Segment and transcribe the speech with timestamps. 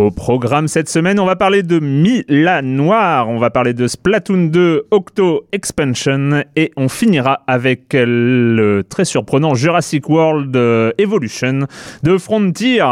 [0.00, 4.46] Au programme cette semaine, on va parler de Mila Noir, on va parler de Splatoon
[4.46, 11.68] 2 Octo Expansion et on finira avec le très surprenant Jurassic World euh, Evolution
[12.02, 12.84] de Frontier.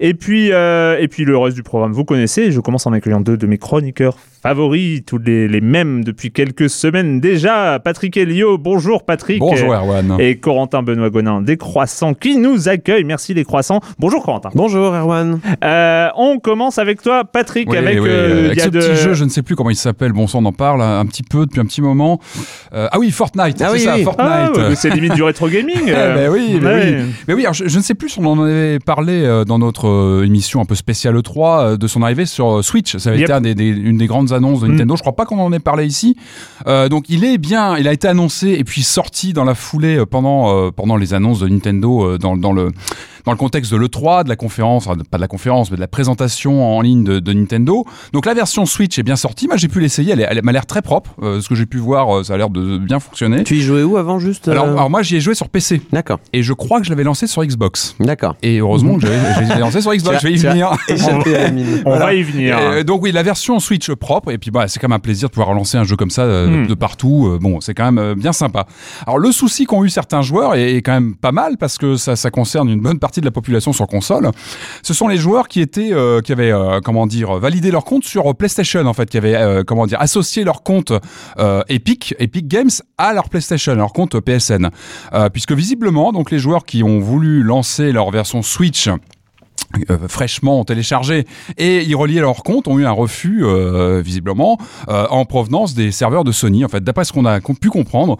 [0.00, 2.50] Et puis, euh, et puis le reste du programme, vous connaissez.
[2.50, 6.70] Je commence en accueillant deux de mes chroniqueurs favoris, tous les, les mêmes depuis quelques
[6.70, 7.80] semaines déjà.
[7.82, 9.40] Patrick Elio, bonjour Patrick.
[9.40, 10.16] Bonjour Erwan.
[10.20, 13.04] Et Corentin Benoît Gonin des Croissants qui nous accueille.
[13.04, 13.80] Merci les Croissants.
[13.98, 14.50] Bonjour Corentin.
[14.54, 15.40] Bonjour Erwan.
[15.64, 18.70] Euh, on commence avec toi, Patrick, Oui, avec, oui, euh, avec il y a ce
[18.70, 20.12] de- petit jeu, je ne sais plus comment il s'appelle.
[20.12, 22.20] Bon sang, on en parle un petit peu depuis un petit moment.
[22.74, 23.60] Euh, ah oui, Fortnite.
[23.60, 24.04] Ah c'est oui, ça, oui.
[24.04, 24.28] Fortnite.
[24.28, 25.76] Ah, mais c'est limite du rétro gaming.
[25.88, 26.14] Eh euh.
[26.14, 26.96] ben oui, Ouais.
[27.00, 27.12] oui.
[27.26, 30.22] Mais oui, alors, je, je ne sais plus si on en avait parlé dans notre
[30.24, 32.96] émission un peu spéciale E3 euh, de son arrivée sur Switch.
[32.98, 33.26] Ça avait Yep.
[33.26, 34.72] été un des- des- une des grandes annonces de Mm.
[34.72, 34.96] Nintendo.
[34.96, 36.16] Je crois pas qu'on en ait parlé ici.
[36.66, 39.96] Euh, donc il est bien, il a été annoncé et puis sorti dans la foulée
[39.98, 42.72] euh, pendant euh, pendant les annonces de Nintendo euh, dans, dans le
[43.28, 45.80] dans le contexte de l'E3, de la conférence, enfin, pas de la conférence, mais de
[45.80, 47.84] la présentation en ligne de, de Nintendo.
[48.12, 49.46] Donc la version Switch est bien sortie.
[49.46, 51.14] Moi j'ai pu l'essayer, elle, m'a l'air très propre.
[51.22, 53.44] Euh, ce que j'ai pu voir, euh, ça a l'air de bien fonctionner.
[53.44, 55.80] Tu y jouais où avant juste euh Alors, alors moi j'y ai joué sur PC
[55.92, 57.96] D'accord, et je crois que je l'avais lancé sur Xbox.
[58.00, 58.36] d'accord.
[58.42, 60.70] Et heureusement que j'avais je l'ai lancé sur Xbox, je vais y venir.
[61.84, 62.84] On va y venir.
[62.84, 65.34] Donc oui, la version Switch propre, et puis bah, c'est quand même un plaisir de
[65.34, 66.66] pouvoir lancer un jeu comme ça euh, Mm.
[66.66, 67.28] de, partout.
[67.28, 68.66] Euh, bon, c'est quand même euh, bien sympa.
[69.06, 71.96] Alors le souci qu'ont eu certains joueurs est, est quand même pas mal parce que
[71.96, 74.30] ça, ça concerne une bonne partie de la population sur console.
[74.82, 78.84] Ce sont les joueurs qui euh, avaient, euh, comment dire, validé leur compte sur PlayStation
[78.86, 80.92] en fait, qui avaient, euh, comment dire, associé leur compte
[81.38, 84.70] euh, Epic, Epic Games à leur PlayStation, leur compte PSN,
[85.12, 88.88] Euh, puisque visiblement, donc les joueurs qui ont voulu lancer leur version Switch
[89.90, 91.26] euh, fraîchement téléchargés
[91.58, 94.56] et y relier leur compte ont eu un refus euh, visiblement
[94.88, 96.82] euh, en provenance des serveurs de Sony en fait.
[96.82, 98.16] D'après ce qu'on a pu comprendre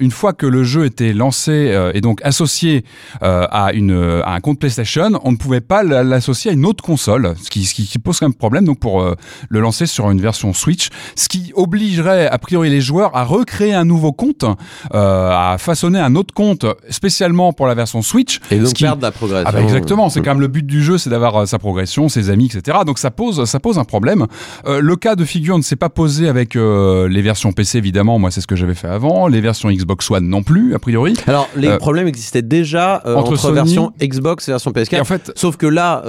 [0.00, 2.84] une fois que le jeu était lancé et donc associé
[3.20, 3.92] à une
[4.24, 7.64] à un compte PlayStation on ne pouvait pas l'associer à une autre console ce qui,
[7.64, 9.04] ce qui, pose quand même problème donc pour
[9.48, 13.74] le lancer sur une version Switch ce qui obligerait a priori les joueurs à recréer
[13.74, 14.44] un nouveau compte
[14.92, 19.02] à façonner un autre compte spécialement pour la version Switch Et donc ce qui- perdre
[19.02, 19.46] la progression.
[19.48, 22.08] ah bah exactement, c'est quand même le but du jeu, c'est d'avoir euh, sa progression,
[22.08, 22.78] ses amis, etc.
[22.86, 24.26] Donc ça pose, ça pose un problème.
[24.66, 28.18] Euh, le cas de figure ne s'est pas posé avec euh, les versions PC évidemment.
[28.18, 29.28] Moi, c'est ce que j'avais fait avant.
[29.28, 31.14] Les versions Xbox One non plus, a priori.
[31.26, 34.94] Alors, les Euh, problèmes existaient déjà entre entre, Sony- version Xbox et version PS4.
[34.96, 36.02] Et en fait, Sauf que là,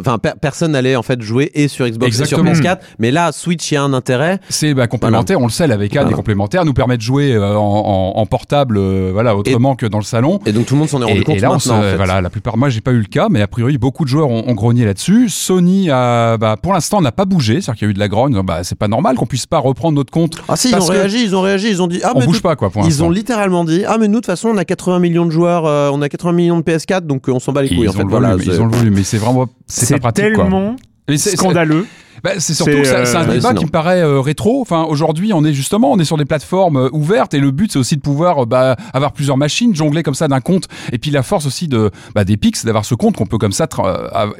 [0.00, 2.50] enfin, per- personne n'allait en fait jouer et sur Xbox Exactement.
[2.50, 2.78] et sur PS4.
[2.98, 4.40] Mais là, Switch, il y a un intérêt.
[4.48, 5.40] c'est bah, complémentaire.
[5.40, 6.08] On le sait, la VK Voilà.
[6.08, 8.78] des complémentaires nous permet de jouer en, en- en portable,
[9.12, 10.40] voilà, autrement que dans le salon.
[10.46, 11.78] Et donc tout le monde s'en est rendu Et, compte et là, maintenant.
[11.78, 11.96] en fait.
[11.96, 12.56] voilà, la plupart.
[12.56, 14.84] Moi, j'ai pas eu le cas, mais a priori, beaucoup de joueurs ont, ont grogné
[14.84, 15.28] là-dessus.
[15.28, 17.60] Sony, a, bah, pour l'instant, n'a pas bougé.
[17.60, 18.40] C'est-à-dire qu'il y a eu de la grogne.
[18.42, 20.36] Bah, c'est pas normal qu'on puisse pas reprendre notre compte.
[20.48, 22.36] Ah si, ils ont réagi, ils ont réagi, ils ont dit ah on mais bouge
[22.36, 24.56] tout- pas, quoi, pour Ils ont littéralement dit ah mais nous de toute façon on
[24.56, 27.38] a 80 millions de joueurs, euh, on a 80 millions de PS4 donc euh, on
[27.40, 28.00] s'en bat les couilles Ils en fait.
[28.00, 30.34] ont, le Voilà, volume, c'est- ils ont le volume, mais c'est vraiment c'est pas pratique.
[30.34, 30.44] quoi.
[30.44, 30.76] tellement
[31.16, 31.86] c'est- scandaleux.
[32.24, 34.60] Bah, c'est surtout C'est, que ça- c'est un euh, débat qui me paraît euh, rétro.
[34.60, 37.72] Enfin, aujourd'hui, on est justement, on est sur des plateformes euh, ouvertes et le but,
[37.72, 40.64] c'est aussi de pouvoir euh, bah, avoir plusieurs machines, jongler comme ça d'un compte.
[40.92, 43.52] Et puis la force aussi de bah, des Pix, d'avoir ce compte qu'on peut comme
[43.52, 43.66] ça,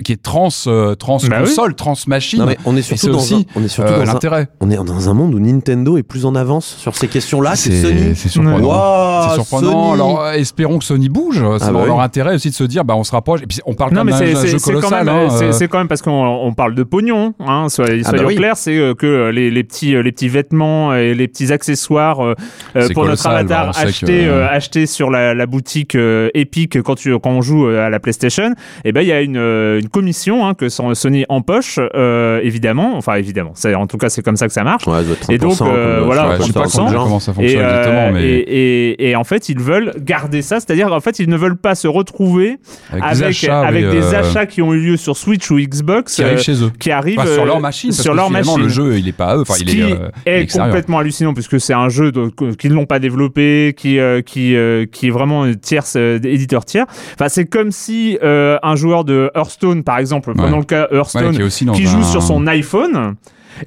[0.04, 1.44] qui est trans, euh, trans Bah oui.
[1.48, 2.40] console, trans machine.
[2.40, 4.12] Non, mais on est surtout c'est dans aussi un, on est surtout euh, dans un,
[4.14, 4.48] l'intérêt.
[4.60, 7.58] on est dans un monde où Nintendo est plus en avance sur ces questions-là que
[7.58, 8.14] C'est Sony.
[8.14, 9.28] c'est surprenant.
[9.28, 9.72] C'est surprenant.
[9.88, 9.92] Sony.
[9.94, 11.36] Alors, espérons que Sony bouge.
[11.58, 12.02] C'est Ah dans bah leur oui.
[12.02, 13.42] intérêt aussi de se dire, bah, on se rapproche.
[13.42, 15.04] Et puis, on parle Non, quand même c'est d'un jeu quand colossal.
[15.06, 18.22] même, c'est- c'est quand même parce qu'on on parle de pognon, hein, soyons, Ah bah
[18.26, 18.36] oui.
[18.36, 22.20] clairs, c'est euh, que euh, les, les petits les petits vêtements et les petits accessoires
[22.24, 22.34] euh,
[22.76, 25.94] euh, pour notre avatar bah, on sait achetés que- euh, achetés sur la, la boutique
[25.94, 28.52] euh, Epic quand tu quand on joue euh, à la PlayStation,
[28.84, 32.40] et ben il y a une, euh, une commission hein, que son- Sony empoche euh,
[32.42, 34.86] évidemment, enfin évidemment, en tout cas c'est comme ça que ça marche.
[34.86, 36.64] Ouais, ça doit être Et donc, 30%, euh, comme, voilà, je ouais, je sais pas
[36.66, 36.92] 30%.
[36.92, 40.42] comment, ça Et, fonctionne euh, exactement, mais et, et- et en fait, ils veulent garder
[40.42, 42.56] ça, c'est-à-dire en fait, ils ne veulent pas se retrouver
[42.90, 45.50] avec, avec, des achats, avec oui, des euh, achats qui ont eu lieu sur Switch
[45.50, 46.70] ou Xbox qui euh, arrivent chez eux.
[46.78, 48.62] qui arrivent Enfin, sur euh, leur machine, parce sur que leur machine.
[48.62, 49.40] le jeu, il est pas à eux.
[49.42, 52.12] Enfin, Ce il est, euh, complètement hallucinant puisque c'est un jeu
[52.58, 56.86] qu'ils n'ont pas développé, qui euh, qui euh, qui est vraiment tierce euh, éditeur tiers.
[57.14, 61.36] Enfin, c'est comme si euh, un joueur de Hearthstone, par exemple, prenons le cas Hearthstone,
[61.74, 63.16] qui joue sur son iPhone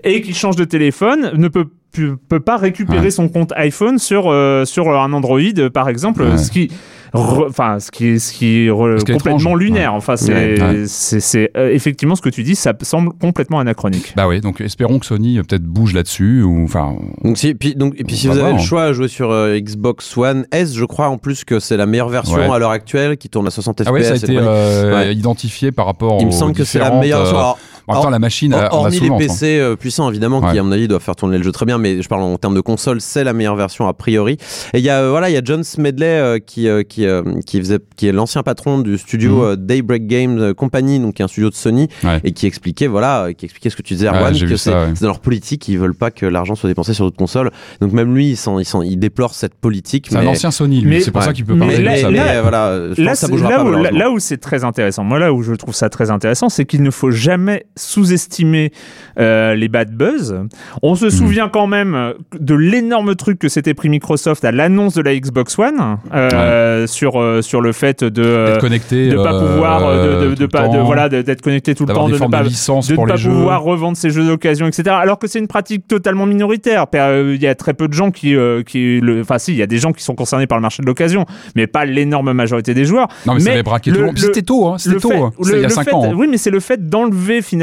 [0.03, 3.11] et qui change de téléphone, ne peut peut pas récupérer Ouais.
[3.11, 5.39] son compte iPhone sur euh, sur un Android
[5.73, 6.37] par exemple Ouais.
[6.37, 6.69] ce qui
[7.13, 9.57] enfin ce qui est ce qui est Ce complètement étrange.
[9.59, 10.83] lunaire enfin c'est Ouais.
[10.87, 14.61] C'est c'est, euh, effectivement ce que tu dis ça semble complètement anachronique Bah oui, donc
[14.61, 16.95] espérons que Sony euh, peut-être bouge là-dessus ou enfin.
[17.23, 18.53] Donc, si, puis, donc, et puis si vous avez voir.
[18.53, 21.75] le choix à jouer sur euh, Xbox One S, je crois en plus que c'est
[21.77, 22.49] la meilleure version Ouais.
[22.49, 24.07] à l'heure actuelle qui tourne à 60 Ah ouais, FPS.
[24.07, 26.17] ça a été euh, identifié par rapport.
[26.21, 27.55] Il me semble que c'est la meilleure version.
[27.91, 29.17] En même temps, la machine, Hormis souvent.
[29.19, 29.27] les.
[29.27, 31.77] PC euh, puissants, évidemment, qui à mon avis doivent faire tourner le jeu très bien,
[31.77, 34.37] mais je parle en termes de console, c'est la meilleure version a priori.
[34.73, 37.05] Et il y a euh, voilà, il y a John Smedley euh, qui euh, qui
[37.05, 39.41] euh, qui faisait qui est l'ancien patron du studio Mhm.
[39.43, 42.19] euh, Daybreak Games Company, donc qui est un studio de Sony, Ouais.
[42.23, 45.19] et qui expliquait voilà, qui expliquait ce que tu disais, Erwan, que c'est dans leur
[45.19, 47.51] politique, ils veulent pas que l'argent soit dépensé sur d'autres consoles.
[47.81, 50.07] Donc même lui, il, s'en- il, s'en- il déplore cette politique.
[50.09, 50.89] C'est un mais ancien Sony, lui.
[50.89, 51.27] Mais- C'est pour ouais.
[51.27, 52.09] ça qu'il peut parler là- de ça.
[52.11, 53.61] mais, là- voilà, je pense là, que ça c'est- bougera là pas.
[53.63, 53.99] où, là, malheureusement.
[53.99, 56.81] là où c'est très intéressant, moi là où je trouve ça très intéressant, c'est qu'il
[56.83, 58.71] ne faut jamais sous-estimer
[59.19, 60.35] euh, les bad buzz.
[60.81, 60.95] On Mhm.
[60.97, 65.15] se souvient quand même de l'énorme truc que s'était pris Microsoft à l'annonce de la
[65.15, 69.09] Xbox One euh, sur euh, sur le fait de connecté.
[69.09, 72.13] de pas euh, pouvoir euh, de, pas de, voilà d'être connecté tout le temps de
[72.13, 74.83] ne pas de pour pas pouvoir revendre ses jeux d'occasion, etc.
[74.99, 76.85] Alors que c'est une pratique totalement minoritaire.
[76.95, 79.57] Euh, Il y a très peu de gens qui, euh, qui le, enfin si, il
[79.57, 81.25] y a des gens qui sont concernés par le marché de l'occasion,
[81.55, 83.07] mais pas l'énorme majorité des joueurs.
[83.25, 84.17] Non, mais, ça Mais avait braqué le- tout le monde.
[84.19, 84.77] C'était tôt, hein.
[84.77, 85.09] C'était tôt.
[85.09, 85.31] fait- hein.
[85.39, 86.03] il y a le 5 fait- ans.
[86.05, 86.13] hein.
[86.15, 87.60] Oui, mais c'est le fait d'enlever finalement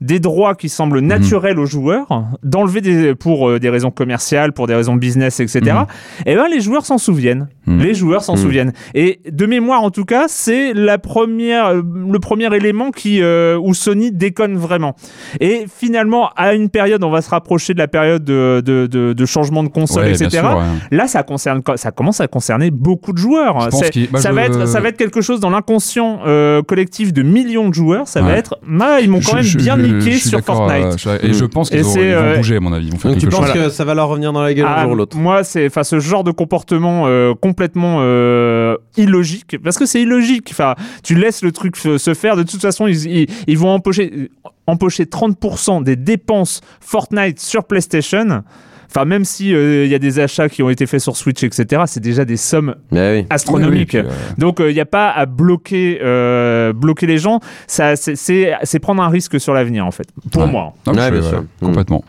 [0.00, 2.06] des droits qui semblent naturels aux joueurs,
[2.42, 5.60] d'enlever des, pour euh, des raisons commerciales, pour des raisons business, etc.
[5.64, 5.86] Mhm.
[6.26, 7.48] Et ben les joueurs s'en souviennent.
[7.66, 7.80] Mhm.
[7.80, 8.38] Les joueurs s'en Mhm.
[8.42, 8.72] souviennent.
[8.94, 13.58] Et de mémoire, en tout cas, c'est la première, euh, le premier élément qui euh,
[13.62, 14.94] où Sony déconne vraiment.
[15.40, 19.12] Et finalement, à une période, on va se rapprocher de la période de, de, de,
[19.12, 20.28] de changement de console, Ouais, etc.
[20.30, 20.96] sûr, ouais.
[20.96, 23.58] Là, ça concerne, ça commence à concerner beaucoup de joueurs.
[23.58, 23.86] Bah, ça
[24.30, 27.74] je- va être, ça va être quelque chose dans l'inconscient euh, collectif de millions de
[27.74, 28.08] joueurs.
[28.08, 30.84] Ça va être, bah, ils m'ont quand Je- même bien niqué sur Fortnite.
[31.06, 32.86] euh, je- Et je pense qu'ils vont euh, bouger, à mon avis.
[32.86, 33.54] Ils vont faire Donc tu penses chose.
[33.54, 35.16] que ça va leur revenir dans la gueule un Ah, jour ou l'autre?
[35.16, 40.48] moi, c'est enfin ce genre de comportement euh, complètement euh, illogique parce que c'est illogique.
[40.52, 42.36] Enfin, tu laisses le truc se se faire.
[42.36, 44.30] De toute façon, ils, ils, ils vont empocher
[44.66, 48.42] empocher 30% des dépenses Fortnite sur PlayStation.
[48.92, 51.42] Enfin, même si euh, il y a des achats qui ont été faits sur Switch,
[51.44, 53.24] etc., c'est déjà des sommes oui.
[53.30, 53.70] astronomiques.
[53.94, 57.38] Oui, oui, puis, euh, Donc il n'y a pas à bloquer, euh, bloquer les gens.
[57.68, 60.08] Ça, c'est- prendre un risque sur l'avenir en fait.
[60.32, 60.48] Pour Ouais.
[60.50, 60.72] moi.
[60.86, 61.42] non, Ouais, je- ouais.
[61.60, 62.02] Complètement.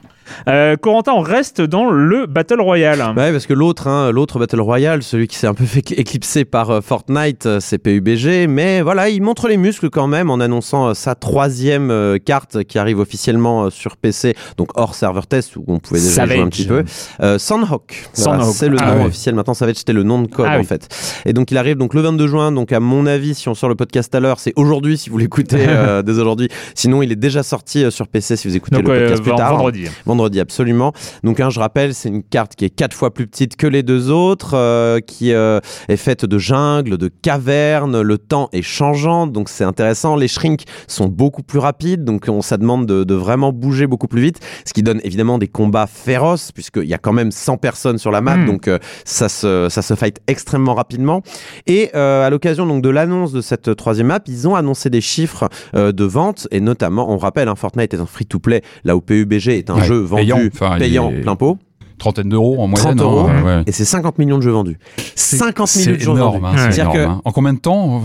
[0.47, 2.99] Euh, Corentin, on reste dans le Battle Royale.
[3.17, 6.45] Ouais, parce que l'autre, hein, l'autre Battle Royale, celui qui s'est un peu fait éclipser
[6.45, 10.39] par euh, Fortnite, euh, c'est PUBG, mais voilà, il montre les muscles quand même en
[10.39, 15.63] annonçant euh, sa troisième carte qui arrive officiellement sur PC, donc hors serveur test où
[15.67, 16.35] on pouvait déjà Savage.
[16.37, 16.83] jouer un petit peu.
[17.21, 19.07] Euh, Sandhawk, Voilà, c'est le Ah nom ouais.
[19.07, 19.53] officiel maintenant.
[19.53, 20.65] Savage, c'était le nom de code Ah en oui.
[20.65, 20.87] fait.
[21.25, 22.51] Et donc il arrive donc le 22 juin.
[22.51, 25.17] Donc à mon avis, si on sort le podcast à l'heure, c'est aujourd'hui si vous
[25.17, 26.49] l'écoutez euh, dès aujourd'hui.
[26.75, 29.51] Sinon, il est déjà sorti sur PC si vous écoutez Donc le podcast plus tard.
[29.55, 29.85] vendredi.
[30.05, 30.93] Vendredi, absolument.
[31.23, 33.83] Donc, hein, je rappelle, c'est une carte qui est quatre fois plus petite que les
[33.83, 38.01] deux autres, euh, qui euh, est faite de jungle, de cavernes.
[38.01, 40.15] Le temps est changeant, donc c'est intéressant.
[40.15, 44.07] Les shrinks sont beaucoup plus rapides, donc on ça demande de, de vraiment bouger beaucoup
[44.07, 47.57] plus vite, ce qui donne évidemment des combats féroces, puisqu'il y a quand même 100
[47.57, 48.45] personnes sur la map, Mm.
[48.45, 51.21] donc euh, ça se ça se fight extrêmement rapidement.
[51.67, 55.49] Et à l'occasion donc de l'annonce de cette troisième map, ils ont annoncé des chiffres
[55.73, 59.69] de vente et notamment, on rappelle, hein, Fortnite est un free-to-play, là où PUBG est
[59.69, 61.57] un Ouais, jeu vendu payant, payant plein pot.
[62.01, 62.99] Trentaine d'euros en 30 moyenne.
[63.01, 63.27] euros.
[63.29, 63.63] hein, ouais.
[63.67, 64.77] Et c'est 50 millions de jeux vendus.
[65.15, 66.57] 50 millions C'est de jeux énorme, vendus.
[66.59, 67.21] hein, c'est énorme, que- hein.
[67.25, 68.01] En combien de temps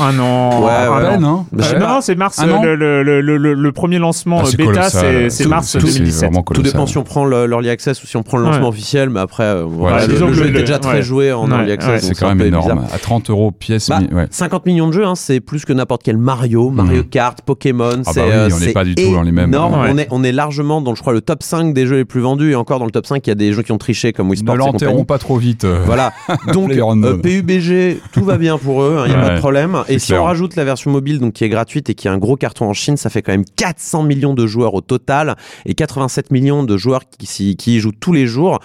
[0.00, 0.64] Ah non.
[0.64, 1.08] Ouais, ah ouais, non.
[1.10, 2.36] peine, hein Bah, non, non, c'est mars.
[2.40, 4.90] Ah non le, le, le, le, le- le premier lancement Ah, euh, c'est bêta,
[5.30, 6.24] c'est mars tout- 2017.
[6.30, 8.68] vraiment Tout dépend si on prend le- l'early access ou si on prend le lancement
[8.68, 11.48] officiel, mais après, euh, voilà, le, disons le que jeu était déjà très joué en
[11.50, 12.04] early access.
[12.04, 12.84] C'est quand un même énorme.
[12.92, 13.88] À 30 euros pièce.
[13.88, 14.26] Bah, mi- ouais.
[14.30, 17.08] 50 millions de jeux, c'est plus que n'importe quel Mario, Mario Mhm.
[17.08, 18.02] Kart, Pokémon.
[18.06, 19.74] Ah c'est, bah on n'est c'est pas du tout dans les mêmes- énorme.
[19.80, 19.88] Ouais.
[19.92, 22.20] On, est, on est largement dans, je crois, le top 5 des jeux les plus
[22.20, 22.52] vendus.
[22.52, 24.30] Et encore dans le top 5, il y a des jeux qui ont triché comme
[24.30, 25.64] Wii Ne l'enterrons pas trop vite.
[25.64, 25.82] euh.
[25.84, 26.12] Voilà.
[26.52, 29.82] Donc, euh, PUBG, tout va bien pour eux, il n'y a Ouais, pas de problème.
[29.88, 30.22] Et si clair.
[30.22, 32.66] on rajoute la version mobile, donc qui est gratuite et qui a un gros carton
[32.68, 35.36] en Chine, ça fait quand même 400 millions de joueurs au total
[35.66, 38.60] et 87 millions de joueurs qui, qui y jouent tous les jours.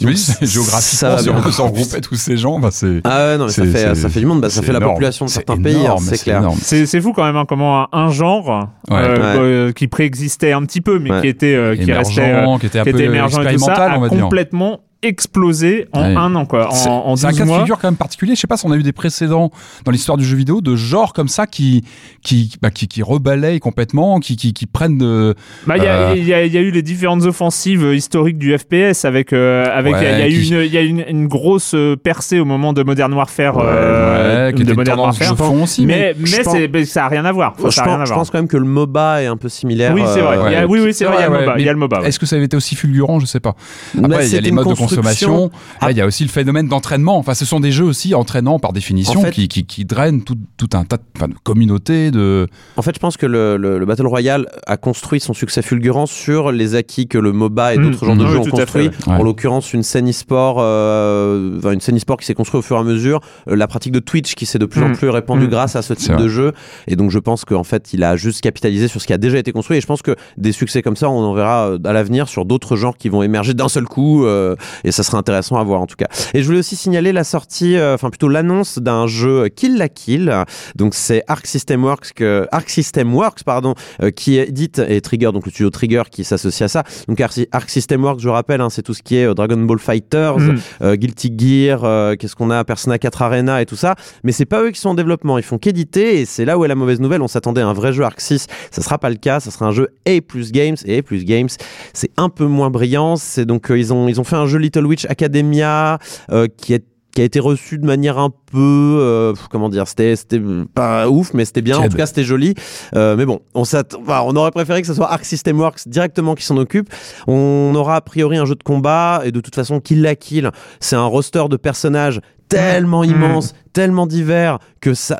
[0.00, 1.34] Donc, ça géographiquement, va si bien.
[1.38, 3.00] on peut s'en regrouper tous ces gens, bah c'est.
[3.04, 4.78] Ah ouais, non, mais ça fait, c'est- ça fait du monde, bah, ça fait la
[4.78, 4.92] énorme.
[4.92, 6.42] population de C'est certains pays, énorme, hein, c'est clair.
[6.60, 8.96] C'est c'est fou quand même hein, comment un, genre Ouais.
[8.98, 9.38] euh, Ouais.
[9.40, 11.20] euh, qui préexistait un petit peu, mais Ouais.
[11.22, 13.52] qui était euh, qui restait euh, Émergent, qui était un qui peu était émergent et
[13.54, 16.14] tout ça, a complètement explosé en Ouais.
[16.16, 17.58] un an quoi, C'est- en, en C'est un 12 cas de mois.
[17.60, 18.34] figure quand même particulier.
[18.34, 19.50] Je sais pas si on a eu des précédents
[19.84, 21.84] dans l'histoire du jeu vidéo de genres comme ça qui
[22.22, 25.34] qui bah, qui, qui rebalayent complètement, qui qui, qui prennent de
[25.66, 27.94] Bah, il y, a- Euh, il y il y a eu les différentes offensives euh,
[27.94, 30.48] historiques du FPS avec euh, avec il y a- il y a Ouais, eu qui-
[30.54, 33.58] une il y a eu une, une grosse euh, percée au moment de Modern Warfare
[33.58, 35.36] euh, ouais, qui de Modern de Warfare.
[35.36, 35.86] fond aussi.
[35.86, 37.54] Mais mais, pense- ça a rien à voir.
[37.58, 38.20] Enfin, Je ça a rien à pense, je voir.
[38.20, 39.92] pense quand même que le MOBA est un peu similaire.
[39.94, 40.38] Oui, c'est vrai.
[40.38, 40.66] euh, Il y a- ouais.
[40.68, 41.16] oui, oui, c'est vrai.
[41.58, 42.00] Il y a le MOBA.
[42.02, 42.06] y.
[42.06, 43.20] Est-ce que ça avait été aussi fulgurant?
[43.20, 43.54] Je sais pas.
[44.02, 45.50] Après, il y a les modes de consommation.
[45.80, 45.86] Ah.
[45.86, 47.18] Là, il y a aussi le phénomène d'entraînement.
[47.18, 50.22] Enfin, ce sont des jeux aussi entraînants par définition En fait- qui, qui, qui drainent
[50.22, 52.10] tout, tout un tas de, enfin, de communautés.
[52.10, 52.46] De...
[52.76, 56.06] En fait, je pense que le, le- le Battle Royale a construit son succès fulgurant
[56.06, 57.82] sur les acquis que le MOBA et Mm.
[57.82, 58.90] d'autres genres de Oui, jeux ont construit.
[58.90, 59.16] fait, ouais.
[59.16, 62.76] En l'occurrence, une scène e-sport, euh, enfin, une scène e-sport qui s'est construite au fur
[62.76, 64.96] et à mesure, euh, la pratique de Twitch qui s'est de plus en Mm.
[64.96, 65.50] plus répandue Mm.
[65.50, 66.52] grâce à ce type de jeu.
[66.86, 69.38] Et donc, je pense qu'en fait, il a juste capitalisé sur ce qui a déjà
[69.38, 69.76] été construit.
[69.76, 72.44] Et je pense que des succès comme ça, on en verra euh, à l'avenir sur
[72.44, 74.24] d'autres genres qui vont émerger d'un seul coup.
[74.26, 74.54] euh,
[74.84, 76.06] et ça sera intéressant à voir en tout cas.
[76.34, 79.88] Et je voulais aussi signaler la sortie, euh, enfin plutôt l'annonce d'un jeu Kill la
[79.88, 80.32] Kill.
[80.74, 85.30] Donc c'est Arc System Works, que, Arc System Works pardon, euh, qui édite et Trigger,
[85.32, 86.84] donc le studio Trigger qui s'associe à ça.
[87.08, 89.78] Donc Arc, System Works, je rappelle, hein, c'est tout ce qui est euh, Dragon Ball
[89.78, 90.94] Fighters, Mm.
[90.94, 93.94] Guilty Gear, qu'est-ce qu'on a, Persona 4 Arena et tout ça.
[94.24, 96.64] Mais c'est pas eux qui sont en développement, ils font qu'éditer et c'est là où
[96.64, 97.22] est la mauvaise nouvelle.
[97.22, 99.66] On s'attendait à un vrai jeu Arc 6, ça sera pas le cas, ça sera
[99.66, 101.48] un jeu A plus Games et A plus Games,
[101.92, 103.16] c'est un peu moins brillant.
[103.16, 105.98] C'est donc euh, ils ont ils ont fait un jeu Little Witch Academia
[106.30, 106.84] euh, qui est
[107.16, 110.40] qui a été reçu de manière un peu euh, comment dire c'était c'était
[110.74, 111.78] pas ouf mais c'était bien.
[111.78, 112.54] En tout cas c'était joli.
[112.94, 116.34] Euh, mais bon on enfin, on aurait préféré que ce soit Arc System Works directement
[116.34, 116.90] qui s'en occupe.
[117.26, 120.50] On aura a priori un jeu de combat et de toute façon Kill la Kill
[120.78, 123.10] c'est un roster de personnages tellement Mm.
[123.10, 125.18] immense tellement divers que ça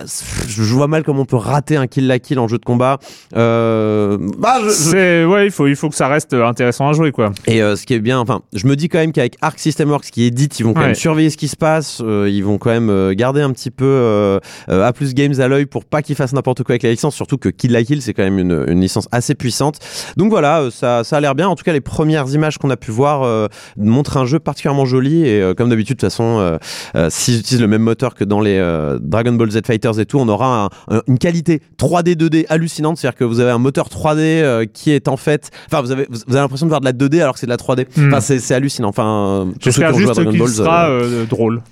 [0.49, 2.99] je vois mal comment on peut rater un Kill la Kill en jeu de combat
[3.37, 7.12] euh, bah, je- je- ouais, il faut il faut que ça reste intéressant à jouer
[7.12, 7.33] quoi.
[7.47, 9.90] et euh, ce qui est bien, enfin, je me dis quand même qu'avec Arc System
[9.90, 10.87] Works qui édite, ils vont quand Ouais.
[10.87, 13.71] même surveiller ce qui se passe, euh, ils vont quand même euh, garder un petit
[13.71, 14.38] peu euh,
[14.71, 17.14] euh, A plus Games à l'œil pour pas qu'ils fassent n'importe quoi avec la licence,
[17.14, 19.78] surtout que Kill la Kill c'est quand même une, une licence assez puissante.
[20.16, 21.49] Donc voilà, ça, ça a l'air bien.
[21.49, 24.87] En tout cas, les premières images qu'on a pu voir euh, montrent un jeu particulièrement
[24.87, 26.59] joli et euh, comme d'habitude, de toute façon,
[27.16, 30.18] s'ils utilisent le même moteur que dans les euh, Dragon Ball Z Fighters et tout,
[30.18, 33.88] on aura un- un- une qualité 3D 2D hallucinante, c'est-à-dire que vous avez un moteur
[33.88, 36.87] 3D euh, qui est en fait, enfin vous avez vous avez l'impression de voir de
[36.87, 37.87] la 2D alors que c'est de la 3D.
[37.96, 38.08] Hmm.
[38.12, 38.88] Enfin c'est hallucinant.
[38.88, 40.49] Enfin ceux qui J'espère ont joué à Dragon Ball.
[40.49, 41.62] sera euh, euh, drôle.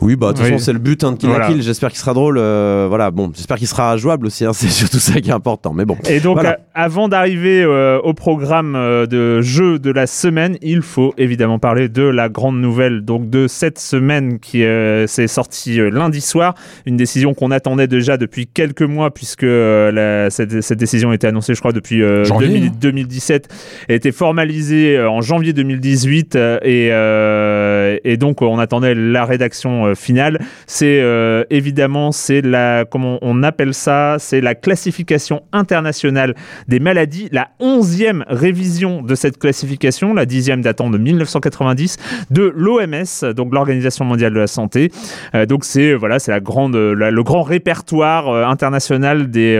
[0.00, 0.50] Oui, bah de toute Oui.
[0.52, 1.46] façon c'est le but hein, de Kill Voilà.
[1.48, 1.62] Kill.
[1.62, 2.38] J'espère qu'il sera drôle.
[2.38, 4.44] euh, voilà, bon, j'espère qu'il sera jouable aussi.
[4.44, 5.72] hein, c'est surtout ça qui est important.
[5.72, 5.96] Mais bon.
[6.08, 6.50] Et donc, Voilà.
[6.50, 8.72] euh, avant d'arriver euh, au programme
[9.08, 13.46] de jeu de la semaine, il faut évidemment parler de la grande nouvelle donc de
[13.48, 14.62] cette semaine qui
[15.06, 16.54] s'est sortie lundi soir.
[16.86, 21.54] Une décision qu'on attendait déjà depuis quelques mois puisque la- cette, cette décision était annoncée,
[21.54, 23.48] je crois, depuis euh, Janvier, 2000 non 2017.
[23.88, 29.67] Elle était formalisée en janvier 2018 euh, et, euh, et donc on attendait la rédaction
[29.68, 30.38] euh, finale.
[30.66, 36.34] C'est euh, évidemment c'est la comment on appelle ça, c'est la classification internationale
[36.68, 41.96] des maladies, la onzième révision de cette classification, la dixième datant de 1990
[42.30, 44.90] de l'OMS, donc l'Organisation mondiale de la santé.
[45.34, 49.58] Euh, donc c'est voilà, c'est la grande, le grand répertoire international des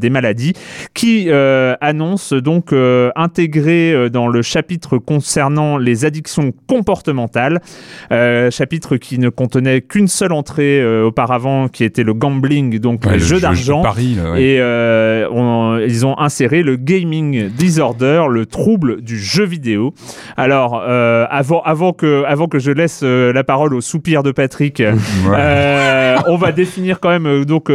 [0.00, 0.52] des maladies
[0.94, 2.72] qui annonce donc
[3.14, 7.60] intégrer dans le chapitre concernant les addictions comportementales,
[8.50, 13.12] chapitre qui ne contenait qu'une seule entrée euh, auparavant, qui était le gambling, donc Ouais,
[13.12, 13.82] le jeu d'argent.
[13.84, 14.42] ouais.
[14.42, 19.94] Et euh, on- ils ont inséré le gaming disorder, le trouble du jeu vidéo.
[20.36, 24.80] Alors, euh, avant, avant, que, avant que je laisse la parole au soupir de Patrick,
[24.80, 26.14] Ouais.
[26.26, 27.66] on va définir quand même donc,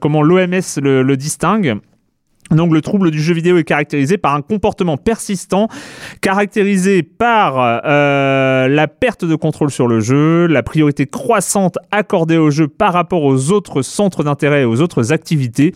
[0.00, 1.76] comment l'OMS le, le distingue.
[2.50, 5.68] Donc le trouble du jeu vidéo est caractérisé par un comportement persistant,
[6.20, 12.50] caractérisé par euh, la perte de contrôle sur le jeu, la priorité croissante accordée au
[12.50, 15.72] jeu par rapport aux autres centres d'intérêt et aux autres activités,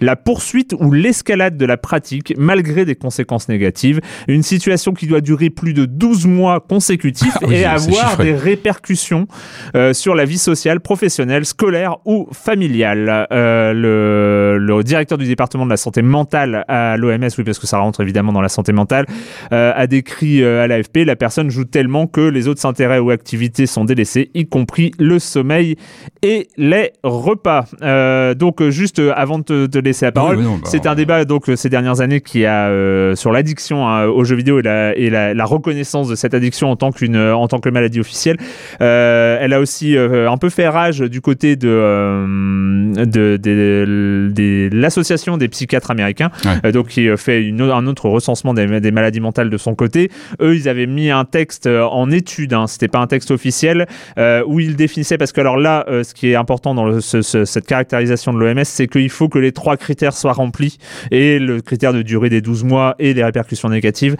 [0.00, 5.20] la poursuite ou l'escalade de la pratique malgré des conséquences négatives, une situation qui doit
[5.20, 9.26] durer plus de 12 mois consécutifs Ah oui, et avoir des répercussions
[9.74, 13.26] euh, sur la vie sociale, professionnelle, scolaire ou familiale.
[13.32, 17.66] Euh, le, le directeur du département de la santé mentale à l'OMS, oui parce que
[17.66, 19.06] ça rentre évidemment dans la santé mentale,
[19.52, 23.10] euh, a décrit euh, à l'AFP, la personne joue tellement que les autres intérêts ou
[23.10, 25.76] activités sont délaissés, y compris le sommeil
[26.22, 27.64] et les repas.
[27.82, 30.86] Euh, donc juste avant de te, te laisser la parole, Oui, oui, non, bah, c'est
[30.86, 34.58] un débat donc ces dernières années qui a euh, sur l'addiction hein, aux jeux vidéo
[34.60, 37.70] et, la, et la, la reconnaissance de cette addiction en tant qu'une en tant que
[37.70, 38.36] maladie officielle.
[38.80, 41.72] Elle a aussi un peu fait rage du côté de
[43.04, 46.01] de, de- de l'association des psychiatres américains,
[46.44, 46.50] Ouais.
[46.66, 49.74] euh, donc qui euh, fait une, un autre recensement des, des maladies mentales de son
[49.74, 50.10] côté.
[50.40, 53.86] Eux, ils avaient mis un texte euh, en étude, hein, c'était pas un texte officiel,
[54.46, 57.44] où ils définissaient parce que alors là, ce qui est important dans le- ce- ce-
[57.44, 60.78] cette caractérisation de l'OMS, c'est qu'il faut que les trois critères soient remplis
[61.10, 64.16] et le critère de durée des 12 mois et les répercussions négatives.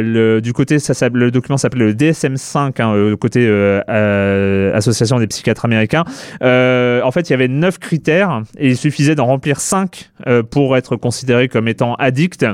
[0.00, 5.64] Le, du côté, ça, le document s'appelle le DSM-5, hein, côté euh, Association des psychiatres
[5.64, 6.04] américains.
[6.42, 10.42] Euh, en fait, il y avait neuf critères et il suffisait d'en remplir cinq euh,
[10.42, 12.44] pour être considéré comme étant addict.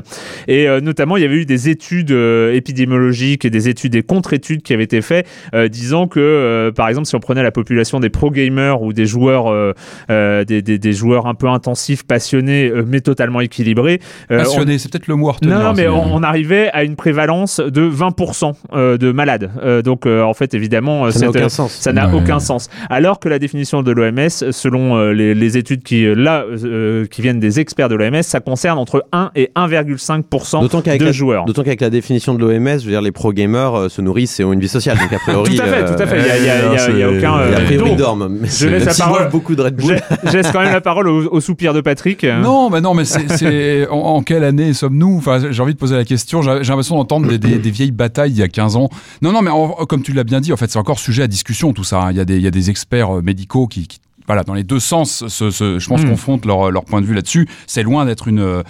[0.47, 4.03] Et euh, notamment, il y avait eu des études euh, épidémiologiques et des études et
[4.03, 7.51] contre-études qui avaient été faites, euh, disant que, euh, par exemple, si on prenait la
[7.51, 9.73] population des pro-gamers ou des joueurs, euh,
[10.09, 13.99] euh, des, des- des joueurs un peu intensifs, passionnés, euh, mais totalement équilibrés,
[14.31, 15.57] euh, on- Passionné, c'est peut-être le mot à retenir.
[15.59, 19.51] non, mais c'est- on, on arrivait à une prévalence de 20% euh, de malades.
[19.63, 21.71] Euh, donc, euh, en fait, évidemment, Ça n'a aucun sens.
[21.73, 22.15] ça n'a Ouais.
[22.21, 22.69] aucun sens.
[22.89, 27.21] Alors que la définition de l'OMS, selon euh, les, les études qui, là, euh, qui
[27.21, 31.11] viennent des experts de l'OMS, ça concerne entre 1 et 1,5% D'autant qu'avec de la,
[31.11, 31.45] joueurs.
[31.45, 34.43] d'autant qu'avec la définition de l'OMS, je veux dire, les pro-gamers euh, se nourrissent et
[34.43, 34.97] ont une vie sociale.
[34.97, 35.55] Donc, a priori.
[35.55, 36.19] Tout à fait, euh, tout à fait.
[36.19, 37.33] Il y a, a- il y a- a aucun.
[37.33, 38.27] A euh, priori, ils dorment.
[38.41, 39.29] Mais je laisse la parole.
[39.29, 39.97] beaucoup de Red Bull.
[40.23, 42.25] je, je laisse quand même la parole au, au soupir de Patrick.
[42.45, 45.17] Non, mais non, mais c'est, en, en quelle année sommes-nous?
[45.17, 46.41] Enfin, j'ai envie de poser la question.
[46.41, 48.89] J'ai, l'impression d'entendre des, des- des vieilles batailles il y a 15 ans.
[49.21, 51.27] Non, non, mais en- comme tu l'as bien dit, en fait, c'est encore sujet à
[51.27, 52.01] discussion tout ça.
[52.01, 52.11] hein.
[52.11, 54.63] Il y a des, il y a des experts médicaux qui, qui- voilà, dans les
[54.63, 56.09] deux sens, se, se- je pense, Mm.
[56.09, 57.47] confrontent leur, leur point de vue là-dessus.
[57.67, 58.63] C'est loin d'être une, euh,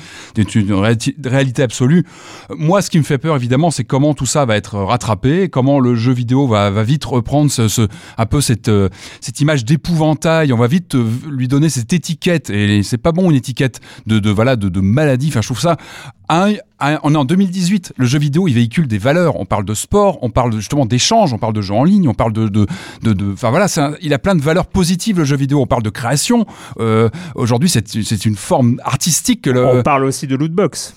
[0.55, 0.73] une
[1.25, 2.05] réalité absolue.
[2.49, 5.79] Moi, ce qui me fait peur, évidemment, c'est comment tout ça va être rattrapé, comment
[5.79, 7.87] le jeu vidéo va, va vite reprendre ce, ce-
[8.17, 8.89] un peu cette, euh,
[9.21, 10.51] cette image d'épouvantail.
[10.53, 12.49] On va vite euh, lui donner cette étiquette.
[12.49, 15.27] Et c'est pas bon une étiquette de, de voilà de, de maladie.
[15.29, 15.77] Enfin, je trouve ça.
[16.29, 17.93] On est en 2018.
[17.97, 19.39] Le jeu vidéo, il véhicule des valeurs.
[19.39, 22.13] On parle de sport, on parle justement d'échanges, on parle de jeux en ligne, on
[22.13, 22.67] parle de, de,
[23.01, 23.67] de, enfin voilà,
[24.01, 25.61] il a plein de valeurs positives le jeu vidéo.
[25.61, 26.45] On parle de création.
[26.79, 29.65] Euh, Aujourd'hui, c'est c'est une forme artistique que le.
[29.65, 30.95] On parle aussi de lootbox.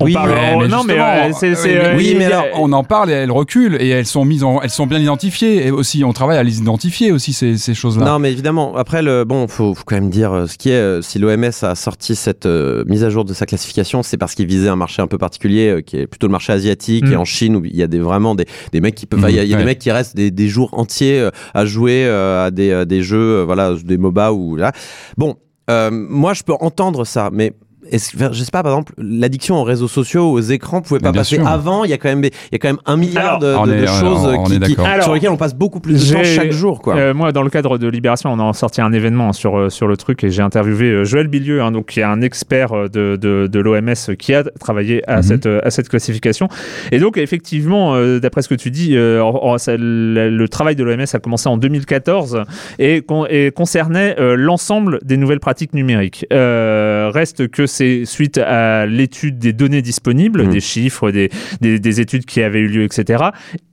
[0.00, 2.84] On Oui, parle, on- mais non, mais justement, euh, euh, oui, mais alors, on en
[2.84, 6.04] parle et elles reculent et elles sont mises en, elles sont bien identifiées et aussi
[6.04, 8.04] on travaille à les identifier aussi ces, ces choses-là.
[8.06, 10.74] Non, mais évidemment, après, le, bon, faut, faut quand même dire euh, ce qui est.
[10.74, 14.34] euh, si l'OMS a sorti cette euh, mise à jour de sa classification, c'est parce
[14.34, 17.12] qu'il visait un marché un peu particulier, euh, qui est plutôt le marché asiatique Mm.
[17.12, 19.18] et en Chine où il y a des, vraiment des, des mecs qui peuvent.
[19.20, 20.70] enfin, Il y a, il y a Mm, des mecs qui restent des, des jours
[20.72, 24.56] entiers euh, à jouer euh, à des, euh, des jeux, euh, voilà, des MOBA ou
[24.56, 24.72] là.
[25.16, 25.36] Bon,
[25.70, 27.52] euh, moi, je peux entendre ça, mais.
[27.92, 27.98] Je
[28.44, 31.46] sais pas, par exemple, l'addiction aux réseaux sociaux, aux écrans, pouvait pas bien passer sûr.
[31.46, 31.84] avant.
[31.84, 33.66] Il y a quand même, il y a quand même un milliard Alors, de, on
[33.66, 34.86] de- est- de choses on qui- est qui- d'accord.
[34.86, 36.96] Alors, sur lesquelles on passe beaucoup plus de temps chaque jour, quoi.
[36.96, 39.86] Euh, moi, dans le cadre de Libération, on a sorti un événement sur, euh, sur
[39.86, 43.16] le truc et j'ai interviewé euh, Joël Bilieu, hein, donc, qui est un expert de,
[43.16, 45.22] de, de l'OMS qui a travaillé à, Mhm.
[45.22, 46.48] cette, à cette classification.
[46.92, 49.22] Et donc, effectivement, euh, d'après ce que tu dis, euh,
[49.58, 52.42] ça- le, le travail de l'OMS a commencé en 2014
[52.78, 56.26] et, con- et concernait euh, l'ensemble des nouvelles pratiques numériques.
[56.32, 60.50] Euh, reste que c'est suite à l'étude des données disponibles, Mhm.
[60.50, 63.24] des chiffres, des, des, des études qui avaient eu lieu, etc.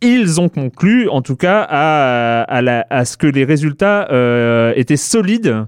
[0.02, 4.74] Ils ont conclu, en tout cas, à, à, la- à ce que les résultats euh,
[4.76, 5.65] étaient solides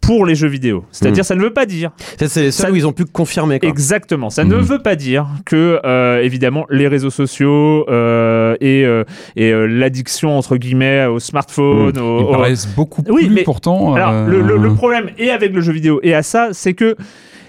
[0.00, 0.84] pour les jeux vidéo.
[0.90, 1.28] C'est-à-dire, Mhm.
[1.28, 3.58] ça ne veut pas dire C'est les seuls Ça- où ils ont pu confirmer.
[3.58, 3.70] Quoi.
[3.70, 4.28] exactement.
[4.28, 4.60] Ça ne Mhm.
[4.60, 10.36] veut pas dire que, euh, évidemment, les réseaux sociaux euh, et, euh, et euh, l'addiction
[10.36, 13.94] entre guillemets au smartphone, au- Ils au- paraissent beaucoup Oui, plus mais- pourtant.
[13.94, 16.74] alors, euh, le, le- le problème, et avec le jeu vidéo, et à ça, c'est
[16.74, 16.96] que,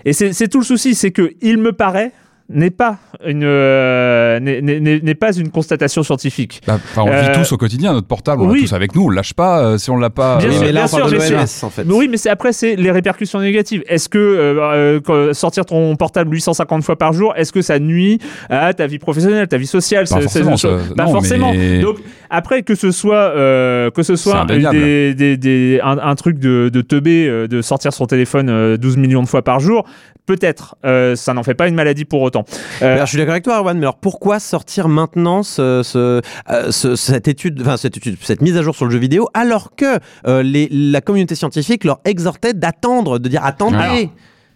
[0.06, 2.12] et c'est tout le souci, c'est que il me paraît,
[2.50, 6.62] n'est pas une euh, n'est- pas une constatation scientifique.
[6.68, 8.62] Bah, enfin, on vit Euh, tous au quotidien, notre portable, on oui.
[8.62, 10.38] l'a tous avec nous, on lâche pas euh, si on l'a pas.
[10.38, 11.08] Bien sûr, mais là, bien on
[11.48, 11.84] sûr, en fait.
[11.86, 13.84] Mais oui, mais c'est après c'est les répercussions négatives.
[13.88, 18.20] Est-ce que euh, euh, sortir ton portable 850 fois par jour, est-ce que ça nuit
[18.50, 21.52] à ta vie professionnelle, ta vie sociale Pas forcément, ça- Pas non, forcément.
[21.54, 21.98] mais- Donc
[22.30, 24.78] après que ce soit euh, que ce soit indéniable.
[24.78, 28.78] des, des, des- un, un truc de, de teubé, euh, de sortir son téléphone euh,
[28.78, 29.86] 12 millions de fois par jour,
[30.26, 30.76] peut-être.
[30.86, 32.35] Euh, ça n'en fait pas une maladie pour autant.
[32.82, 36.22] Euh, Alors, je suis d'accord avec toi, Erwan, mais alors pourquoi sortir maintenant ce, ce,
[36.50, 39.28] euh, ce- cette étude, enfin cette étude, cette mise à jour sur le jeu vidéo,
[39.34, 43.76] alors que euh, les, la communauté scientifique leur exhortait d'attendre, de dire attendez.
[43.78, 44.10] Alors,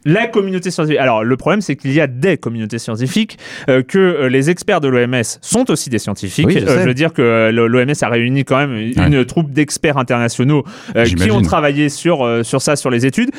[0.05, 0.97] La communauté scientifique.
[0.97, 3.37] Alors, le problème, c'est qu'il y a des communautés scientifiques,
[3.69, 6.47] euh, que euh, les experts de l'OMS sont aussi des scientifiques.
[6.47, 10.63] Oui, je Euh, veux dire que l'OMS a réuni quand même une troupe d'experts internationaux
[11.05, 13.31] qui ont travaillé sur, sur ça, sur les études.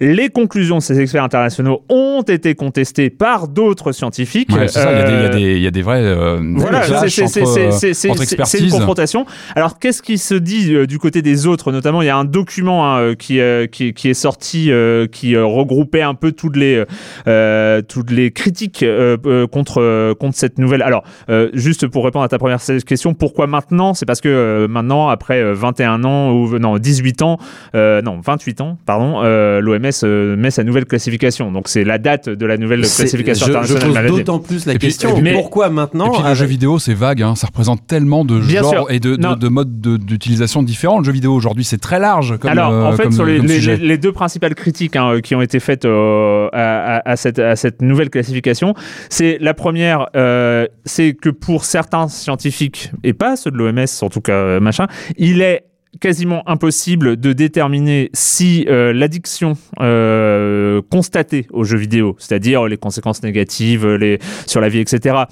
[0.00, 4.50] Les conclusions de ces experts internationaux ont été contestées par d'autres scientifiques.
[4.54, 6.02] Ouais, c'est ça, il y a des- y, y a vrais.
[6.02, 9.26] euh, voilà, c'est- euh, c'est- une confrontation.
[9.54, 11.72] Alors, qu'est-ce qui se dit euh, du côté des autres?
[11.72, 13.40] Notamment, il y a un document hein, qui,
[13.72, 14.70] qui, qui est sorti,
[15.12, 16.84] qui regroupait un peu toutes les,
[17.88, 18.84] toutes les critiques
[19.50, 20.82] contre, contre cette nouvelle.
[20.82, 21.04] Alors,
[21.54, 23.94] juste pour répondre à ta première question, pourquoi maintenant?
[23.94, 27.38] C'est parce que maintenant, après euh, 21 ans, ou non, 18 ans,
[27.74, 31.50] non, 28 ans, pardon, l'OMS euh, met sa nouvelle classification.
[31.52, 34.16] Donc, c'est la date de la nouvelle classification je, je internationale pose maladie.
[34.16, 36.78] d'autant plus la Et puis- question et puis- pourquoi maintenant Et puis le jeu vidéo,
[36.78, 38.86] c'est vague, hein, ça représente tellement de genres sûr.
[38.90, 39.34] et de, de, Non.
[39.36, 40.98] de modes de- d'utilisation différents.
[40.98, 43.36] Le jeu vidéo aujourd'hui, c'est très large comme, Alors, euh, en fait, comme- sur les,
[43.38, 43.76] comme les- sujet.
[43.76, 47.38] les- les deux principales critiques hein, qui ont été faites euh, à, à- à cette,
[47.38, 48.74] à cette nouvelle classification,
[49.10, 54.08] c'est la première, euh, c'est que pour certains scientifiques, et pas ceux de l'OMS en
[54.08, 55.64] tout cas, euh, machin, il est
[56.00, 63.22] quasiment impossible de déterminer si euh, l'addiction euh, constatée aux jeux vidéo, c'est-à-dire les conséquences
[63.22, 65.24] négatives les, sur la vie, etc.,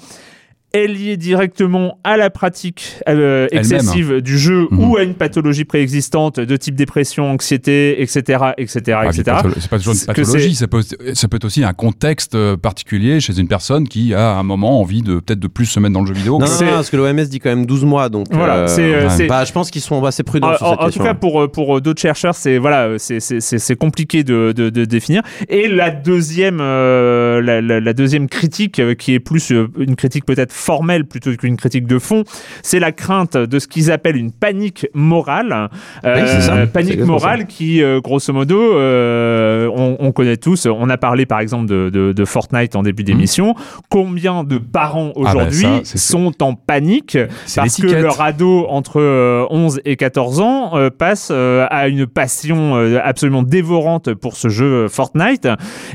[0.75, 3.71] est liée directement à la pratique euh, Elle-même.
[3.71, 4.83] excessive du jeu Mhm.
[4.83, 9.23] ou à une pathologie préexistante de type dépression, anxiété, etc., etc., Ah, etc.
[9.59, 10.81] C'est pas toujours une pathologie, ça peut,
[11.13, 14.43] ça peut être aussi un contexte euh, particulier chez une personne qui a à un
[14.43, 16.33] moment envie de peut-être de plus se mettre dans le jeu vidéo.
[16.33, 18.67] non, non, c'est- non, parce que l'OMS dit quand même 12 mois, donc Voilà, euh,
[18.67, 21.03] c'est, euh, bah, je pense qu'ils sont assez prudents En, sur en- cette en tout
[21.03, 24.85] cas, pour, pour d'autres chercheurs, c'est voilà, c'est- c'est c'est- c'est compliqué de, de, de
[24.85, 25.21] définir.
[25.49, 30.51] Et la deuxième, euh, la, la- la deuxième critique, qui est plus une critique peut-être
[30.65, 32.23] formelle plutôt qu'une critique de fond,
[32.63, 35.69] c'est la crainte de ce qu'ils appellent une panique morale.
[36.05, 36.65] Euh, Oui, ça.
[36.67, 40.65] Panique morale qui, euh, grosso modo, euh, on, on connaît tous.
[40.65, 43.55] On a parlé par exemple de, de, de Fortnite en début d'émission.
[43.89, 47.17] Combien de parents bah aujourd'hui sont en panique
[47.55, 52.07] parce que leur ado entre euh, 11 et 14 ans euh, passe euh, à une
[52.07, 55.47] passion euh, absolument dévorante pour ce jeu euh, Fortnite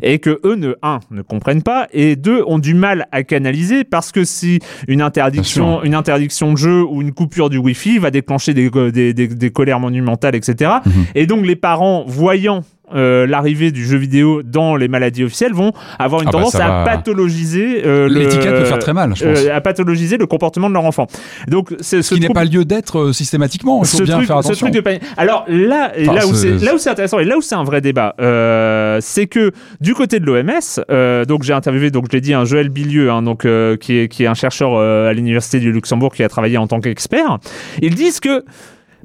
[0.03, 3.85] et que eux ne un ne comprennent pas et deux ont du mal à canaliser
[3.85, 4.50] parce que si
[4.89, 9.15] une interdiction une interdiction de jeu ou une coupure du Wi-Fi va déclencher des, des,
[9.15, 11.05] des, des colères monumentales etc Mhm.
[11.15, 12.63] et donc les parents voyant
[12.95, 16.55] euh, l'arrivée du jeu vidéo dans les maladies officielles vont avoir une Ah bah, tendance
[16.57, 19.39] à va- pathologiser euh, le- L'étiquette peut faire très mal, je pense.
[19.39, 21.07] euh, à pathologiser le comportement de leur enfant.
[21.49, 23.83] Donc Ce qui n'est pas lieu d'être euh, systématiquement.
[23.83, 24.67] Il faut ce bien truc, faire ce attention.
[24.67, 25.03] truc de panique.
[25.17, 27.55] Alors là, Enfin, là où c'est- c'est là où c'est intéressant et là où c'est
[27.55, 32.07] un vrai débat, euh, c'est que du côté de l'OMS, euh, donc j'ai interviewé donc
[32.11, 34.75] je l'ai dit un Joël Bilieu, hein, donc euh, qui est qui est un chercheur
[34.75, 37.39] euh, à l'université du Luxembourg qui a travaillé en tant qu'expert.
[37.83, 38.45] Ils disent que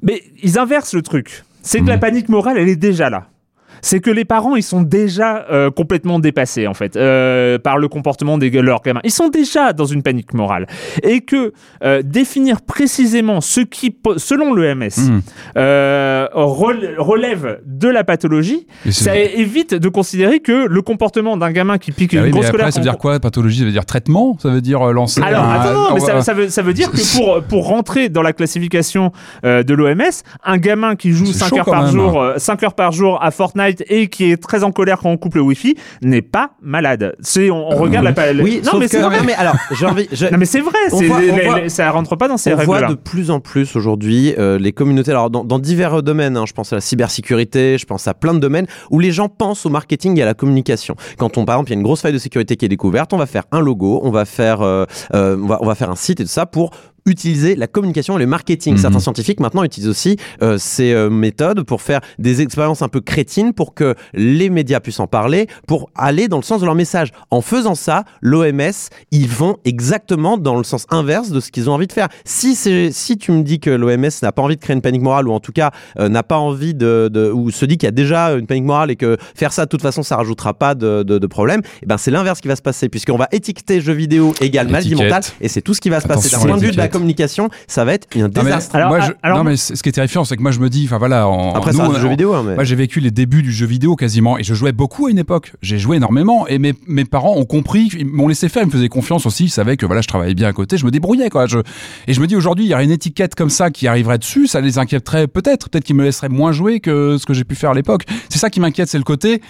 [0.02, 1.44] mais ils inversent le truc.
[1.62, 2.00] C'est que la Mhm.
[2.02, 3.26] panique morale, elle est déjà là.
[3.82, 7.88] C'est que les parents, ils sont déjà euh, complètement dépassés en fait euh, par le
[7.88, 9.02] comportement de leurs gamins.
[9.04, 10.68] Ils sont déjà dans une panique morale.
[11.04, 14.90] Et que euh, définir précisément ce qui, selon l'OMS,
[16.34, 21.92] rel- relève de la pathologie, ça évite de considérer que le comportement d'un gamin qui
[21.92, 23.20] pique Ah une oui, mais grosse après, colère ça veut dire quoi?
[23.20, 24.38] Pathologie, ça veut dire traitement?
[24.42, 27.16] Ça veut dire lancer alors, un- attends, non, mais ça, veut, ça veut dire que
[27.18, 29.12] pour, pour rentrer dans la classification
[29.44, 30.02] de l'OMS,
[30.44, 31.92] un gamin qui joue C'est 5 chaud heures, par même.
[31.92, 35.10] jour, euh, 5 heures par jour à Fortnite et qui est très en colère quand
[35.10, 37.16] on coupe le Wi-Fi n'est pas malade.
[37.22, 39.18] C'est, on, on regarde la pa- Oui, non, mais c'est vrai.
[39.20, 40.08] non, mais alors, j'ai envie.
[40.12, 42.28] je- Non, mais c'est vrai, On c'est- voit- on les- voit- les- ça rentre pas
[42.28, 42.90] dans ces on voit règles-là.
[42.96, 46.54] de plus en plus aujourd'hui euh, les communautés, alors dans, dans divers domaines, hein, je
[46.54, 49.70] pense à la cybersécurité, je pense à plein de domaines où les gens pensent au
[49.70, 50.96] marketing et à la communication.
[51.18, 53.14] Quand on, par exemple, il y a une grosse faille de sécurité qui est découverte,
[53.14, 55.90] on va faire un logo, on va faire, euh, euh, on, va, on va faire
[55.90, 56.72] un site et tout ça pour
[57.06, 58.74] utiliser la communication et le marketing.
[58.74, 58.80] Mhm.
[58.80, 63.02] Certains scientifiques maintenant utilisent aussi euh, ces euh, méthodes pour faire des expériences un peu
[63.02, 66.76] crétines pour que les médias puissent en parler, pour aller dans le sens de leur
[66.76, 67.12] message.
[67.30, 68.72] En faisant ça, l'OMS,
[69.12, 72.08] ils vont exactement dans le sens inverse de ce qu'ils ont envie de faire.
[72.26, 75.28] Si, si tu me dis que l'OMS n'a pas envie de créer une panique morale,
[75.28, 77.90] ou en tout cas euh, n'a pas envie de, de- ou se dit qu'il y
[77.90, 80.74] a déjà une panique morale et que faire ça de toute façon ça rajoutera pas
[80.76, 83.80] de, de, de problème, et ben c'est l'inverse qui va se passer puisqu'on va étiqueter
[83.82, 86.30] jeu vidéo égale maladie mentale et c'est tout ce qui va se passer.
[86.30, 86.88] D'un point de vue de la.
[87.00, 88.76] Communication, ça va être un Non, mais, désastre.
[88.76, 90.70] Alors, moi, je- alors- non, mais ce qui est terrifiant, c'est que moi je me
[90.70, 92.56] dis, enfin voilà, en, Après nous, ça on- jeu vidéo, hein, mais...
[92.56, 95.18] Moi, j'ai vécu les débuts du jeu vidéo quasiment, et je jouais beaucoup à une
[95.20, 95.54] époque.
[95.62, 98.72] J'ai joué énormément, et mes, mes parents ont compris, ils m'ont laissé faire, ils me
[98.72, 101.30] faisaient confiance aussi, ils savaient que voilà, je travaillais bien à côté, je me débrouillais
[101.30, 101.46] quoi.
[101.48, 101.60] Je,
[102.08, 104.48] et je me dis aujourd'hui, il y aurait une étiquette comme ça qui arriverait dessus,
[104.48, 107.56] ça les inquiéterait peut-être, peut-être qu'ils me laisseraient moins jouer que ce que j'ai pu
[107.56, 108.04] faire à l'époque.
[108.30, 109.42] C'est ça qui m'inquiète, c'est le côté.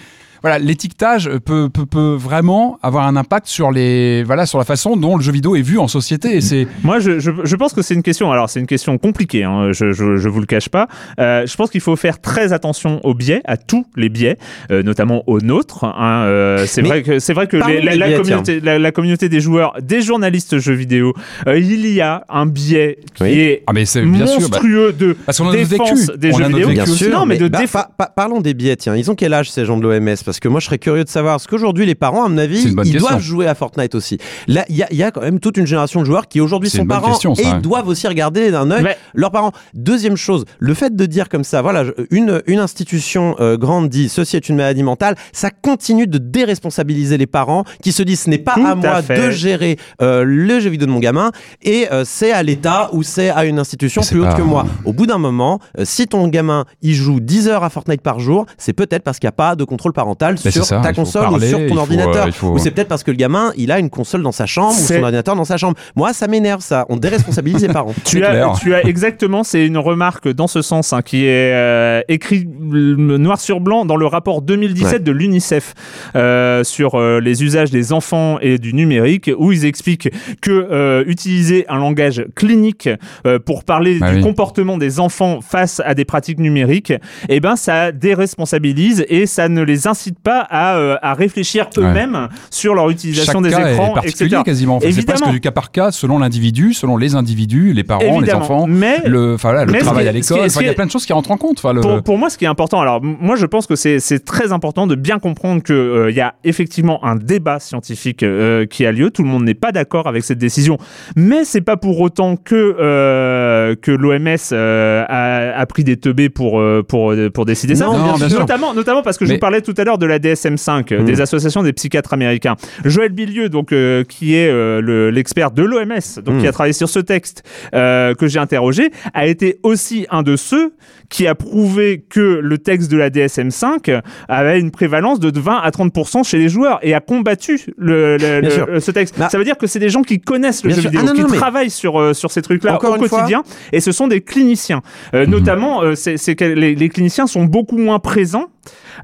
[0.46, 4.96] Voilà, l'étiquetage peut, peut, peut vraiment avoir un impact sur les, voilà, sur la façon
[4.96, 6.36] dont le jeu vidéo est vu en société.
[6.36, 8.30] Et c'est, Moi, je, je, je pense que c'est une question.
[8.30, 9.44] Alors, c'est une question compliquée.
[9.44, 10.86] Hein, je, je, je vous le cache pas.
[11.18, 14.38] Euh, je pense qu'il faut faire très attention aux biais, à tous les biais,
[14.70, 15.84] euh, notamment aux nôtres.
[15.84, 18.92] Hein, euh, c'est vrai que c'est vrai que les- la, la biais, communauté, la, la
[18.92, 21.12] communauté des joueurs, des journalistes jeux vidéo,
[21.48, 23.30] euh, il y a un biais qui Oui.
[23.40, 26.18] est ah mais c'est bien sûr, bah, monstrueux de parce qu'on a notre défense vécu,
[26.18, 26.68] des on jeux vidéo.
[26.68, 28.76] Bien sûr, Non, mais de bah, déf- pa- pa- parlons des biais.
[28.76, 31.04] Tiens, ils ont quel âge ces gens de l'OMS Parce que moi, je serais curieux
[31.04, 31.34] de savoir.
[31.34, 32.98] Parce qu'aujourd'hui, les parents, à mon avis, ils question.
[33.00, 34.18] doivent jouer à Fortnite aussi.
[34.48, 36.40] Là, il y a, il y a quand même toute une génération de joueurs qui
[36.40, 37.60] aujourd'hui sont parents question, ça, et ils ouais.
[37.60, 39.52] doivent aussi regarder d'un œil Mais- leurs parents.
[39.74, 44.08] Deuxième chose, le fait de dire comme ça, voilà, une, une institution euh, grande dit
[44.08, 48.30] ceci est une maladie mentale, ça continue de déresponsabiliser les parents qui se disent ce
[48.30, 49.16] n'est pas Tout à moi fait.
[49.26, 51.30] de gérer euh, le jeu vidéo de mon gamin
[51.62, 54.66] et euh, c'est à l'État ou c'est à une institution plus haute pas- que moi.
[54.84, 58.20] Au bout d'un moment, euh, si ton gamin il joue 10 heures à Fortnite par
[58.20, 60.92] jour, c'est peut-être parce qu'il n'y a pas de contrôle parental Mais sur ça, ta
[60.92, 62.26] console parler, ou sur ton faut, ordinateur.
[62.26, 64.46] euh, faut- Ou c'est peut-être parce que le gamin il a une console dans sa
[64.46, 65.76] chambre ou son ordinateur dans sa chambre.
[65.94, 66.86] Moi, ça m'énerve ça.
[66.88, 67.94] On déresponsabilise les parents.
[68.04, 68.52] Tu as, clair.
[68.60, 72.96] tu as exactement, c'est une remarque dans ce sens hein, qui est euh, écrit euh,
[73.18, 74.98] noir sur blanc dans le rapport 2017 Ouais.
[75.00, 75.74] de l'UNICEF
[76.14, 80.08] euh, sur euh, les usages des enfants et du numérique, où ils expliquent
[80.40, 82.88] que euh, utiliser un langage clinique
[83.26, 84.22] euh, pour parler Ah du oui.
[84.22, 86.92] comportement des enfants face à des pratiques numériques,
[87.28, 91.82] eh ben ça déresponsabilise et ça ne les incite pas à, euh, à réfléchir Ouais.
[91.84, 94.42] eux-mêmes sur leur utilisation Chaque des cas écrans, est particulier etc.
[94.44, 94.76] quasiment.
[94.76, 98.32] Enfin, c'est presque du cas par cas selon l'individu, selon les individus, les parents, les
[98.32, 99.36] enfants, mais le,
[99.70, 100.38] mais travail à l'école.
[100.60, 101.62] il y a plein de choses qui rentrent en compte.
[101.64, 104.52] Le- pour, pour moi, ce qui est important, alors moi je pense que c'est très
[104.52, 108.92] important de bien comprendre qu'il il y a effectivement un débat scientifique euh, qui a
[108.92, 109.10] lieu.
[109.10, 110.78] Tout le monde n'est pas d'accord avec cette décision,
[111.16, 116.60] mais c'est pas pour autant que euh, que l'OMS a, a pris des teubés pour
[116.60, 117.86] euh, pour euh, pour décider ça.
[117.86, 118.30] Non, bien sûr.
[118.30, 118.40] sûr.
[118.40, 121.20] Notamment, notamment parce que je vous parlais tout à l'heure de la DSM-5, euh, des
[121.20, 122.56] associations des psychiatres américains.
[122.84, 126.72] Joël Bilieu, donc euh, qui est euh, le- l'expert de l'OMS, donc qui a travaillé
[126.72, 127.42] sur ce texte
[127.74, 130.74] euh, que j'ai interrogé, a été aussi un de ceux
[131.08, 135.70] qui a prouvé que le texte de la DSM-5 avait une prévalence de 20 à
[135.70, 138.66] 30% chez les joueurs et a combattu le, le- Bien le- sûr.
[138.80, 139.18] ce texte.
[139.18, 140.90] Bah- ça veut dire que c'est des gens qui connaissent le jeu sûr.
[140.90, 143.92] vidéo, Ah non, qui mais- travaillent sur, sur ces trucs-là au fois- quotidien et ce
[143.92, 144.82] sont des cliniciens.
[145.12, 145.24] Mhm.
[145.24, 148.46] Notamment, c'est que les, les cliniciens sont beaucoup moins présents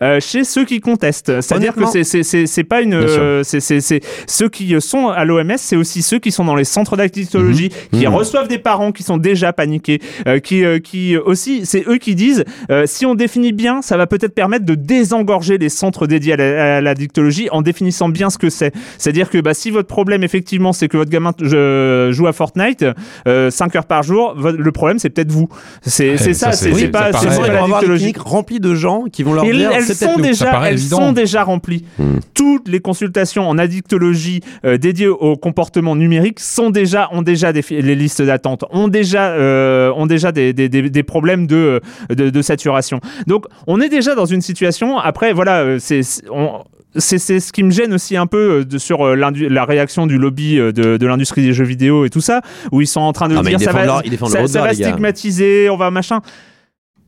[0.02, 1.40] euh, chez ceux qui contestent.
[1.40, 2.94] C'est-à-dire que c'est- pas une.
[2.94, 6.96] Euh, c'est- ceux qui sont à l'OMS, c'est aussi ceux qui sont dans les centres
[6.96, 8.14] d'addictologie, qui Mhm.
[8.14, 12.14] reçoivent des parents qui sont déjà paniqués, euh, qui, euh, qui aussi, c'est eux qui
[12.14, 16.34] disent euh, si on définit bien, ça va peut-être permettre de désengorger les centres dédiés
[16.34, 16.94] à la- à
[17.50, 18.72] en définissant bien ce que c'est.
[18.98, 21.32] C'est-à-dire que bah, si votre problème, effectivement, c'est que votre gamin
[22.12, 22.84] joue à Fortnite
[23.50, 25.48] 5 heures par jour, le problème, c'est peut-être vous.
[25.82, 28.04] C'est ça, c'est- pas, pas l'addictologie.
[28.12, 30.96] cliniques remplies de gens qui vont leur Elles sont déjà, elles évident.
[30.98, 31.84] sont déjà remplies.
[31.98, 32.18] Hmm.
[32.34, 37.62] Toutes les consultations en addictologie euh, dédiées au comportement numérique sont déjà ont déjà des
[37.70, 42.30] les listes d'attente, ont déjà euh, ont déjà des, des, des, des problèmes de, de
[42.30, 43.00] de saturation.
[43.26, 44.98] Donc on est déjà dans une situation.
[44.98, 49.06] Après voilà, euh, c'est c'est- ce qui me gêne aussi un peu euh, de, sur
[49.06, 52.42] euh, la réaction du lobby euh, de, de l'industrie des jeux vidéo et tout ça,
[52.70, 54.10] où ils sont en train de Ah, mais dire ils ça défendent va, leur- ils
[54.10, 56.20] défendent ça, ça va stigmatiser, on va machin.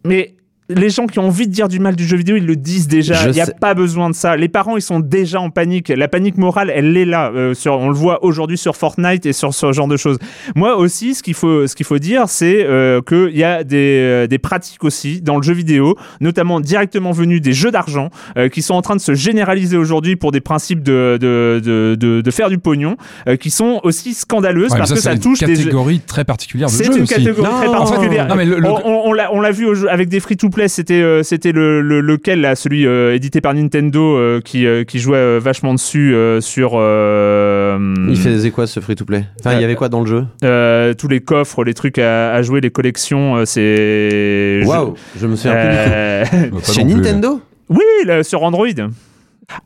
[0.07, 0.37] Mais
[0.71, 2.89] les gens qui ont envie de dire du mal du jeu vidéo, ils le disent
[2.89, 3.27] déjà.
[3.27, 3.55] Il n'y a sais.
[3.61, 4.35] pas besoin de ça.
[4.37, 5.89] Les parents, ils sont déjà en panique.
[5.95, 7.31] La panique morale, elle est là.
[7.35, 10.19] Euh, sur, on le voit aujourd'hui sur Fortnite et sur ce genre de choses.
[10.57, 13.99] Moi aussi, ce qu'il faut, ce qu'il faut dire, c'est euh, qu'il y a des,
[14.01, 18.49] euh, des pratiques aussi dans le jeu vidéo, notamment directement venues des jeux d'argent, euh,
[18.49, 22.21] qui sont en train de se généraliser aujourd'hui pour des principes de, de, de, de,
[22.23, 22.97] de faire du pognon,
[23.39, 25.65] qui sont aussi scandaleuses Ouais, parce que c'est ça une touche des jeux.
[25.65, 27.15] catégorie très particulière de C'est jeux une aussi.
[27.15, 28.29] catégorie très particulière.
[28.29, 31.53] non, mais le- le- on on- on l'a vu avec des free-to-play c'était euh, c'était
[31.53, 35.41] le, le- lequel là, celui euh, édité par Nintendo euh, qui euh, qui jouait euh,
[35.43, 39.25] vachement dessus euh, sur euh, Il faisait quoi ce free-to-play?
[39.41, 40.25] Enfin, il y avait quoi dans le jeu?
[40.45, 45.27] euh, tous les coffres, les trucs à, à jouer, les collections, euh, c'est Waouh, je
[45.27, 46.61] me souviens plus du tout.
[46.73, 46.81] Chez.
[46.83, 47.41] Euh, Nintendo?
[47.69, 48.67] Oui, là, sur Android.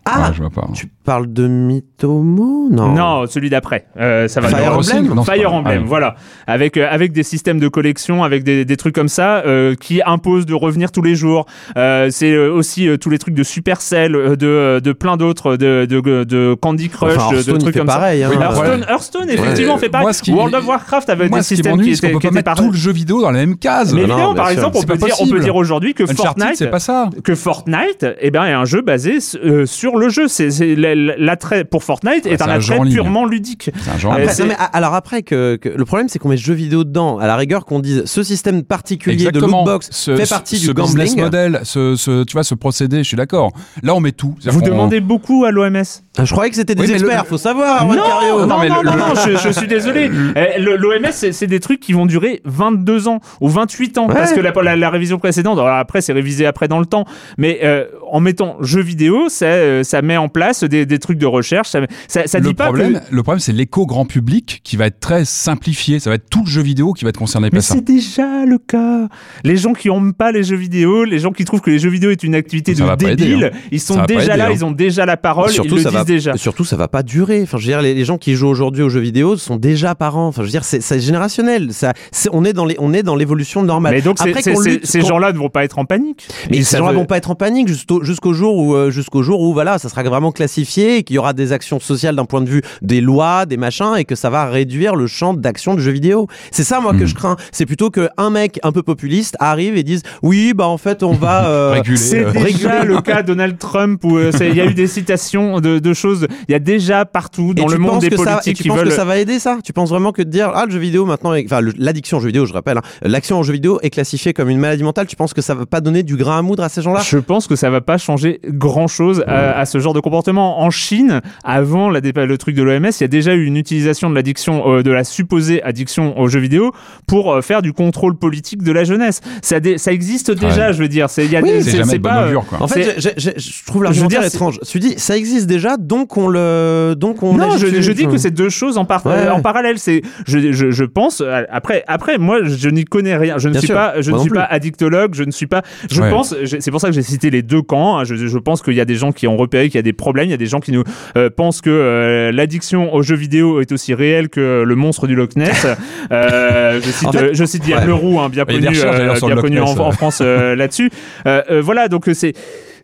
[0.04, 0.66] Ah, Ouais, je vois pas.
[0.74, 2.68] tu parles de Mythomo?
[2.70, 2.94] Non.
[2.94, 3.86] Non, celui d'après.
[3.98, 4.48] Euh, ça va.
[4.48, 5.14] Fire Emblem?
[5.14, 5.88] Non, Fire Emblem, ah oui.
[5.88, 6.14] voilà,
[6.46, 10.00] avec euh, avec des systèmes de collection, avec des, des trucs comme ça euh, qui
[10.04, 11.46] imposent de revenir tous les jours.
[11.76, 15.86] Euh, c'est euh, aussi euh, tous les trucs de Supercell, de de plein d'autres, de,
[15.88, 18.22] de de Candy Crush, Enfin, de- Hearthstone, trucs comme pareil.
[18.24, 18.28] hein.
[18.30, 18.42] Oui, ça.
[18.44, 19.80] Hearthstone, Hearthstone, effectivement, Ouais.
[19.80, 20.04] fait pareil.
[20.06, 22.34] Moi, qui- World of Warcraft avait Moi, des systèmes qui étaient, peut qui pas étaient
[22.34, 22.66] mettre pareils.
[22.66, 23.94] tout le jeu vidéo dans la même case.
[23.94, 26.70] Mais évidemment, bien par exemple, on peut dire, on peut dire aujourd'hui que Fortnite, c'est
[26.70, 27.10] pas ça.
[27.24, 30.26] que Fortnite, eh ben, est un jeu basé euh, sur le jeu.
[30.28, 32.92] C'est l'attrait pour Fortnite Ouais, est c'est un attrait ligne.
[32.92, 33.70] purement ludique.
[33.78, 34.12] C'est un genre.
[34.12, 36.36] Euh, Après, c'est- non, mais, a- alors après que, que- le problème c'est qu'on met
[36.36, 39.64] jeux vidéo dedans à la rigueur qu'on dise ce système particulier Exactement.
[39.64, 42.44] de lootbox Ce- fait ce- partie ce du business gambling model, ce, ce- tu vois,
[42.44, 43.52] ce procédé, je suis d'accord.
[43.82, 44.34] Là, on met tout.
[44.44, 45.82] Vous demandez beaucoup à l'OMS.
[46.20, 48.58] Ah, je croyais que c'était des Oui, mais le- experts faut savoir non, non, non,
[48.60, 50.10] mais non, le- non, le- je, je suis désolé.
[50.36, 54.08] Eh, L'OMS, c'est c'est des trucs qui vont durer 22 ans ou 28 ans.
[54.08, 54.14] Ouais.
[54.14, 57.04] Parce que la, la- la révision précédente, alors après, c'est révisé après dans le temps.
[57.38, 61.18] Mais euh, en mettant jeux vidéo, ça, euh, ça met en place des, des trucs
[61.18, 61.68] de recherche.
[61.68, 63.14] Ça, ça, ça le dit pas problème, que.
[63.14, 65.98] le problème, c'est l'écho grand public qui va être très simplifié.
[66.00, 67.74] Ça va être tout le jeu vidéo qui va être concerné Mais par ça.
[67.74, 69.08] c'est déjà le cas.
[69.44, 71.90] Les gens qui n'aiment pas les jeux vidéo, les gens qui trouvent que les jeux
[71.90, 73.58] vidéo est une activité Ça de aider, débile, hein.
[73.70, 74.52] ils sont déjà aider, là, hein.
[74.52, 76.36] ils ont déjà la parole, ils le ça disent va, déjà.
[76.36, 77.42] surtout, ça va pas durer.
[77.42, 79.94] Enfin, je veux dire, les, les gens qui jouent aujourd'hui aux jeux vidéo sont déjà
[79.94, 80.28] parents.
[80.28, 81.72] Enfin, je veux dire, c'est générationnel.
[81.72, 81.92] Ça,
[82.32, 83.94] on est dans les, on est dans l'évolution normale.
[83.94, 86.28] Mais donc, Après lutte ces gens-là ne vont pas être en panique.
[86.50, 89.22] Mais Ils ces gens-là vont pas être en panique jusqu'au jusqu'au jour où euh, jusqu'au
[89.22, 92.24] jour où voilà, ça sera vraiment classifié et qu'il y aura des actions sociales d'un
[92.24, 95.74] point de vue des lois, des machins et que ça va réduire le champ d'action
[95.74, 96.26] du jeu vidéo.
[96.50, 97.06] C'est ça moi que Hmm.
[97.06, 97.36] je crains.
[97.52, 101.02] C'est plutôt que un mec un peu populiste arrive et dise oui bah en fait
[101.02, 104.60] on va euh, Réguler, C'est euh, déjà le cas Donald Trump où euh, il y
[104.60, 106.26] a eu des citations de, de choses.
[106.48, 108.68] Il y a déjà partout dans le monde des que ça, et politiques tu qui
[108.68, 108.88] penses veulent.
[108.88, 109.58] que ça va aider ça?
[109.64, 112.26] Tu penses vraiment que de dire ah le jeu vidéo maintenant, enfin l'addiction au jeu
[112.26, 115.06] vidéo, je rappelle, hein, l'action au jeu vidéo est classifiée comme une maladie mentale.
[115.06, 117.00] Tu penses que ça va pas donner du grain à moudre à ces gens-là?
[117.04, 120.60] Je pense que ça va pas changer grand chose à, à ce genre de comportement.
[120.60, 124.08] En Chine, avant la le truc de l'OMS, il y a déjà eu une utilisation
[124.10, 126.72] de l'addiction, euh, de la supposée addiction aux jeux vidéo
[127.06, 129.20] pour euh, faire du contrôle politique de la jeunesse.
[129.42, 130.72] Ça, dé- ça existe déjà, Ouais.
[130.72, 131.10] je veux dire.
[131.10, 132.62] C'est il y a Oui, jamais pas, euh, augure, quoi.
[132.62, 134.58] En fait, je, je- je- trouve Je veux l'argumentaire étrange.
[134.66, 137.34] Je me dis, ça existe déjà, donc on le, donc on.
[137.34, 139.78] Non, je, dis que c'est deux choses en, par- Ouais, euh, en parallèle.
[139.78, 141.20] C'est, je, je, je pense.
[141.20, 143.38] euh, Après, après, moi, je n'y connais rien.
[143.38, 144.38] Je ne Bien suis sûr, pas, je moi ne suis plus.
[144.38, 145.14] pas addictologue.
[145.14, 145.62] Je ne suis pas.
[145.90, 146.10] Je Ouais.
[146.10, 146.34] pense.
[146.42, 147.98] je- C'est pour ça que j'ai cité les deux camps.
[147.98, 148.04] hein.
[148.04, 149.92] Je, je pense qu'il y a des gens qui ont repéré qu'il y a des
[149.92, 150.26] problèmes.
[150.26, 150.84] Il y a des gens qui nous
[151.16, 155.14] euh, pensent que euh, l'addiction aux jeux vidéo est aussi réelle que le monstre du
[155.14, 155.66] Loch Ness.
[156.10, 159.92] Euh, je cite, En fait, je cite hein, bien connu, bien connu en.
[159.92, 160.90] France là-dessus.
[161.24, 162.34] Voilà, donc c'est.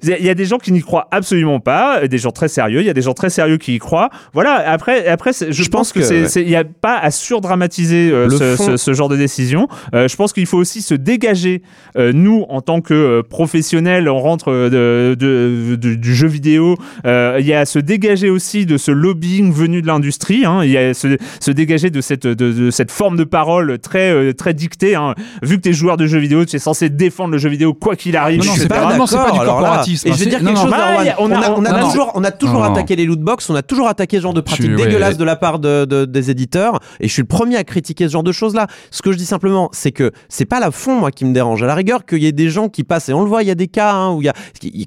[0.04, 2.80] Il y a des gens qui n'y croient absolument pas, euh, des gens très sérieux.
[2.80, 4.10] Il y a des gens très sérieux qui y croient.
[4.32, 4.56] Voilà.
[4.70, 6.42] Après, après, je, Je pense pense que ouais.
[6.42, 9.68] il n'y a pas à surdramatiser euh, ce, fond- ce- ce genre de décision.
[9.94, 11.62] Euh, je pense qu'il faut aussi se dégager.
[11.98, 16.76] euh, nous, en tant que euh, professionnels, on rentre de, de- de- du jeu vidéo.
[17.06, 20.44] euh, il y a à se dégager aussi de ce lobbying venu de l'industrie.
[20.44, 20.60] hein.
[20.64, 23.78] Il y a à se, se dégager de cette, de, de cette forme de parole
[23.78, 24.94] très, euh, très dictée.
[24.94, 25.14] hein.
[25.42, 27.74] Vu que tu es joueur de jeux vidéo, tu es censé défendre le jeu vidéo
[27.74, 28.38] quoi qu'il arrive.
[28.40, 29.60] Non, non, c'est pas- non, pas du alors
[30.04, 30.70] Et hein, je vais dire quelque chose,
[31.18, 32.72] on a- toujours, on a toujours Non, non.
[32.72, 34.76] attaqué les lootbox, on a toujours attaqué ce genre de ouais.
[34.76, 36.80] dégueulasses de la part de, de- des éditeurs.
[37.00, 38.66] Et je suis le premier à critiquer ce genre de choses-là.
[38.90, 41.62] Ce que je dis simplement, c'est que c'est pas la fond moi qui me dérange.
[41.62, 43.48] À la rigueur, qu'il y ait des gens qui passent et on le voit, il
[43.48, 44.34] y a des cas hein, où il y a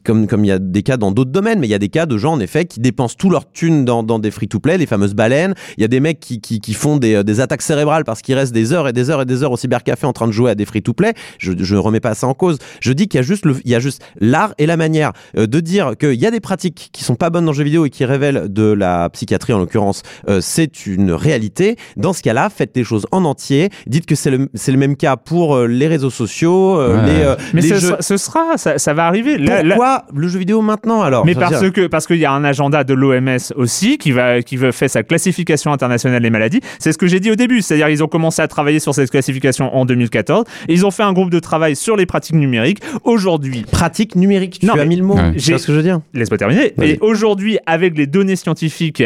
[0.03, 1.89] comme comme il y a des cas dans d'autres domaines, mais il y a des
[1.89, 4.85] cas de gens en effet qui dépensent tout leur thune dans, dans des free-to-play, les
[4.85, 5.53] fameuses baleines.
[5.77, 8.21] Il y a des mecs qui, qui, qui font des, euh, des attaques cérébrales parce
[8.21, 10.31] qu'ils restent des heures et des heures et des heures au cybercafé en train de
[10.31, 11.13] jouer à des free-to-play.
[11.39, 12.57] Je je remets pas ça en cause.
[12.81, 15.11] Je dis qu'il y a juste le, il y a juste l'art et la manière
[15.37, 17.63] euh, de dire qu'il y a des pratiques qui sont pas bonnes dans le jeu
[17.63, 20.01] vidéo et qui révèlent de la psychiatrie en l'occurrence.
[20.29, 21.75] euh, c'est une réalité.
[21.97, 23.69] Dans ce cas-là, faites les choses en entier.
[23.85, 27.05] Dites que c'est le c'est le même cas pour euh, les réseaux sociaux, euh, Ouais.
[27.13, 27.79] les, euh, Mais les ce, jeux.
[27.89, 29.37] sera- ce sera, ça, ça va arriver.
[29.37, 31.25] Là- là- Pourquoi le jeu vidéo maintenant alors?
[31.25, 34.41] Mais parce dire- que parce qu'il y a un agenda de l'OMS aussi qui va
[34.41, 36.61] qui va faire sa classification internationale des maladies.
[36.79, 39.11] C'est ce que j'ai dit au début, c'est-à-dire ils ont commencé à travailler sur cette
[39.11, 42.79] classification en 2014 et ils ont fait un groupe de travail sur les pratiques numériques.
[43.03, 45.15] Aujourd'hui, pratique numérique, tu Non, as mis le mot.
[45.15, 45.35] Ouais.
[45.35, 46.73] Tu vois ce que je veux dire laisse-moi terminer.
[46.77, 46.89] Vas-y.
[46.91, 49.03] Et aujourd'hui, avec les données scientifiques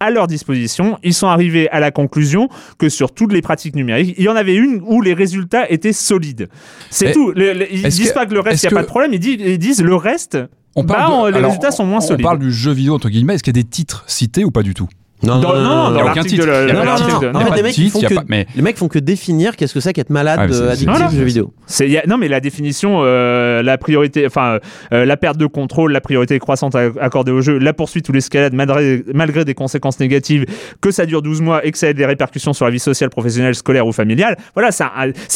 [0.00, 4.14] à leur disposition, ils sont arrivés à la conclusion que sur toutes les pratiques numériques,
[4.16, 6.48] il y en avait une où les résultats étaient solides.
[6.90, 7.32] C'est Et- tout.
[7.34, 9.12] Le- le- ils disent que- pas que le reste, il n'y a pas de problème.
[9.12, 10.38] Ils disent, ils disent le reste,
[10.76, 12.22] On bah, de- on- les alors, résultats sont moins on solides.
[12.22, 13.34] parle du jeu vidéo entre guillemets.
[13.34, 14.88] Est-ce qu'il y a des titres cités ou pas du tout?
[15.22, 16.46] Non, Dans- non, dans l'article titre.
[16.46, 16.58] de la-
[17.44, 20.10] pas les mecs, font que- mais- Les mecs font que définir qu'est-ce que c'est qu'être
[20.10, 21.06] malade Ah, euh, addictif Voilà.
[21.08, 21.52] aux jeux vidéo.
[21.66, 24.58] C'est, y a- non, mais la définition, euh, la priorité, enfin,
[24.92, 28.52] euh, la perte de contrôle, la priorité croissante accordée au jeu, la poursuite ou l'escalade
[28.54, 30.44] malgré, malgré des conséquences négatives,
[30.80, 33.10] que ça dure 12 mois et que ça ait des répercussions sur la vie sociale,
[33.10, 34.36] professionnelle, scolaire ou familiale.
[34.54, 34.84] Voilà, c'est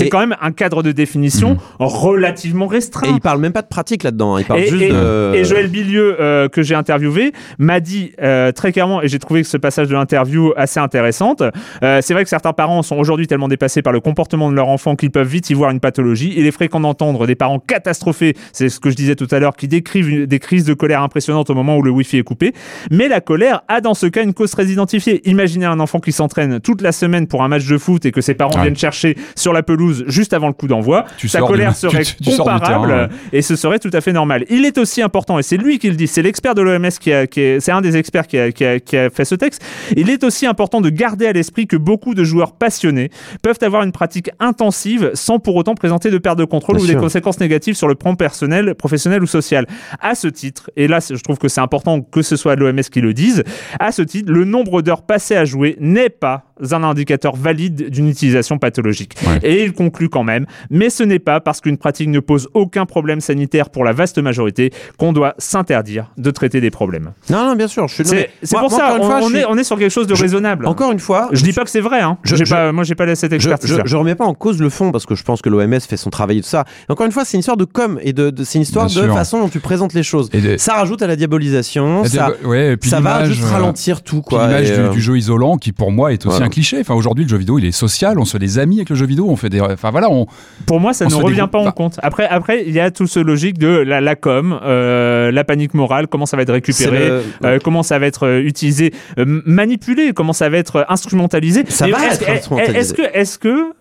[0.06, 3.08] Et- quand même un cadre de définition relativement restreint.
[3.08, 4.36] Et il parle même pas de pratique là-dedans.
[4.36, 4.40] hein.
[4.40, 5.32] Il parle Et, juste et- de.
[5.34, 9.42] et Joël Bilieu, euh, que j'ai interviewé, m'a dit euh, très clairement, et j'ai trouvé
[9.42, 11.42] que ce passage de l'interview assez intéressante,
[11.82, 14.68] euh, c'est vrai que certains parents sont aujourd'hui tellement dépassés par le comportement de leur
[14.68, 16.32] enfant qu'ils peuvent vite y voir une pathologie.
[16.36, 19.56] Il est fréquent d'entendre des parents catastrophés, c'est ce que je disais tout à l'heure,
[19.56, 22.52] qui décrivent une- des crises de colère impressionnantes au moment où le Wi-Fi est coupé.
[22.90, 25.20] Mais la colère a dans ce cas une cause très identifiée.
[25.28, 28.20] Imaginez un enfant qui s'entraîne toute la semaine pour un match de foot et que
[28.20, 28.62] ses parents Ouais.
[28.62, 31.04] viennent chercher sur la pelouse juste avant le coup d'envoi.
[31.18, 33.08] Tu Sa du- colère tu- serait tu- tu du comparable terrain, ouais.
[33.32, 34.44] et ce serait tout à fait normal.
[34.50, 37.12] Il est aussi important, et c'est lui qui le dit, c'est l'expert de l'OMS qui
[37.12, 39.34] a, qui est- c'est un des experts qui a, qui, a, qui a fait ce
[39.34, 39.61] texte.
[39.96, 43.10] Il est aussi important de garder à l'esprit que beaucoup de joueurs passionnés
[43.42, 46.88] peuvent avoir une pratique intensive sans pour autant présenter de perte de contrôle Bien ou
[46.88, 49.66] des conséquences négatives sur le plan personnel, professionnel ou social.
[50.00, 53.00] À ce titre, et là je trouve que c'est important que ce soit l'OMS qui
[53.00, 53.44] le dise,
[53.78, 58.08] à ce titre, le nombre d'heures passées à jouer n'est pas un indicateur valide d'une
[58.08, 59.14] utilisation pathologique.
[59.26, 59.38] Ouais.
[59.42, 62.86] Et il conclut quand même, mais ce n'est pas parce qu'une pratique ne pose aucun
[62.86, 67.12] problème sanitaire pour la vaste majorité qu'on doit s'interdire de traiter des problèmes.
[67.30, 67.88] Non, non, bien sûr.
[67.88, 68.04] Je suis.
[68.04, 69.44] C'est mais c'est moi- pour moi, ça, encore une on, fois, je on suis- est,
[69.48, 70.66] on est sur quelque chose de Je- raisonnable.
[70.66, 72.18] Encore une fois, je dis pas que c'est vrai, hein.
[72.22, 73.68] Je- J'ai je- pas, moi j'ai pas cette je, expertise.
[73.70, 75.96] je, je remets pas en cause le fond parce que je pense que l'OMS fait
[75.96, 76.64] son travail et tout ça.
[76.88, 78.86] Et encore une fois, c'est une histoire de com et de, de- c'est une histoire
[78.86, 79.14] Bien de sûr.
[79.14, 80.28] façon dont tu présentes les choses.
[80.32, 82.04] Et de- Ça rajoute à la diabolisation.
[82.04, 84.46] Ça, diab- ouais, et puis ça va juste euh, ralentir tout quoi.
[84.46, 86.78] l'image du, euh, du jeu isolant qui pour moi est aussi un cliché.
[86.80, 88.96] Enfin aujourd'hui le jeu vidéo il est social, on se fait des amis avec le
[88.96, 90.26] jeu vidéo, on fait des enfin voilà, on
[90.66, 91.72] Pour moi, ça ne revient pas en pas.
[91.72, 91.98] compte.
[92.02, 95.74] Après, après, il y a tout ce logique de la, la com, euh, la panique
[95.74, 99.24] morale, comment ça va être récupéré, le- euh, comment ça va être euh, utilisé, euh,
[99.46, 101.64] manipulé, comment ça va être instrumentalisé.
[101.68, 102.78] Ça Et va est-ce être instrumentalisé.
[102.78, 103.72] Est-ce que, est-ce que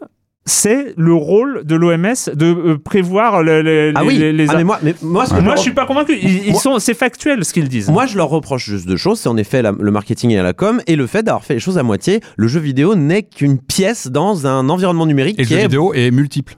[0.45, 4.17] c'est le rôle de l'OMS de euh, prévoir le- le- Ah les, oui.
[4.17, 6.17] les- les- Ah, mais moi, mais moi, ce que Moi, je- je suis pas convaincu.
[6.21, 7.89] Ils, ils Moi- sont, c'est factuel ce qu'ils disent.
[7.89, 9.19] Moi, je leur reproche juste deux choses.
[9.19, 11.59] C'est en effet la- le marketing et la com et le fait d'avoir fait les
[11.59, 12.21] choses à moitié.
[12.37, 15.63] Le jeu vidéo n'est qu'une pièce dans un environnement numérique et le qui jeu est.
[15.63, 16.55] vidéo est multiple.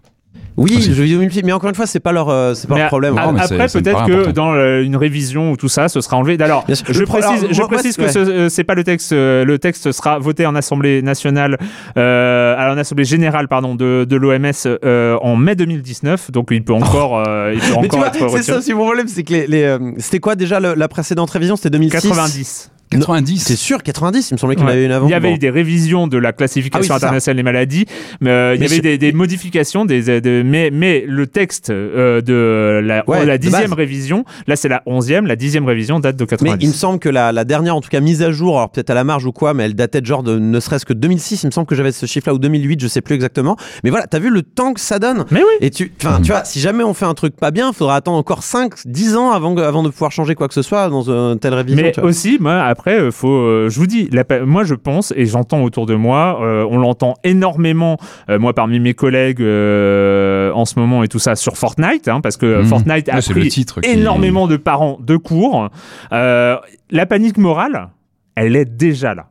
[0.55, 0.89] Oui, aussi.
[0.89, 1.41] le jeu vidéo.
[1.43, 3.17] Mais encore une fois, c'est pas leur, euh, c'est pas Mais leur problème.
[3.17, 4.31] a- Non, mais après, peut-être que important.
[4.31, 6.37] dans euh, une révision ou tout ça, ce sera enlevé.
[6.43, 8.25] Alors, je précise, alors, je moi, précise moi, que ouais.
[8.25, 9.13] ce- euh, c'est pas le texte.
[9.13, 11.57] euh, Le texte sera voté en assemblée nationale,
[11.97, 14.51] euh, à en assemblée générale, pardon, de, de l'OMS
[14.85, 16.31] euh, en mai 2019.
[16.31, 18.73] Donc, il peut encore, euh, il peut Mais tu encore vois, être c'est ça aussi
[18.73, 21.55] mon problème, c'est que les, les, euh, c'était quoi déjà le- la précédente révision?
[21.55, 22.71] C'était 2006 90.
[22.89, 23.39] 90.
[23.43, 24.29] C'est sûr, 90.
[24.31, 24.73] Il me semblait qu'il y en Ouais.
[24.75, 25.07] avait une avant.
[25.07, 25.35] Il y avait Bon.
[25.35, 27.85] eu des révisions de la classification Ah oui, internationale des maladies,
[28.21, 31.69] mais euh, il y avait je- des, des modifications, des, de- mais, mais le texte
[31.71, 36.15] euh, de la, Ouais, la dixième révision, là c'est la onzième, la dixième révision date
[36.17, 36.63] de Mais 90.
[36.63, 38.89] il me semble que la, la dernière, en tout cas mise à jour, alors peut-être
[38.91, 41.43] à la marge ou quoi, mais elle datait de genre de ne serait-ce que 2006.
[41.43, 43.57] Il me semble que j'avais ce chiffre-là ou 2008, je sais plus exactement.
[43.83, 45.45] Mais voilà, t'as vu le temps que ça donne Mais oui.
[45.61, 47.95] Et tu, enfin, tu vois, si jamais on fait un truc pas bien, il faudra
[47.95, 51.09] attendre encore 5, 10 ans avant, avant de pouvoir changer quoi que ce soit dans
[51.09, 51.83] une telle révision.
[51.83, 52.09] Mais tu vois.
[52.09, 55.63] aussi, moi, après, euh, faut, euh, je vous dis, la moi, je pense et j'entends
[55.63, 57.97] autour de moi, euh, on l'entend énormément,
[58.27, 62.59] moi, parmi mes collègues en ce moment et tout ça, sur Fortnite, hein, parce que
[62.59, 62.65] Mhm.
[62.65, 65.69] Fortnite a pris titre qui- énormément de parents de cours.
[66.11, 67.89] La panique morale,
[68.35, 69.27] elle est déjà là.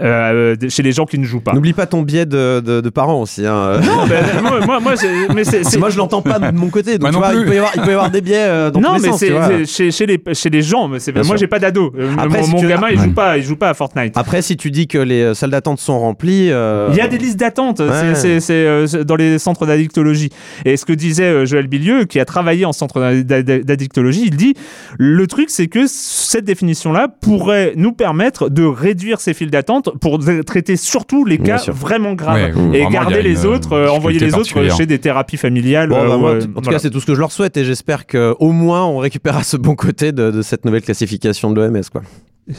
[0.00, 1.54] Euh, de- chez les gens qui ne jouent pas.
[1.54, 3.44] N'oublie pas ton biais de, de, de parents aussi.
[3.44, 3.80] Hein.
[3.84, 4.94] Non, ben, moi, moi, moi,
[5.34, 5.42] mais
[5.78, 6.98] moi, je l'entends pas de mon côté.
[6.98, 8.36] Donc, Moi tu non vois, il peut, y avoir, il peut y avoir des biais
[8.46, 9.18] euh, dans non, tous les mais sens.
[9.18, 10.86] c'est chez, chez les, chez les gens.
[10.86, 11.92] mais moi, j'ai pas d'ado.
[11.98, 13.04] Euh, Après, mon si mon tu- gamin, il Ouais.
[13.06, 14.16] joue pas, il joue pas à Fortnite.
[14.16, 16.52] Après, si tu dis que les euh, salles d'attente sont remplies.
[16.52, 18.40] euh, Il y a des listes d'attente c'est- Ouais.
[18.50, 20.30] euh, dans les centres d'addictologie.
[20.64, 24.26] Et ce que disait euh, Joël Bilieu, qui a travaillé en centre d'ad- d'ad- d'addictologie,
[24.26, 24.54] il dit
[24.98, 30.18] le truc, c'est que cette définition-là pourrait nous permettre de réduire ces files d'attente pour
[30.44, 34.18] traiter surtout les cas vraiment graves Ouais, et garder les une, autres, euh, euh, envoyer
[34.18, 35.88] les autres chez des thérapies familiales.
[35.88, 36.70] Bon, euh, bah, moi, euh, en tout voilà.
[36.72, 39.56] cas, c'est tout ce que je leur souhaite et j'espère qu'au moins on récupérera ce
[39.56, 41.82] bon côté de, de cette nouvelle classification de l'OMS.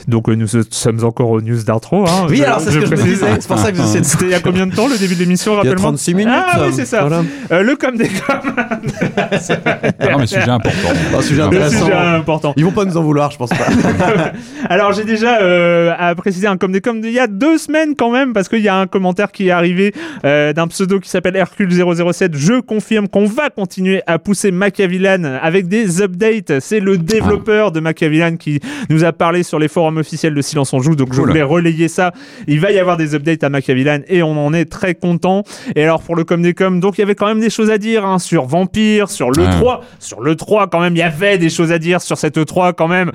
[0.08, 2.06] Donc euh, nous sommes encore aux news d'Artro.
[2.08, 3.28] Hein, Oui, alors c'est ce que je disais.
[3.40, 4.06] C'est pour ça que j'essaie de.
[4.06, 5.90] C'était il y a combien de temps le début de l'émission, Il y a rappelle-moi
[5.92, 6.34] 36 minutes.
[6.34, 7.02] Ah oui, c'est ça.
[7.02, 7.24] Voilà.
[7.52, 8.56] Euh, le com des com.
[8.56, 10.78] Ah non mais sujet important.
[11.18, 11.86] Un sujet intéressant.
[11.86, 12.54] sujet important.
[12.56, 13.66] Ils vont pas nous en vouloir, je pense pas.
[14.70, 17.96] Alors j'ai déjà euh, à préciser un comme des comme il y a deux semaines
[17.98, 21.10] quand même parce qu'il y a un commentaire qui est arrivé euh, d'un pseudo qui
[21.10, 22.36] s'appelle Hercule 007.
[22.36, 26.60] Je confirme qu'on va continuer à pousser Machiavellan avec des updates.
[26.62, 30.72] C'est le développeur de Machiavellan qui nous a parlé sur les forums officiels de Silence
[30.74, 30.96] on joue.
[30.96, 32.14] Donc je voulais relayer ça.
[32.48, 35.44] Il va y avoir des updates à Machiavellan et on en est très content.
[35.76, 37.70] Et alors pour le com des com, donc il y avait quand même des choses
[37.72, 39.50] à dire hein, sur Vampire, sur le Ouais.
[39.50, 42.46] 3, sur le 3 quand même il y avait des choses à dire sur cette
[42.46, 43.12] 3 quand même.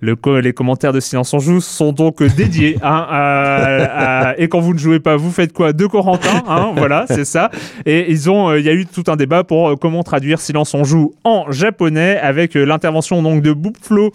[0.00, 2.76] Le co- les commentaires de Silence on joue sont donc dédiés.
[2.82, 5.72] hein, à- à- et quand vous ne jouez pas, vous faites quoi?
[5.72, 7.50] De Corentin, hein, voilà, c'est ça.
[7.84, 10.40] Et ils ont, euh, il y a eu tout un débat pour euh, comment traduire
[10.40, 14.12] Silence on joue en japonais avec euh, l'intervention donc de Boopflo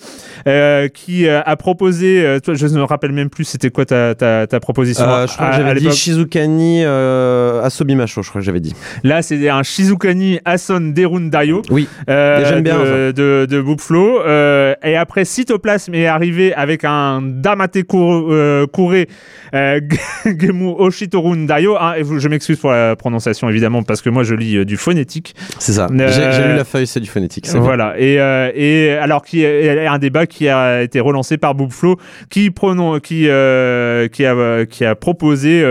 [0.47, 2.25] euh, qui euh, a proposé.
[2.25, 5.27] euh, toi, je ne me rappelle même plus, c'était quoi ta, ta, ta proposition Euh,
[5.27, 8.73] je crois à- que j'avais dit Shizukani euh, Asobi Macho, je crois que j'avais dit.
[9.03, 11.61] Là, c'est un Shizukani Ason Derun Daio.
[11.69, 11.87] Oui.
[12.09, 14.21] euh, j'aime bien, de, de, Boopflo.
[14.25, 19.05] Euh, et après, Cytoplasme est arrivé avec un Damate Kure, euh, Kure
[19.53, 19.79] euh,
[20.25, 21.75] Gemu Oshitorun Daio.
[21.77, 24.77] hein, et je m'excuse pour la prononciation, évidemment, parce que moi, je lis euh, du
[24.77, 25.35] phonétique.
[25.59, 25.87] C'est ça.
[25.89, 27.47] J'ai lu la feuille, c'est du phonétique.
[27.55, 27.93] Voilà.
[27.97, 31.97] Et, et alors, qui est un débat qui a été relancé par Boopflo,
[32.29, 33.27] qui, pronon, qui, qui,
[34.25, 35.61] a, qui a proposé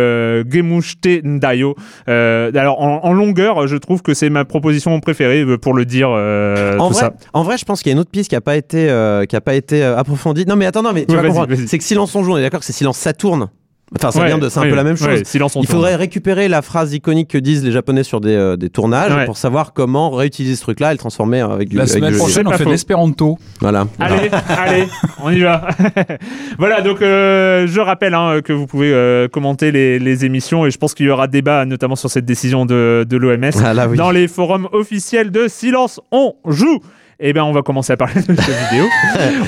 [0.50, 1.74] Gemushte Ndayo.
[2.06, 6.08] Alors, en, en longueur, je trouve que c'est ma proposition préférée pour le dire.
[6.10, 7.12] euh, En tout vrai, ça.
[7.32, 9.24] en vrai, je pense qu'il y a une autre piste qui a pas été, euh,
[9.26, 10.44] qui a pas été euh, approfondie.
[10.46, 11.54] Non, mais attends, non, mais tu Ouais, vas vas-y, comprendre.
[11.54, 11.68] vas-y.
[11.68, 12.32] C'est que silence on joue.
[12.32, 13.48] On est d'accord que c'est silence Saturne.
[13.96, 15.06] Enfin, ça Ouais, vient de, c'est un peu la même chose.
[15.08, 15.76] ouais, silence, on Il tourne.
[15.82, 19.26] faudrait récupérer la phrase iconique que disent les Japonais sur des, euh, des tournages Ouais.
[19.26, 21.76] pour savoir comment réutiliser ce truc-là et le transformer avec du.
[21.76, 23.38] La avec semaine du- prochaine, on fait l'espéranto.
[23.60, 23.86] Voilà.
[24.00, 24.86] Allez, allez,
[25.22, 25.68] on y va.
[26.58, 30.70] voilà, donc euh, je rappelle hein, que vous pouvez euh, commenter les, les émissions et
[30.70, 33.96] je pense qu'il y aura débat notamment sur cette décision de, de l'OMS Ah, oui.
[33.96, 36.80] dans les forums officiels de Silence on joue.
[37.18, 38.86] Eh bien, on va commencer à parler de jeux vidéo.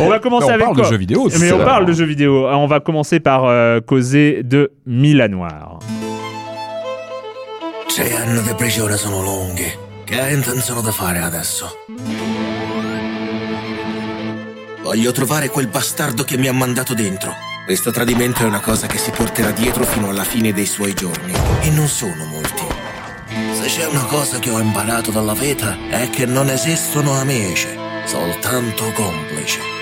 [0.01, 1.29] on va commencer on avec parle de quoi jeux vidéo.
[1.41, 2.47] Mais on parle de jeux vidéo.
[2.49, 5.79] On va commencer par euh, causer de Milanoir.
[7.89, 9.65] Sei anni di prigione sono lunghi.
[10.05, 11.67] Che hai intenzione di fare adesso?
[14.83, 17.33] Voglio trovare quel bastardo che mi ha mandato dentro.
[17.65, 21.33] Questo tradimento è una cosa che si porterà dietro fino alla fine dei suoi giorni.
[21.63, 22.66] E non sono molti.
[23.57, 27.69] Se c'è una cosa che ho imparato dalla vita è che non esistono amici,
[28.05, 29.76] soltanto complici.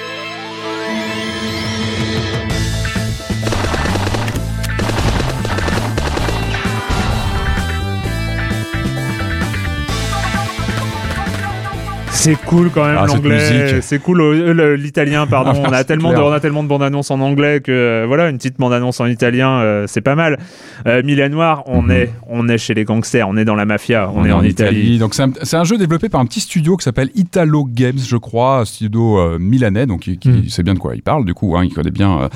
[12.24, 13.80] C'est cool quand même Ah, l'anglais.
[13.82, 15.52] C'est cool euh, l'italien pardon.
[15.54, 18.04] Ah, on a tellement de, on a tellement de bandes annonces en anglais que euh,
[18.06, 20.38] voilà une petite bande annonce en italien euh, c'est pas mal.
[20.86, 21.90] Euh, Milanoir on Mhm.
[21.90, 24.98] est on est chez les gangsters, on est dans la mafia, on, est, en, Italie.
[24.98, 28.16] Donc c'est un, un jeu développé par un petit studio qui s'appelle Italo Games, je
[28.16, 30.48] crois, studio milanais, donc qui, qui Mm.
[30.48, 32.28] sait bien de quoi il parle, du coup, hein, il connaît bien.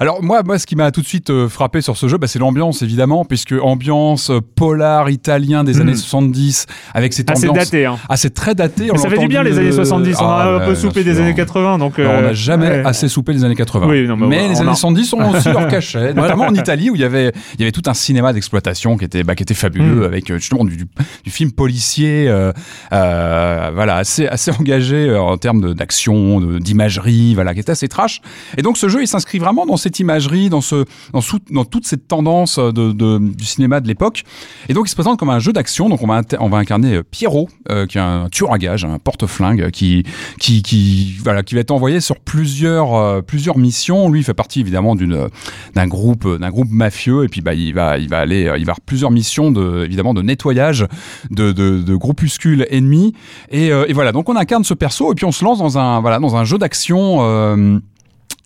[0.00, 2.38] Alors moi, moi, ce qui m'a tout de suite frappé sur ce jeu, bah, c'est
[2.38, 5.80] l'ambiance évidemment, puisque ambiance polar italien des Mm.
[5.82, 7.64] années 70, avec cette Ah, c'est ambiance.
[7.70, 7.96] daté hein.
[8.08, 8.90] Ah, c'est très daté.
[8.92, 10.68] on ça l'a fait du bien les années euh, 70, on a ah, un peu
[10.70, 12.82] ouais, soupé des années 80 donc on euh, n'a jamais ouais.
[12.86, 13.86] assez soupé les années 80.
[13.88, 16.54] Oui, non, mais mais on les a- années 70 ont aussi leur cachet, notamment en
[16.54, 19.34] Italie où il y avait, il y avait tout un cinéma d'exploitation qui était, bah,
[19.34, 20.04] qui était fabuleux Mm.
[20.04, 22.52] avec euh, justement du, du film policier, euh,
[22.92, 28.20] euh, voilà, assez, assez engagé euh, en termes d'action, d'imagerie, voilà, qui était assez trash.
[28.56, 31.64] Et donc ce jeu, il s'inscrit vraiment dans cette imagerie, dans ce, dans, sous- dans
[31.64, 34.24] toute cette tendance de, de- du cinéma de l'époque.
[34.68, 35.88] Et donc il se présente comme un jeu d'action.
[35.88, 38.58] Donc on va, inter- on va incarner euh, Pierrot, euh, qui est un tueur à
[38.58, 40.04] gages, un porte-flingue, euh, qui,
[40.38, 44.08] qui, qui, voilà, qui va être envoyé sur plusieurs, euh, plusieurs missions.
[44.08, 45.28] Lui, il fait partie évidemment d'une,
[45.74, 47.24] d'un groupe, d'un groupe mafieux.
[47.24, 49.84] Et puis bah, il va, il va aller, euh, il va avoir plusieurs missions de,
[49.84, 50.86] évidemment, de nettoyage
[51.30, 53.14] de, de, groupuscules ennemis.
[53.50, 54.12] Et, et voilà.
[54.12, 56.44] Donc on incarne ce perso et puis on se lance dans un, voilà, dans un
[56.44, 57.80] jeu d'action.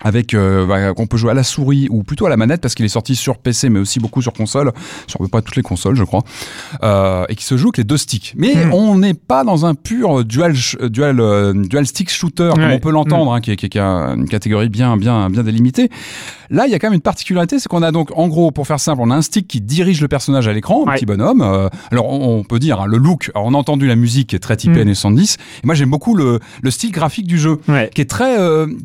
[0.03, 2.75] Avec euh, bah, qu'on peut jouer à la souris ou plutôt à la manette parce
[2.75, 4.73] qu'il est sorti sur PC mais aussi beaucoup sur console
[5.07, 6.23] sur à peu près toutes les consoles je crois
[6.83, 8.73] euh, et qui se joue avec les deux sticks mais Hmm.
[8.75, 12.91] on n'est pas dans un pur dual dual euh, dual stick shooter comme on peut
[12.91, 15.89] l'entendre hein, qui, est, qui est une catégorie bien bien bien délimitée
[16.51, 18.67] là il y a quand même une particularité c'est qu'on a donc en gros pour
[18.67, 20.97] faire simple on a un stick qui dirige le personnage à l'écran un Ouais.
[20.97, 21.43] petit bonhomme
[21.91, 24.37] alors on, on peut dire hein, le look alors on a entendu la musique qui
[24.37, 24.83] est très typée Hmm.
[24.83, 27.91] années 70 et moi j'aime beaucoup le, le style graphique du jeu Ouais.
[27.95, 28.37] qui est très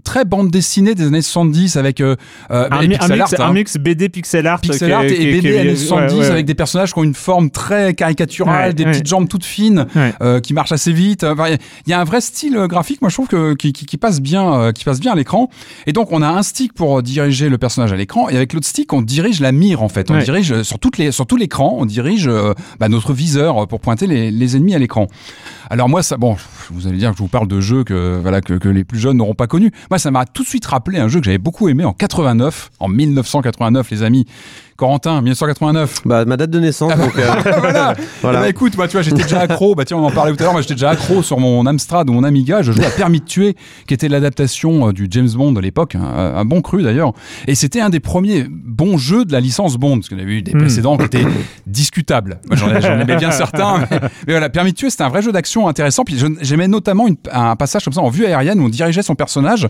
[0.04, 2.16] très bande dessinée des années 70 avec euh,
[2.52, 3.54] euh, Un, mi- mix, art, un hein.
[3.54, 6.26] mix BD pixel art, Pixel art et, BD années ouais, 70 ouais.
[6.32, 9.86] avec des personnages qui ont une forme très caricaturale, Ouais, des petites jambes toutes fines,
[10.22, 11.24] euh, qui marchent assez vite.
[11.24, 13.86] Enfin, Il y a un vrai style euh, graphique, moi je trouve que qui, qui-
[13.86, 15.50] qui passe bien, euh, qui passe bien à l'écran.
[15.88, 18.54] Et donc on a un stick pour euh, diriger le personnage à l'écran, et avec
[18.54, 20.10] l'autre stick on dirige la mire en fait.
[20.12, 23.64] On dirige euh, sur toutes les sur tout l'écran, on dirige euh, bah, notre viseur
[23.64, 25.08] euh, pour pointer les, les ennemis à l'écran.
[25.70, 26.36] Alors moi ça, bon,
[26.72, 29.00] vous allez dire que je vous parle de jeux que voilà que, que les plus
[29.00, 29.72] jeunes n'auront pas connus.
[29.90, 32.72] Moi ça m'a tout de suite rappelé un jeu que j'avais beaucoup aimé en 89,
[32.80, 34.26] en 1989 les amis
[34.78, 36.02] Corentin, 1989.
[36.06, 37.18] Bah, ma date de naissance, donc.
[37.18, 37.26] euh,
[37.60, 37.94] voilà.
[38.22, 38.40] Voilà.
[38.42, 39.74] Bah, écoute, moi, tu vois, j'étais déjà accro.
[39.74, 40.52] Bah, tiens, on en parlait tout à l'heure.
[40.54, 42.62] Moi, j'étais déjà accro sur mon Amstrad ou mon Amiga.
[42.62, 43.56] Je jouais à Permis de tuer,
[43.88, 45.96] qui était l'adaptation euh, du James Bond de l'époque.
[45.96, 46.02] Un,
[46.36, 47.14] un bon cru d'ailleurs.
[47.48, 49.98] Et c'était un des premiers bons jeux de la licence Bond.
[50.00, 51.26] Parce qu'on avait eu des précédents qui étaient
[51.68, 52.40] discutables.
[52.52, 53.80] J'en, j'en aimais bien certains.
[53.90, 56.04] Mais, mais voilà, Permis de tuer, c'était un vrai jeu d'action intéressant.
[56.04, 59.02] Puis je- j'aimais notamment une- un passage comme ça en vue aérienne où on dirigeait
[59.04, 59.68] son personnage.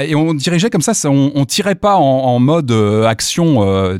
[0.00, 3.62] Et on dirigeait comme ça, ça on, on tirait pas en, en mode euh, action
[3.62, 3.98] euh,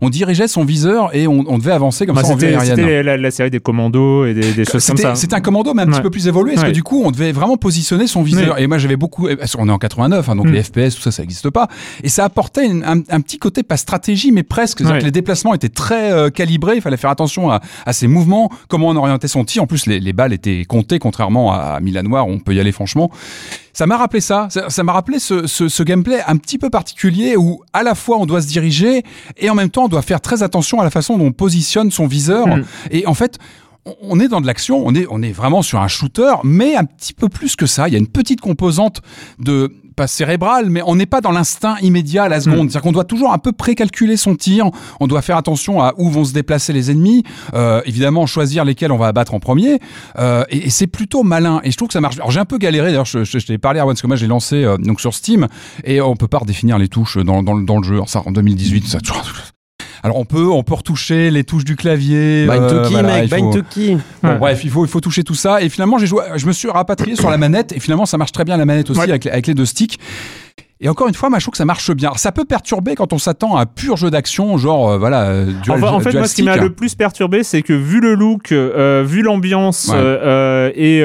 [0.00, 3.30] On dirigeait son viseur et on, on devait avancer comme Bah, ça c'était la, la
[3.30, 5.14] série des commandos et des, des choses comme C'était ça.
[5.14, 6.70] c'était un commando, mais un petit peu plus évolué, parce Ouais.
[6.70, 8.58] que du coup, on devait vraiment positionner son viseur.
[8.58, 9.28] Et moi, j'avais beaucoup.
[9.38, 10.52] parce qu'on est en 89, hein, donc Mm.
[10.52, 11.68] les FPS, tout ça, ça n'existe pas.
[12.02, 14.80] Et ça apportait une- un, un petit côté, pas stratégie, mais presque.
[14.80, 14.98] Ouais.
[14.98, 16.76] que les déplacements étaient très euh, calibrés.
[16.76, 19.62] Il fallait faire attention à, à ses mouvements, comment on orientait son tir.
[19.62, 22.60] En plus, les, les balles étaient comptées, contrairement à Milan Noir, où on peut y
[22.60, 23.10] aller franchement.
[23.72, 24.48] Ça m'a rappelé ça.
[24.68, 28.18] Ça m'a rappelé ce, ce, ce gameplay un petit peu particulier où à la fois
[28.18, 29.02] on doit se diriger
[29.36, 31.90] et en même temps on doit faire très attention à la façon dont on positionne
[31.90, 32.46] son viseur.
[32.48, 32.64] Mm.
[32.90, 33.38] Et en fait,
[33.86, 36.76] on- on est dans de l'action, on est, on est vraiment sur un shooter, mais
[36.76, 37.88] un petit peu plus que ça.
[37.88, 39.00] Il y a une petite composante
[39.38, 42.70] de pas cérébrale, mais on n'est pas dans l'instinct immédiat à la seconde.
[42.70, 44.70] C'est-à-dire qu'on doit toujours un peu précalculer son tir.
[45.00, 47.22] On doit faire attention à où vont se déplacer les ennemis.
[47.54, 49.78] Euh, évidemment, choisir lesquels on va abattre en premier.
[50.18, 51.60] Euh, et et c'est plutôt malin.
[51.64, 52.16] Et je trouve que ça marche.
[52.16, 52.88] Alors j'ai un peu galéré.
[52.88, 55.14] D'ailleurs, je, je, je t'ai parlé, Arwan, parce que moi j'ai lancé euh, donc sur
[55.14, 55.48] Steam
[55.84, 57.94] et on peut pas redéfinir les touches dans, dans, le- dans le jeu.
[57.94, 58.98] Alors, ça en 2018, ça.
[60.02, 62.46] Alors on peut, on peut retoucher les touches du clavier.
[62.46, 63.96] Bind to euh, key, voilà, mec, il bind faut- to key.
[64.22, 65.60] Bon, bref, il faut, il faut toucher tout ça.
[65.62, 67.72] Et finalement, j'ai joué, je me suis rapatrié sur la manette.
[67.72, 69.08] Et finalement, ça marche très bien la manette aussi Ouais.
[69.10, 69.98] avec, avec les deux sticks.
[70.82, 72.08] Et encore une fois, moi, je trouve que ça marche bien.
[72.08, 75.24] Alors, ça peut perturber quand on s'attend à un pur jeu d'action, genre, euh, voilà,
[75.24, 78.00] euh, dual, Enfin, en fait, moi, ce qui m'a le plus perturbé, c'est que vu
[78.00, 79.96] le look, euh, vu l'ambiance Ouais.
[79.98, 81.00] euh, et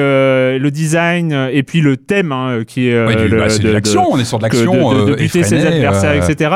[0.58, 2.34] le design, et puis le thème
[2.66, 4.94] qui est Ouais, du- bah, c'est de l'action, on est sur de l'action.
[4.94, 6.54] de, de- de buter ses effrénée, adversaires, etc.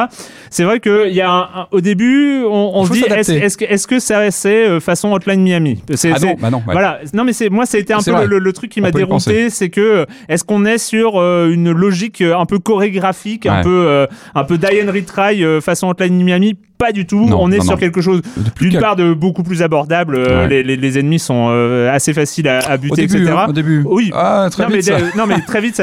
[0.49, 3.87] C'est vrai qu'il y a un, un- au début, on, se dit est-ce que, est-ce
[3.87, 5.83] que ça c'est façon Hotline Miami?
[5.91, 6.73] Ah non, bah non, ouais.
[6.73, 7.01] Voilà.
[7.13, 10.43] Non, mais moi, été un peu le, le truc qui m'a dérouté, c'est que est-ce
[10.43, 13.10] qu'on est sur une logique un peu chorégraphique,
[13.47, 13.63] un Ouais.
[13.63, 17.27] peu euh, un peu die and retry euh, façon Hotline Miami Pas du tout.
[17.29, 17.77] Non, on est non, sur non.
[17.79, 18.23] quelque chose
[18.59, 20.17] d'une part de beaucoup plus abordable.
[20.17, 20.49] euh, Ouais.
[20.49, 23.35] les, les- les ennemis sont euh, assez faciles à, à Au buter, début, etc.
[23.37, 23.83] hein, au début.
[23.85, 24.11] Oui.
[24.15, 24.77] Ah, très non, vite.
[24.77, 24.97] mais, ça.
[25.17, 25.81] non mais très vite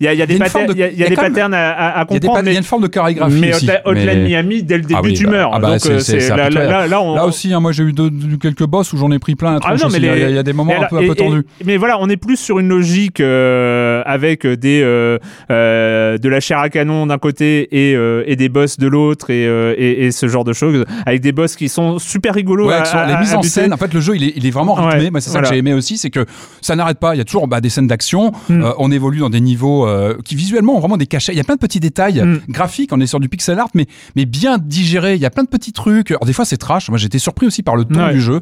[0.00, 1.70] il y a, il y a des patterns il y a, y des patterns à,
[2.00, 3.68] à- Il y comprendre il y a une forme de chorégraphie mais aussi.
[3.84, 6.28] Hotline mais- Miami dès le début Ah oui, tu meurs ah bah, donc c'est- euh,
[6.30, 6.72] là, là, impitoyable.
[6.72, 8.10] là, là, on, Là aussi, hein, moi j'ai eu deux-
[8.40, 10.04] quelques boss où j'en ai pris plein Ah Il
[10.34, 11.44] y a- des moments un peu, tendus.
[11.64, 15.18] mais voilà, on est plus sur une logique euh, avec des euh,
[15.50, 19.30] euh, de la chair à canon d'un côté et, euh, et des boss de l'autre
[19.30, 22.68] et, euh, et, et ce genre de choses, avec des boss qui sont super rigolos.
[22.68, 23.48] Ouais, à- à- les à mises en buter.
[23.48, 25.04] scène, en fait, le jeu, il est, il est vraiment rythmé.
[25.04, 25.48] Ouais, Moi, c'est ça voilà.
[25.48, 26.24] que j'ai aimé aussi, c'est que
[26.60, 27.14] ça n'arrête pas.
[27.14, 28.32] Il y a toujours bah, des scènes d'action.
[28.48, 28.62] Mm.
[28.62, 31.32] Euh, on évolue dans des niveaux euh, qui visuellement ont vraiment des cachets.
[31.32, 32.40] Il y a plein de petits détails Mm.
[32.48, 32.90] graphiques.
[32.92, 33.86] On est sur du pixel art, mais
[34.16, 35.14] mais bien digéré.
[35.14, 36.10] Il y a plein de petits trucs.
[36.10, 36.88] Alors des fois, c'est trash.
[36.88, 38.12] Moi, j'étais surpris aussi par le ton Ouais.
[38.12, 38.40] du jeu.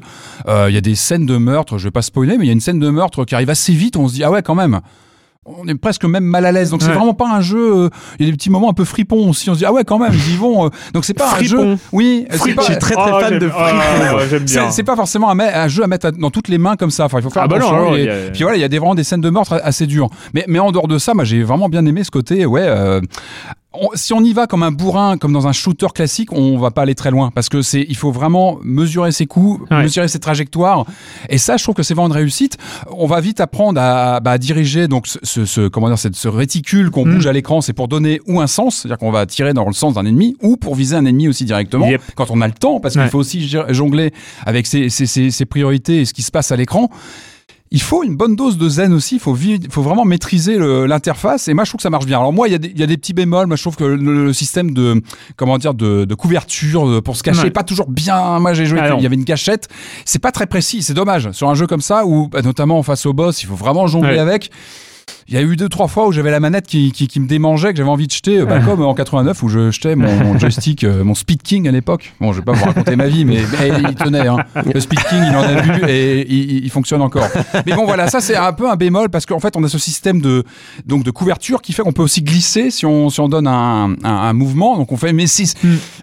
[0.49, 1.79] Euh, Il y a des scènes de meurtre.
[1.79, 3.73] Je vais pas spoiler, mais il y a une scène de meurtre qui arrive assez
[3.73, 3.97] vite.
[3.97, 4.81] On se dit ah ouais, quand même.
[5.49, 6.71] On est presque même mal à l'aise.
[6.71, 6.95] Donc c'est Ouais.
[6.95, 7.85] vraiment pas un jeu.
[7.85, 7.89] euh,
[8.19, 9.49] Il y a des petits moments un peu fripons aussi.
[9.49, 10.67] On se dit ah ouais, quand même, ils y vont.
[10.67, 10.71] euh.
[10.93, 11.77] Donc c'est pas un jeu.
[11.93, 12.27] Oui.
[12.31, 12.57] c'est Fripon.
[12.57, 14.67] pas- Je suis très, très Oh, fan de oh, j'aime bien.
[14.71, 17.05] c'est c'est pas forcément un, jeu à mettre à- dans toutes les mains comme ça.
[17.05, 17.91] Enfin, il faut faire Ah bah non, attention.
[17.91, 19.31] non, et- il y a- Puis voilà, il y a des, vraiment des scènes de
[19.31, 20.09] meurtre assez dures.
[20.35, 22.45] Mais, mais en dehors de ça, moi j'ai vraiment bien aimé ce côté.
[22.45, 23.01] Ouais, euh,
[23.81, 26.71] on- si on y va comme un bourrin, comme dans un shooter classique, on va
[26.71, 29.83] pas aller très loin parce que c'est, il faut vraiment mesurer ses coups, Ouais.
[29.83, 30.85] mesurer ses trajectoires.
[31.29, 32.57] Et ça, je trouve que c'est vraiment une réussite.
[32.91, 36.91] On va vite apprendre à, bah, à diriger donc ce, comment dire, cette- ce réticule
[36.91, 37.15] qu'on Mm.
[37.15, 39.73] bouge à l'écran, c'est pour donner ou un sens, c'est-à-dire qu'on va tirer dans le
[39.73, 42.03] sens d'un ennemi, ou pour viser un ennemi aussi directement Yep.
[42.15, 44.13] quand on a le temps, parce qu'il faut aussi jongler
[44.45, 46.89] avec ses, ses- ses- ses priorités et ce qui se passe à l'écran.
[47.73, 49.17] Il faut une bonne dose de zen aussi.
[49.17, 50.57] Il faut, vraiment maîtriser
[50.87, 51.49] l'interface.
[51.49, 52.19] Et moi, je trouve que ça marche bien.
[52.19, 53.47] Alors moi, il y, a des- il y a des petits bémols.
[53.49, 53.97] Moi, je trouve que le,
[54.27, 55.03] le système de
[55.37, 57.49] comment dire de, de couverture euh, pour se cacher Ouais.
[57.49, 58.39] est pas toujours bien.
[58.39, 58.79] Moi, j'ai joué.
[58.81, 59.69] Ah il y avait une cachette.
[60.05, 60.83] C'est pas très précis.
[60.83, 63.57] C'est dommage sur un jeu comme ça où, bah, notamment face au boss, il faut
[63.57, 64.19] vraiment jongler Ouais.
[64.19, 64.51] avec.
[65.29, 67.27] Il y a eu deux trois fois où j'avais la manette qui, qui, qui me
[67.27, 70.15] démangeait, que j'avais envie de jeter, euh, bah, comme en 89 où je jetais mon,
[70.15, 72.15] mon joystick, euh, mon Speed King à l'époque.
[72.21, 74.29] Bon, je vais pas vous raconter ma vie, mais, mais il tenait.
[74.29, 74.37] Hein.
[74.73, 77.27] Le Speed King, il en a vu et il, fonctionne encore.
[77.67, 79.79] Mais bon, voilà, ça c'est un peu un bémol parce qu'en fait, on a ce
[79.79, 80.45] système de
[80.85, 83.97] donc de couverture qui fait qu'on peut aussi glisser si on si on donne un,
[84.05, 84.77] un, un mouvement.
[84.77, 85.47] Donc on fait, mais c'est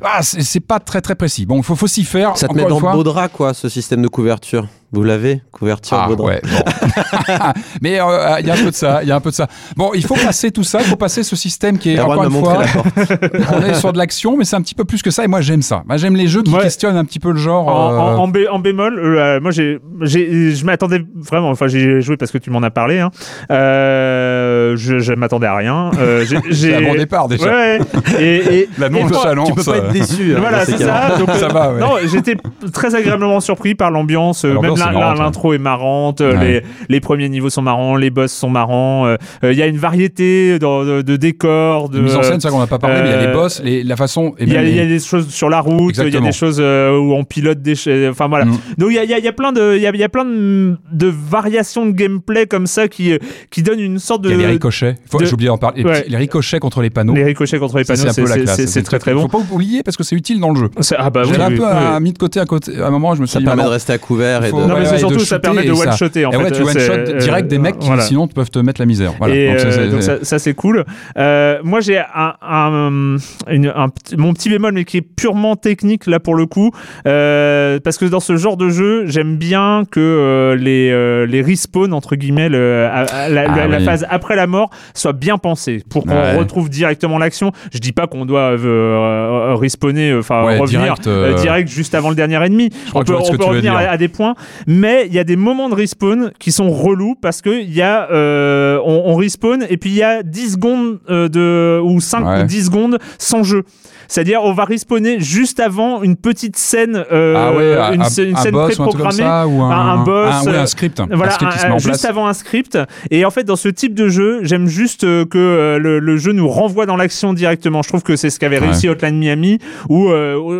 [0.04, 1.46] ah, c'est pas très très précis.
[1.46, 2.36] Bon, il faut faut s'y faire.
[2.36, 4.68] Ça te met dans le beau drap, quoi, ce système de couverture.
[4.94, 6.30] Vous l'avez Couverture Ah, ouais, bon.
[7.82, 9.36] Mais euh, il y a un peu de ça, il y a un peu de
[9.36, 9.48] ça.
[9.76, 12.62] Bon, il faut passer tout ça, il faut passer ce système qui est Erwan encore
[12.62, 12.84] une fois.
[13.54, 15.24] on est sur de l'action, mais c'est un petit peu plus que ça.
[15.24, 15.82] Et moi, j'aime ça.
[15.88, 16.62] Moi, j'aime les jeux qui Ouais.
[16.62, 17.68] questionnent un petit peu le genre.
[17.68, 21.68] En, euh, en- en bé- en bémol, euh, moi j'ai, j'ai- je m'attendais vraiment, enfin
[21.68, 23.10] j'ai joué parce que tu m'en as parlé, hein.
[23.52, 25.90] Euh, je, je m'attendais à rien.
[26.00, 27.46] Euh, j'ai, un bon départ déjà.
[27.46, 28.22] Ouais, ouais.
[28.24, 29.48] Et, et, La nonchalance.
[29.50, 30.34] Tu peux pas être déçu.
[30.36, 31.16] hein, Voilà, c'est ça.
[31.18, 31.80] Donc, Ça euh, va, ouais.
[31.80, 32.36] Non, j'étais
[32.72, 34.46] très agréablement surpris par l'ambiance.
[34.46, 35.20] euh, L'ambiance Même ouais.
[35.20, 36.22] l'intro est marrante.
[36.22, 36.44] euh, Ouais.
[36.44, 37.96] Les, les premiers niveaux sont marrants.
[37.96, 39.06] Les boss sont marrants.
[39.06, 41.90] euh, euh, Il y a une variété de, de- de décors.
[41.90, 43.28] De mise en scène, c'est ça qu'on n'a pas parlé, mais il y a les
[43.28, 44.34] euh, boss, les- la façon.
[44.40, 46.98] Il y, a, y des choses sur la route, il y a des choses euh,
[46.98, 48.46] où on pilote des, euh, enfin voilà.
[48.46, 48.58] Mm.
[48.78, 49.92] Donc il y a, il y a- il y a plein de, il y a,
[49.94, 53.14] il y a plein de, de variations de gameplay comme ça qui,
[53.52, 54.30] qui donnent une sorte de.
[54.30, 54.96] Il y a les ricochets.
[55.10, 55.84] Faut- de- J'ai oublié d'en parler.
[55.84, 56.06] Les, Ouais.
[56.08, 57.14] les ricochets contre les panneaux.
[57.14, 58.56] Les ricochets contre les panneaux, c'est un peu la c'est- classe.
[58.56, 59.22] c'est c'est très très bon.
[59.22, 60.70] Faut pas oublier parce que c'est utile dans le jeu.
[60.98, 62.80] Ah bah oui, un peu euh, mis de côté à côté.
[62.80, 64.56] À un moment, je me suis Ça permet ah de rester à couvert et de.
[64.74, 66.44] Non mais c'est surtout ça permet de one-shotter en Et fait.
[66.44, 69.14] ouais, tu C'est- one-shot euh, direct des mecs qui sinon peuvent te mettre la misère.
[69.22, 70.84] Euh, ça, c'est cool.
[71.18, 73.18] Euh, moi j'ai un, un,
[73.50, 76.72] une- un petit- mon petit bémol mais qui est purement technique là pour le coup
[77.08, 81.42] euh, parce que dans ce genre de jeu j'aime bien que euh, les euh, les
[81.42, 86.36] respawns entre guillemets la, Ah phase après la mort soit bien pensée pour qu'on Ouais.
[86.38, 87.52] retrouve directement l'action.
[87.74, 91.70] Je dis pas qu'on doit euh, euh, respawner euh, enfin Ouais, revenir direct, euh, direct
[91.70, 92.70] juste avant le dernier ennemi.
[92.94, 94.36] On peut, on peut revenir à des points,
[94.68, 97.82] mais il y a des moments de respawn qui sont relous parce que il y
[97.82, 102.00] a euh, on, on respawn et puis il y a 10 secondes euh, de ou
[102.00, 102.42] 5 Ouais.
[102.42, 103.64] ou 10 secondes sans jeu.
[104.08, 108.30] C'est-à-dire on va respawner juste avant une petite scène euh, Ah ouais, une, un- scè-
[108.30, 111.60] une un scène préprogrammée un, un- un boss, un, ouais, un script, voilà, script qui
[111.60, 112.06] se un- met en juste place.
[112.06, 112.78] avant un script.
[113.12, 116.32] Et en fait, dans ce type de jeu, j'aime juste euh, que le, le jeu
[116.34, 117.82] nous renvoie dans l'action directement.
[117.82, 119.58] Je trouve que c'est ce qu'avait réussi Hotline Miami,
[119.90, 120.10] où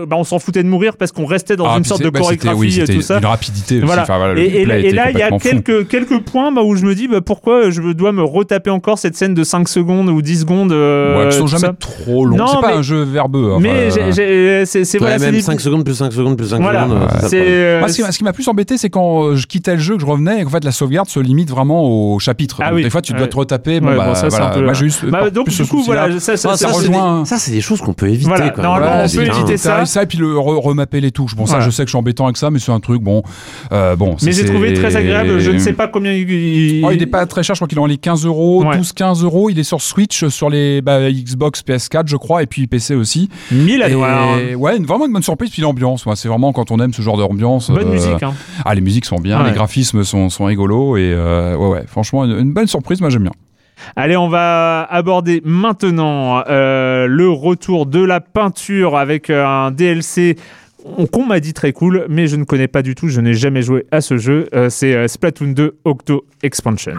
[0.08, 2.20] bah, on s'en foutait de mourir parce qu'on restait dans Ah, une sorte de bah,
[2.22, 3.20] chorégraphie oui, tout ça.
[3.20, 3.80] Une rapidité.
[3.86, 4.02] Voilà.
[4.04, 5.38] Enfin, voilà, Et, et et là, il y a fou.
[5.38, 8.98] quelques, quelques points bah, où je me dis bah, pourquoi je dois me retaper encore
[8.98, 10.72] cette scène de 5 secondes ou 10 secondes.
[10.72, 11.74] euh, Ouais, qui sont jamais ça.
[11.80, 12.48] trop longs.
[12.48, 13.52] C'est pas un jeu verbeux.
[13.54, 16.48] enfin, Mais euh, c'est Ouais, voilà, c'est même des- 5 secondes plus 5 secondes plus
[16.48, 16.98] 5 Voilà, secondes.
[16.98, 17.30] euh, problème.
[17.46, 20.02] euh, Moi, ce qui, m'a plus embêté, c'est quand euh, je quittais le jeu, que
[20.02, 22.58] je revenais, et qu'en fait la sauvegarde se limite vraiment au chapitre.
[22.62, 22.84] Ah Donc, oui.
[22.84, 23.28] des fois, tu dois Ouais.
[23.30, 23.80] te retaper.
[23.80, 25.30] Bon, Ouais, bah, voilà.
[25.30, 27.94] donc du coup voilà ça, Ah, ça c'est rejoint- des- ça, c'est des choses qu'on
[27.94, 28.30] peut éviter.
[28.30, 29.84] Normalement, Ouais, on peut éviter ça.
[30.02, 31.36] Et puis le remapper les touches.
[31.36, 33.24] Bon, ça, je sais que je suis embêtant avec ça, mais c'est un truc, bon.
[33.74, 35.40] Euh, bon Mais j'ai trouvé très agréable.
[35.40, 37.78] Je ne sais pas combien il, Oh, il n'est pas très cher, je crois qu'il
[37.78, 38.78] est en les 15 euros, Ouais.
[38.78, 39.50] 12-15 euros.
[39.50, 43.30] Il est sur Switch, sur les bah, Xbox, PS4, je crois, et puis PC aussi.
[43.52, 43.88] 1000 à
[44.58, 46.06] ouais, vraiment une bonne surprise, puis l'ambiance.
[46.06, 47.70] ouais, c'est vraiment quand on aime ce genre d'ambiance.
[47.72, 48.24] Bonne euh, musique.
[48.24, 48.34] Hein.
[48.66, 49.50] Ah, les musiques sont bien, Ouais.
[49.50, 53.10] les graphismes sont, sont rigolos, et euh, ouais, ouais, franchement, une, une bonne surprise, moi
[53.10, 53.32] j'aime bien.
[53.96, 60.38] Allez, on va aborder maintenant euh, le retour de la peinture avec euh, un DLC
[61.12, 63.62] qu'on m'a dit très cool, mais je ne connais pas du tout, je n'ai jamais
[63.62, 64.48] joué à ce jeu.
[64.54, 66.94] Euh, c'est euh, Splatoon 2 Octo Expansion.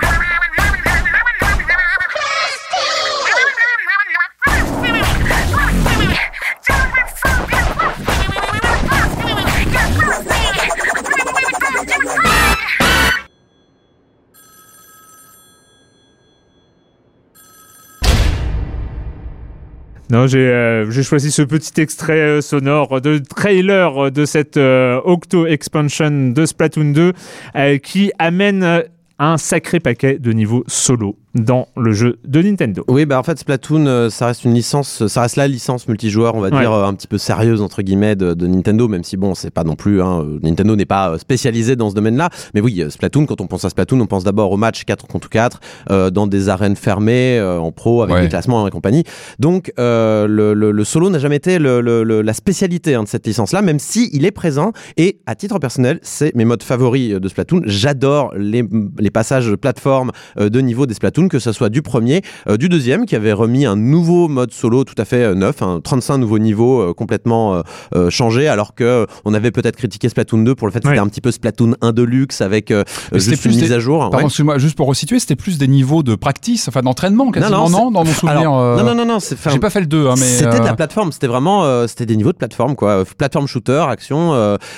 [20.14, 25.00] Non, j'ai euh, j'ai choisi ce petit extrait euh, sonore de trailer de cette euh,
[25.04, 27.12] Octo Expansion de Splatoon 2
[27.56, 28.84] euh, qui amène
[29.18, 32.84] un sacré paquet de niveaux solo dans le jeu de Nintendo.
[32.88, 36.34] Oui, bah en fait, Splatoon, euh, ça reste une licence, ça reste la licence multijoueur,
[36.34, 36.60] on va Ouais.
[36.60, 39.50] dire, euh, un petit peu sérieuse, entre guillemets, de, de Nintendo, même si bon, c'est
[39.50, 42.30] pas non plus, hein, euh, Nintendo n'est pas spécialisé dans ce domaine-là.
[42.54, 45.28] Mais oui, Splatoon, quand on pense à Splatoon, on pense d'abord au match 4 contre
[45.28, 45.60] 4,
[45.90, 48.22] euh, dans des arènes fermées, euh, en pro, avec Ouais.
[48.22, 49.02] des classements et compagnie.
[49.38, 51.80] Donc, euh, le, le- le solo n'a jamais été le-
[52.22, 54.72] la spécialité hein, de cette licence-là, même si il est présent.
[54.96, 57.62] Et à titre personnel, c'est mes modes favoris de Splatoon.
[57.66, 58.64] J'adore les,
[58.98, 63.06] les passages plateforme de niveau des Splatoon, que ce soit du premier, euh, du deuxième,
[63.06, 66.38] qui avait remis un nouveau mode solo tout à fait euh, neuf, hein, 35 nouveaux
[66.38, 67.62] niveaux euh, complètement euh,
[67.94, 70.94] euh, changés, alors que on avait peut-être critiqué Splatoon 2 pour le fait que Ouais.
[70.94, 72.72] c'était un petit peu Splatoon 1 Deluxe avec
[73.12, 74.00] juste une plus mise des- à jour.
[74.00, 74.24] Pardon, Ouais.
[74.24, 77.92] excuse-moi, juste pour resituer, c'était plus des niveaux de practice, enfin d'entraînement quasiment, non, c'est-
[77.94, 78.38] Dans mon souvenir.
[78.40, 79.18] Alors, non, non, non, non,
[79.50, 80.24] J'ai pas fait le 2, hein, mais.
[80.26, 84.32] C'était de la plateforme, c'était vraiment c'était des niveaux de plateforme quoi, plateforme shooter, action.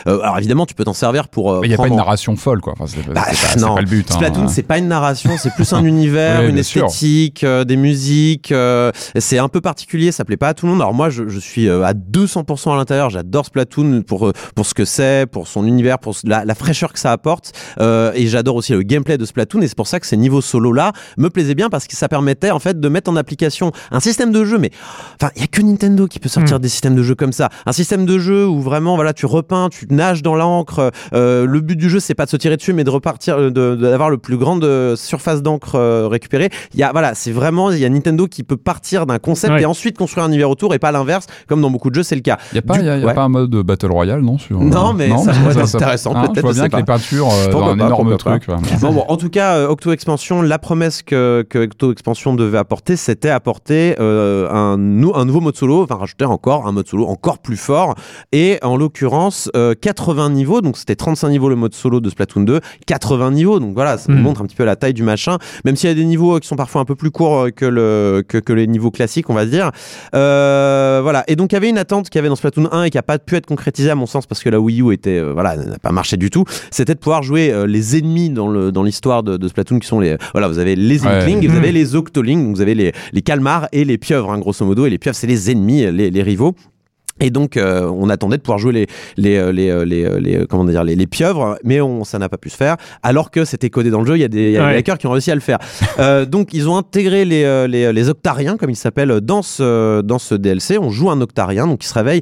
[0.06, 1.60] alors évidemment, tu peux t'en servir pour.
[1.60, 2.74] mais il n'y a pas une narration folle, quoi.
[2.78, 3.74] Enfin, c'est Bah, pas, non.
[3.74, 4.06] pas le but.
[4.10, 4.14] hein.
[4.14, 6.58] Splatoon, c'est pas une narration, c'est plus un univers, Une
[6.88, 8.52] esthétique, euh, des musiques.
[8.52, 10.80] euh, c'est un peu particulier, ça plaît pas à tout le monde.
[10.80, 13.10] Alors moi, je, je suis euh, à 200% à l'intérieur.
[13.10, 16.98] J'adore Splatoon pour pour ce que c'est, pour son univers, pour la, la fraîcheur que
[16.98, 17.52] ça apporte.
[17.80, 19.60] Et j'adore aussi le gameplay de Splatoon.
[19.62, 22.08] Et c'est pour ça que ces niveaux solo là me plaisaient bien parce que ça
[22.08, 24.58] permettait en fait de mettre en application un système de jeu.
[24.58, 24.70] Mais
[25.20, 26.60] enfin, il y a que Nintendo qui peut sortir Mm.
[26.60, 27.48] des systèmes de jeu comme ça.
[27.66, 30.90] Un système de jeu où vraiment, voilà, tu repeins, tu nages dans l'encre.
[31.12, 33.74] le but du jeu, c'est pas de se tirer dessus, mais de repartir, euh, de-
[33.74, 34.64] de- d'avoir le plus grande
[34.96, 36.50] surface d'encre euh, récupérer.
[36.74, 39.54] Il y a voilà, c'est vraiment il y a Nintendo qui peut partir d'un concept
[39.54, 39.62] Ouais.
[39.62, 42.14] et ensuite construire un univers autour et pas l'inverse comme dans beaucoup de jeux c'est
[42.16, 42.36] le cas.
[42.52, 43.14] Il n'y a, pas, Du- y a, y a ouais.
[43.14, 46.36] pas un mode Battle Royale, non sur, Non, mais ça pourrait être intéressant, hein, peut-être,
[46.36, 46.78] Je vois bien que pas.
[46.78, 48.42] les peintures euh, dans un pas, énorme truc.
[48.48, 48.54] ouais.
[48.80, 52.58] Bon, bon, en tout cas, euh, Octo Expansion, la promesse que, que Octo Expansion devait
[52.58, 56.88] apporter, c'était apporter euh, un, nou- un nouveau mode solo, enfin rajouter encore un mode
[56.88, 57.94] solo encore plus fort,
[58.32, 62.42] et en l'occurrence euh, 80 niveaux, donc c'était 35 niveaux le mode solo de Splatoon
[62.42, 64.20] 2, 80 niveaux, donc voilà, ça Mhm.
[64.22, 66.38] montre un petit peu la taille du machin, même s'il y a des niveaux euh,
[66.38, 69.30] qui sont parfois un peu plus courts euh, que, le, que, que les niveaux classiques,
[69.30, 69.70] on va dire.
[70.14, 72.84] Euh, voilà, et donc il y avait une attente qu'il y avait dans Splatoon 1
[72.84, 74.92] et qui n'a pas pu être concrétisée à mon sens parce que la Wii U
[74.92, 78.30] était, euh, voilà, n'a pas marché du tout, c'était de pouvoir jouer euh, les ennemis
[78.30, 81.06] dans le dans l'histoire de, de Splatoon qui sont les voilà vous avez les.
[81.06, 84.32] Inklings et vous avez les Octolings donc vous avez les, les calmars et les pieuvres
[84.32, 84.86] hein, grosso modo.
[84.86, 86.54] Et les pieuvres c'est les ennemis les, les rivaux
[87.20, 88.86] et donc, euh, on attendait de pouvoir jouer les
[89.16, 92.28] les euh, les euh, les, euh, les, comment dire les, pieuvres, mais on ça n'a
[92.28, 92.76] pas pu se faire.
[93.02, 94.72] Alors que c'était codé dans le jeu, il y a des, y a Ouais.
[94.72, 95.58] des hackers qui ont réussi à le faire.
[95.98, 100.18] Euh, donc, ils ont intégré les les, les octariens, comme ils s'appellent, dans ce dans
[100.18, 100.78] ce DLC.
[100.78, 102.20] On joue un octarien, donc qui se réveille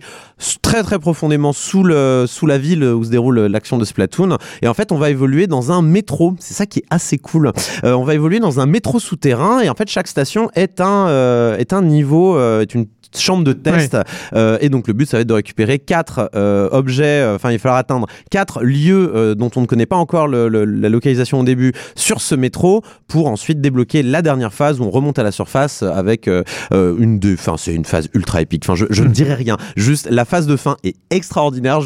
[0.63, 4.37] très très profondément sous le sous la ville où se déroule l'action de Splatoon.
[4.63, 6.35] Et en fait, on va évoluer dans un métro.
[6.39, 7.51] C'est ça qui est assez cool.
[7.85, 11.09] Euh, on va évoluer dans un métro souterrain, et en fait, chaque station est un
[11.09, 12.87] euh, est un niveau, euh, est une
[13.19, 13.97] chambre de test.
[14.35, 17.51] Euh, et donc le but ça va être de récupérer quatre euh, objets euh, enfin
[17.51, 20.65] il va falloir atteindre quatre lieux euh, dont on ne connaît pas encore le- le-
[20.65, 24.91] la localisation au début sur ce métro pour ensuite débloquer la dernière phase où on
[24.91, 26.29] remonte à la surface avec
[26.73, 28.63] une de enfin c'est une phase ultra épique.
[28.65, 29.57] Enfin je, je ne dirais rien.
[29.77, 31.81] Juste la phase de fin est extraordinaire.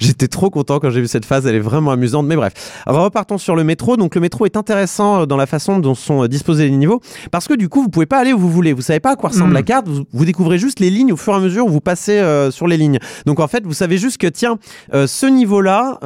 [0.00, 1.46] J'étais trop content quand j'ai vu cette phase.
[1.46, 2.26] Elle est vraiment amusante.
[2.26, 2.82] Mais bref.
[2.86, 3.96] Repartons sur le métro.
[3.96, 7.00] Donc le métro est intéressant dans la façon dont sont disposés les niveaux
[7.30, 8.72] parce que du coup vous pouvez pas aller où vous voulez.
[8.72, 9.54] Vous savez pas à quoi ressemble Mm.
[9.54, 9.88] la carte.
[9.88, 12.50] Vous, vous découvrez juste les lignes au fur et à mesure où vous passez euh,
[12.50, 12.98] sur les lignes.
[13.26, 14.58] Donc en fait vous savez juste que tiens
[14.94, 15.98] euh, ce niveau là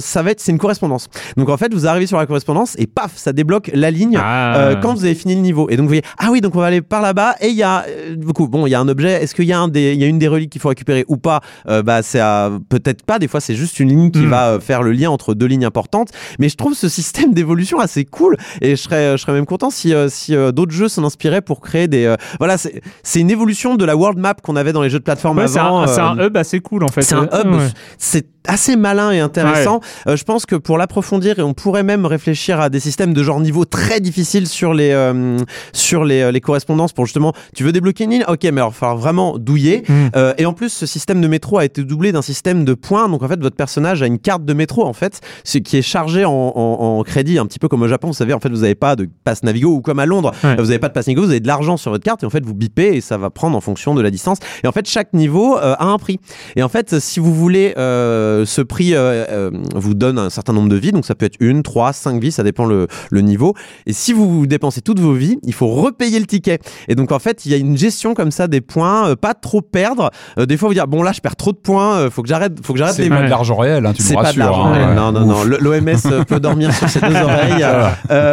[0.00, 1.08] ça va être c'est une correspondance.
[1.36, 4.56] Donc en fait vous arrivez sur la correspondance et paf ça débloque la ligne Ah.
[4.56, 5.68] euh, quand vous avez fini le niveau.
[5.70, 7.62] Et donc vous voyez ah oui donc on va aller par là-bas et il y
[7.62, 9.22] a euh, beaucoup bon il y a un objet.
[9.22, 11.04] Est-ce qu'il y a un des il y a une des reliques qu'il faut récupérer
[11.08, 11.40] ou pas?
[11.68, 12.20] Euh, bah c'est
[12.68, 13.18] peut-être pas.
[13.18, 14.28] Des fois c'est juste une ligne qui Mm.
[14.30, 16.08] va euh, faire le lien entre deux lignes importantes.
[16.38, 19.70] Mais je trouve ce système d'évolution assez cool et je serais je serais même content
[19.70, 23.30] si euh, si euh, d'autres jeux s'en inspiraient pour créer des euh, voilà c'est une
[23.30, 26.00] évolution de la world map qu'on avait dans les jeux de plateforme Ouais, avant c'est
[26.00, 27.02] un euh, hub assez cool en fait.
[27.02, 27.68] c'est un hub, ouais.
[27.98, 29.80] c'est assez malin et intéressant.
[30.06, 33.22] Euh, je pense que pour l'approfondir, et on pourrait même réfléchir à des systèmes de
[33.24, 35.36] genre niveau très difficiles sur les euh,
[35.72, 38.70] sur les, euh, les correspondances pour justement, tu veux débloquer une ligne, ok, mais alors
[38.72, 39.82] il falloir vraiment douiller.
[39.88, 39.92] Mm.
[40.14, 43.08] Euh, et en plus, ce système de métro a été doublé d'un système de points.
[43.08, 45.82] Donc en fait, votre personnage a une carte de métro en fait, ce qui est
[45.82, 48.06] chargée en, en- en crédit, un petit peu comme au Japon.
[48.08, 50.54] Vous savez, en fait, vous n'avez pas de passe Navigo ou comme à Londres, Ouais.
[50.54, 52.30] vous n'avez pas de passe Navigo, vous avez de l'argent sur votre carte et en
[52.30, 54.38] fait, vous bipez et ça va prendre en fonction de la distance.
[54.64, 56.18] Et en fait, chaque niveau euh, a un prix.
[56.56, 60.68] Et en fait, si vous voulez, euh, ce prix euh, vous donne un certain nombre
[60.68, 63.54] de vies, donc ça peut être une, trois, cinq vies, ça dépend le, le niveau.
[63.86, 66.58] Et si vous dépensez toutes vos vies, il faut repayer le ticket.
[66.88, 69.60] Et donc en fait, il y a une gestion comme ça des points, pas trop
[69.62, 70.10] perdre.
[70.36, 72.72] Des fois, vous dire bon là, je perds trop de points, faut que j'arrête, faut
[72.72, 74.38] que j'arrête C'est les pas de l'argent réel, hein, tu me pas de rassures.
[74.44, 74.66] l'argent.
[74.66, 74.88] hein, réel.
[74.88, 74.94] ouais.
[74.94, 75.44] Non, non, non.
[75.44, 77.64] L'OMS peut dormir sur ses deux oreilles.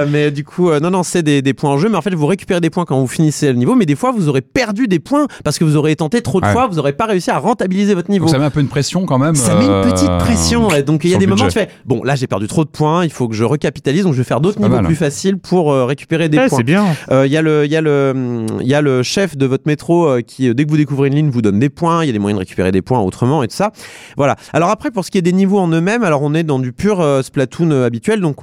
[0.09, 1.89] Mais du coup, non, non, c'est des, des points en jeu.
[1.89, 3.75] Mais en fait, vous récupérez des points quand vous finissez le niveau.
[3.75, 6.45] Mais des fois, vous aurez perdu des points parce que vous aurez tenté trop de
[6.45, 6.51] Ouais.
[6.51, 6.67] fois.
[6.67, 8.25] Vous n'aurez pas réussi à rentabiliser votre niveau.
[8.25, 9.36] Donc ça met un peu une pression quand même.
[9.36, 10.67] Ça met une petite euh, pression.
[10.69, 10.84] ouais.
[10.84, 12.69] Donc il y a des moments où tu fais bon là j'ai perdu trop de
[12.69, 14.86] points, il faut que je recapitalise donc je vais faire d'autres niveaux mal.
[14.86, 16.57] plus faciles pour euh, récupérer des Ouais, points.
[16.57, 16.86] c'est bien.
[17.11, 19.45] Euh, Il y a le il y a le il y a le chef de
[19.45, 22.07] votre métro euh, qui dès que vous découvrez une ligne vous donne des points, il
[22.07, 23.71] y a des moyens de récupérer des points autrement et tout ça.
[24.17, 24.36] Voilà.
[24.53, 26.73] Alors après pour ce qui est des niveaux en eux-mêmes, alors on est dans du
[26.73, 28.38] pur euh, Splatoon euh, habituel donc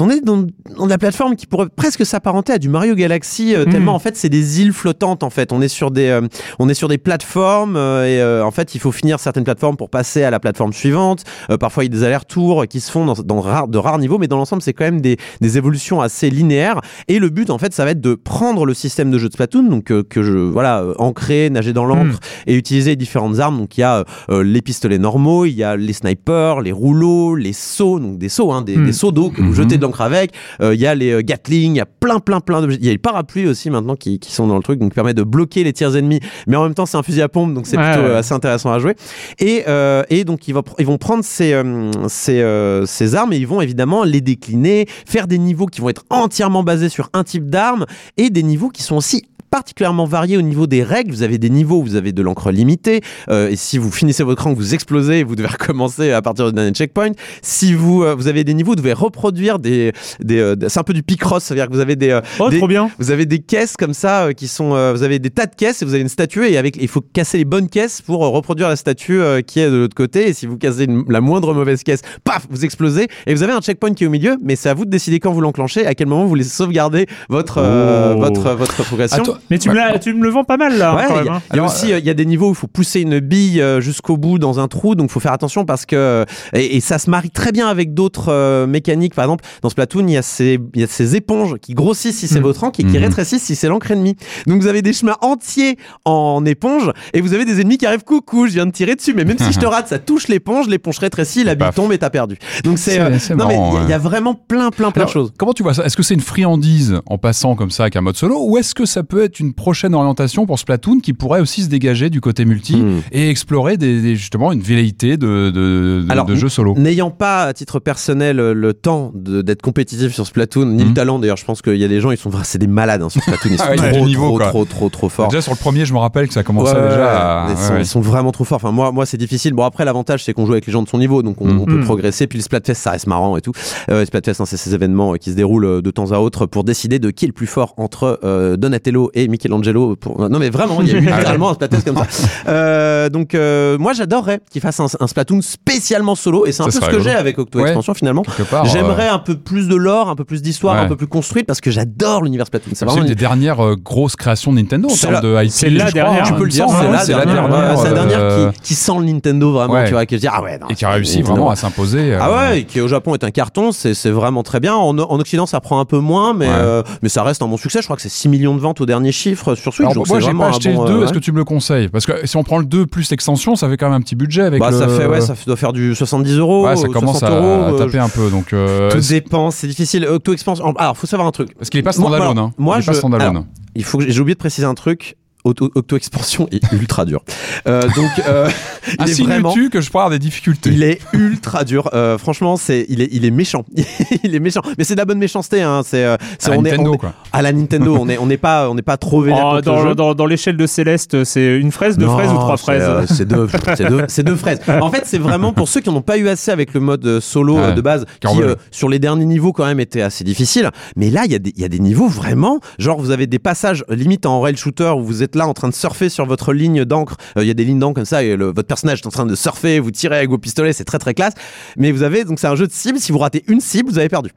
[0.00, 0.44] on est dans,
[0.76, 3.72] dans de la plateforme qui pourrait presque s'apparenter à du Mario Galaxy euh, Mhm.
[3.72, 5.52] tellement en fait c'est des îles flottantes en fait.
[5.52, 6.20] On est sur des euh,
[6.58, 9.76] on est sur des plateformes euh, et euh, en fait il faut finir certaines plateformes
[9.76, 11.24] pour passer à la plateforme suivante.
[11.50, 14.18] Euh, parfois il y a des allers-retours qui se font dans, dans de rares niveaux
[14.18, 17.58] mais dans l'ensemble c'est quand même des, des évolutions assez linéaires et le but en
[17.58, 20.32] fait ça va être de prendre le système de jeu de Splatoon donc que je
[20.32, 24.60] voilà ancrer nager dans l'encre et utiliser différentes armes donc il y a euh, les
[24.62, 28.62] pistolets normaux il y a les snipers les rouleaux les sauts donc des sauts hein,
[28.62, 31.10] des, des sauts d'eau que vous jetez de l'encre avec Euh, il y a les
[31.12, 33.70] euh, Gatling il y a plein plein plein d'objets il y a les parapluies aussi
[33.70, 36.20] maintenant qui, qui sont dans le truc donc qui permet de bloquer les tirs ennemis.
[36.46, 38.14] Mais en même temps c'est un fusil à pompe donc c'est Ouais, plutôt ouais.
[38.14, 38.94] euh, assez intéressant à jouer.
[39.38, 39.64] Et,
[40.10, 41.60] et donc ils vont, ils vont prendre ces,
[42.08, 46.04] ces, ces armes et ils vont évidemment les décliner, faire des niveaux qui vont être
[46.10, 49.24] entièrement basés sur un type d'arme et des niveaux qui sont aussi
[49.60, 51.10] particulièrement varié au niveau des règles.
[51.10, 53.00] Vous avez des niveaux, vous avez de l'encre limitée,
[53.30, 56.52] euh, et si vous finissez votre rang, vous explosez, vous devez recommencer à partir du
[56.52, 57.12] dernier checkpoint.
[57.40, 60.82] Si vous, euh, vous avez des niveaux, vous devez reproduire des, des euh, c'est un
[60.82, 62.90] peu du picross, c'est-à-dire que vous avez des, euh, Oh, des- trop bien.
[62.98, 65.54] vous avez des caisses comme ça euh, qui sont, euh, vous avez des tas de
[65.54, 68.18] caisses et vous avez une statue et avec, il faut casser les bonnes caisses pour
[68.20, 70.28] reproduire la statue qui est de l'autre côté.
[70.28, 73.54] Et si vous cassez une- la moindre mauvaise caisse, paf, vous explosez et vous avez
[73.54, 74.36] un checkpoint qui est au milieu.
[74.44, 77.06] Mais c'est à vous de décider quand vous l'enclenchez, à quel moment vous voulez sauvegarder
[77.30, 78.20] votre euh, Oh.
[78.20, 79.22] votre votre progression.
[79.22, 81.16] Attends, Mais tu, me l'as- tu me le vends pas mal là, Ouais, quand il
[81.18, 81.26] même.
[81.26, 81.42] y a, hein.
[81.50, 83.00] il y a Alors, aussi euh, il y a des niveaux où il faut pousser
[83.00, 86.76] une bille euh, jusqu'au bout dans un trou, donc faut faire attention parce que et,
[86.76, 89.14] et ça se marie très bien avec d'autres euh, mécaniques.
[89.14, 92.18] Par exemple, dans Splatoon, il y a ces il y a ces éponges qui grossissent
[92.18, 92.42] si c'est Mhm.
[92.42, 93.04] votre encre et qui Mhm.
[93.04, 94.16] rétrécissent si c'est l'encre ennemie.
[94.46, 98.04] Donc vous avez des chemins entiers en éponge et vous avez des ennemis qui arrivent
[98.04, 100.66] coucou, je viens de tirer dessus, mais même si je te rate, ça touche l'éponge,
[100.68, 102.36] l'éponge rétrécit, la bille tombe et t'as perdu.
[102.64, 105.08] Donc c'est euh, non mais il y a- il y, vraiment plein plein plein Alors,
[105.08, 105.32] de choses.
[105.38, 105.84] Comment tu vois ça?
[105.84, 108.74] Est-ce que c'est une friandise en passant comme ça avec un mode solo ou est-ce
[108.74, 112.20] que ça peut être une prochaine orientation pour Splatoon qui pourrait aussi se dégager du
[112.20, 113.00] côté multi Hmm.
[113.12, 117.10] et explorer des, des- justement une velléité de, de, de, Alors, de jeu solo N'ayant
[117.10, 120.88] pas à titre personnel le temps d'être compétitif sur Splatoon, ni Mhm.
[120.88, 123.02] le talent d'ailleurs, je pense qu'il y a des gens, ils sont c'est des malades
[123.02, 125.28] hein, sur Splatoon, ils sont ouais, trop, niveau, trop, trop, trop, trop forts.
[125.28, 127.50] Déjà sur le premier, je me rappelle que ça commençait Ouais, déjà à...
[127.50, 128.56] ils, sont, ouais, ils sont vraiment trop forts.
[128.56, 129.52] Enfin, moi, moi c'est difficile.
[129.54, 131.64] Bon, après, l'avantage, c'est qu'on joue avec les gens de son niveau, donc on, on
[131.64, 132.26] peut progresser.
[132.26, 133.52] Puis le Splatfest, ça reste marrant et tout.
[133.90, 136.18] Euh, le Splatfest, hein, c'est ces événements euh, qui se déroulent euh, de temps à
[136.18, 139.96] autre pour décider de qui est le plus fort entre euh, Donatello et Michelangelo.
[139.96, 140.28] Pour...
[140.28, 142.06] Non, mais vraiment, il y a eu littéralement un Splatfest comme ça.
[142.48, 146.70] Euh, donc, euh, moi, j'adorerais qu'il fasse un, un Splatoon spécialement solo, et c'est un
[146.70, 147.64] Ça peu ce que j'ai avec Octo Ouais.
[147.68, 148.22] Expansion finalement.
[148.22, 148.64] quelque part.
[148.66, 150.80] J'aimerais euh, un peu plus de lore, un peu plus d'histoire, Ouais.
[150.82, 152.72] un peu plus construite parce que j'adore l'univers Splatoon.
[152.74, 155.44] C'est vraiment une des dernières euh, grosses créations de Nintendo en C'est termes la- de
[155.44, 155.50] IP.
[155.50, 156.26] c'est la dernière, hein.
[156.26, 157.48] tu peux le dire c'est la dernière.
[157.48, 160.16] dernière, Ouais, c'est la dernière euh, qui, qui sent le Nintendo vraiment, tu vois, qui
[160.16, 160.58] se dit ah ouais.
[160.58, 162.12] non, et qui a réussi vraiment à s'imposer.
[162.12, 164.74] euh, Ah ouais, et qui au Japon est un carton, c'est c'est vraiment très bien.
[164.74, 167.80] En, en Occident, ça prend un peu moins, euh, mais ça reste un bon succès.
[167.80, 169.88] Je crois que c'est 6 millions de ventes au dernier chiffre sur Switch.
[169.90, 170.96] Alors, moi, j'ai pas acheté bon, le 2.
[170.96, 171.88] euh, Est-ce que tu me le conseilles?
[171.88, 174.16] Parce que si on prend le 2 plus l'extension, ça fait quand même un petit
[174.16, 174.78] budget avec bah, le...
[174.78, 176.66] ça fait ouais, ça doit faire du 70 euros.
[176.66, 178.30] Ouais, ça commence 60 à, euros, euh, taper un peu.
[178.30, 180.06] Donc, euh, Tout dépend, c'est difficile.
[180.06, 180.74] Octo Expansion.
[180.76, 181.54] Alors, faut savoir un truc.
[181.56, 182.32] parce qu'il est pas Moi- standalone.
[182.38, 182.52] alors, hein.
[182.58, 183.28] moi, il est pas je- standalone.
[183.28, 183.44] alors,
[183.74, 185.16] Il faut que j'ai oublié de préciser un truc.
[185.46, 187.22] Auto- Octo-expansion est ultra dur.
[187.66, 188.48] Euh, donc, euh,
[189.00, 189.48] il est vraiment.
[189.50, 191.88] Insinues-tu que je pourrais avoir des difficultés Il est ultra dur.
[191.94, 193.64] Euh, franchement, c'est il est il est méchant.
[194.24, 194.60] il est méchant.
[194.78, 195.62] Mais c'est de la bonne méchanceté.
[195.62, 195.82] Hein.
[195.84, 197.14] C'est euh, c'est- à on est- Nintendo, on est- quoi.
[197.32, 197.96] à la Nintendo.
[197.98, 199.94] on est on n'est pas on n'est pas trop vénère Oh, dans jeu.
[199.94, 203.04] dans, dans l'échelle de Céleste, c'est une fraise, deux Non, fraises ou trois fraises euh,
[203.06, 204.60] C'est deux, c'est deux, c'est deux fraises.
[204.80, 207.56] En fait, c'est vraiment pour ceux qui n'ont pas eu assez avec le mode solo
[207.56, 210.70] Ouais, de base, qui euh, sur les derniers niveaux quand même était assez difficile.
[210.96, 213.26] Mais là, il y, a des- il y a des niveaux vraiment, genre vous avez
[213.26, 216.26] des passages limite en rail shooter où vous êtes là en train de surfer sur
[216.26, 217.16] votre ligne d'encre.
[217.36, 219.26] Euh, Il y a des lignes d'encre comme ça et votre personnage est en train
[219.26, 221.34] de surfer, vous tirez avec vos pistolets, c'est très très classe.
[221.76, 222.98] Mais vous avez donc c'est un jeu de cible.
[222.98, 224.30] Si vous ratez une cible, vous avez perdu.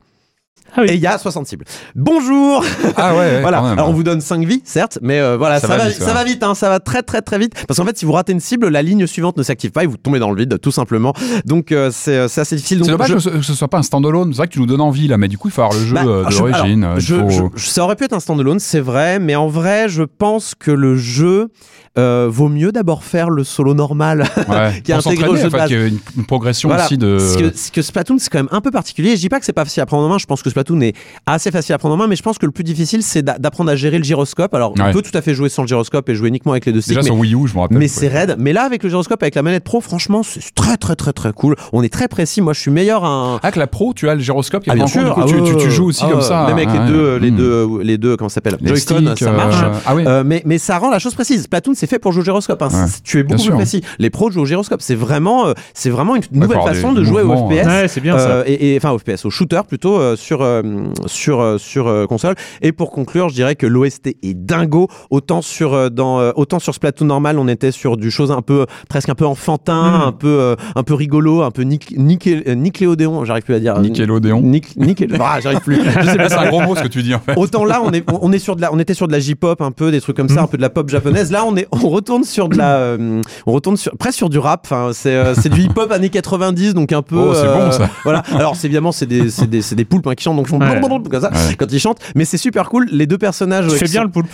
[0.75, 0.87] Ah oui.
[0.89, 1.65] Et il y a 60 cibles.
[1.95, 2.63] Bonjour
[2.95, 3.57] Ah ouais, ouais, voilà.
[3.59, 3.73] quand même.
[3.73, 6.13] Alors on vous donne 5 vies, certes, mais euh, voilà, ça, Ça va vite, ça
[6.13, 7.53] va vite, hein, ça va très très très vite.
[7.67, 9.87] Parce qu'en fait, si vous ratez une cible, la ligne suivante ne s'active pas et
[9.87, 11.13] vous tombez dans le vide, tout simplement.
[11.45, 12.79] Donc euh, c'est euh, c'est assez difficile.
[12.79, 14.31] Donc, C'est dommage je- que, ce, soit pas un standalone.
[14.33, 15.85] C'est vrai que tu nous donnes envie là, mais du coup, il faut avoir le
[15.85, 16.83] jeu Bah, euh, de je- l'origine.
[16.83, 19.47] alors, euh, je- faut- je- ça aurait pu être un standalone, c'est vrai, mais en
[19.47, 21.49] vrai, je pense que le jeu
[21.97, 24.25] euh, vaut mieux d'abord faire le solo normal.
[24.49, 25.67] Ouais, qui est intégré au jeu de base.
[25.67, 26.85] qu'il y ait une, une progression Voilà.
[26.85, 27.17] aussi de.
[27.17, 29.15] Parce que, que Splatoon, c'est quand même un peu particulier.
[29.15, 30.17] Je dis pas que c'est pas facile à prendre en main.
[30.17, 30.93] Je pense que Splatoon est
[31.25, 33.37] assez facile à prendre en main, mais je pense que le plus difficile, c'est d'a-
[33.37, 34.53] d'apprendre à gérer le gyroscope.
[34.53, 36.71] Alors, on peut tout à fait jouer sans le gyroscope et jouer uniquement avec les
[36.73, 36.91] deux sticks.
[36.95, 37.77] Déjà mais- sur Wii U, je me rappelle.
[37.77, 37.87] mais ouais.
[37.89, 38.35] c'est raide.
[38.39, 41.31] Mais là, avec le gyroscope, avec la manette pro, franchement, c'est très très très très
[41.33, 41.55] cool.
[41.73, 42.41] On est très précis.
[42.41, 43.35] Moi, je suis meilleur à un.
[43.35, 45.13] Ah, avec la pro, tu as le gyroscope Ah, bien sûr.
[45.13, 46.45] coup, Ah, tu, tu- tu ouais, joues aussi comme Ah, ça.
[46.47, 47.35] Même avec les deux, les hmm.
[47.35, 48.57] deux, les deux, comment ça s'appelle?
[48.61, 49.79] Joy-Con, ça euh, marche.
[49.85, 50.03] Ah oui.
[50.07, 51.43] Euh, mais, mais ça rend la chose précise.
[51.43, 52.61] Splatoon, c'est fait pour jouer au gyroscope.
[52.61, 52.69] hein.
[52.71, 52.85] Ouais.
[53.03, 53.55] Tu es beaucoup Bien plus sûr.
[53.55, 53.81] précis.
[53.99, 54.81] Les pros jouent au gyroscope.
[54.81, 57.65] C'est vraiment, euh, c'est vraiment une nouvelle façon de jouer au FPS.
[57.65, 58.49] Ouais, c'est bien Euh, ça.
[58.49, 60.61] et, et- enfin au FPS, au shooter plutôt euh, sur euh,
[61.07, 62.35] sur euh, sur euh, console.
[62.61, 64.87] Et pour conclure, je dirais que l'OST est dingo.
[65.09, 68.41] Autant sur euh, dans euh, autant sur Splatoon normal, on était sur du chose un
[68.41, 70.01] peu presque un peu enfantin, Mm.
[70.07, 73.59] un peu euh, un peu rigolo, un peu Nick, Nickel- euh, Nickelodeon, j'arrive plus à
[73.59, 73.79] dire.
[73.79, 74.41] Nickelodeon.
[74.41, 75.75] Nick, Nickel- ah, j'arrive plus.
[76.01, 77.35] Je sais pas C'est un gros mot ce que tu dis en fait.
[77.37, 79.61] Autant là, on est, on est sur de la, on était sur de la J-pop
[79.61, 80.43] un peu, des trucs comme ça, Mhm.
[80.43, 81.31] un peu de la pop japonaise.
[81.31, 84.39] Là, on est, on retourne sur de la, euh, on retourne sur, presque sur du
[84.39, 84.61] rap.
[84.65, 87.17] Enfin, c'est, euh, du hip-hop années 90, donc un peu.
[87.17, 87.89] Oh, c'est bon, ça.
[88.03, 88.23] Voilà.
[88.35, 90.49] Alors, c'est évidemment, c'est des, c'est des, c'est des poulpes hein, qui chantent, donc ils
[90.51, 90.79] font Ouais.
[90.81, 91.55] comme ça Ouais.
[91.57, 91.99] quand ils chantent.
[92.15, 92.87] Mais c'est super cool.
[92.91, 93.67] Les deux personnages.
[93.67, 94.27] Tu euh, fais qui bien sont- le poulpe.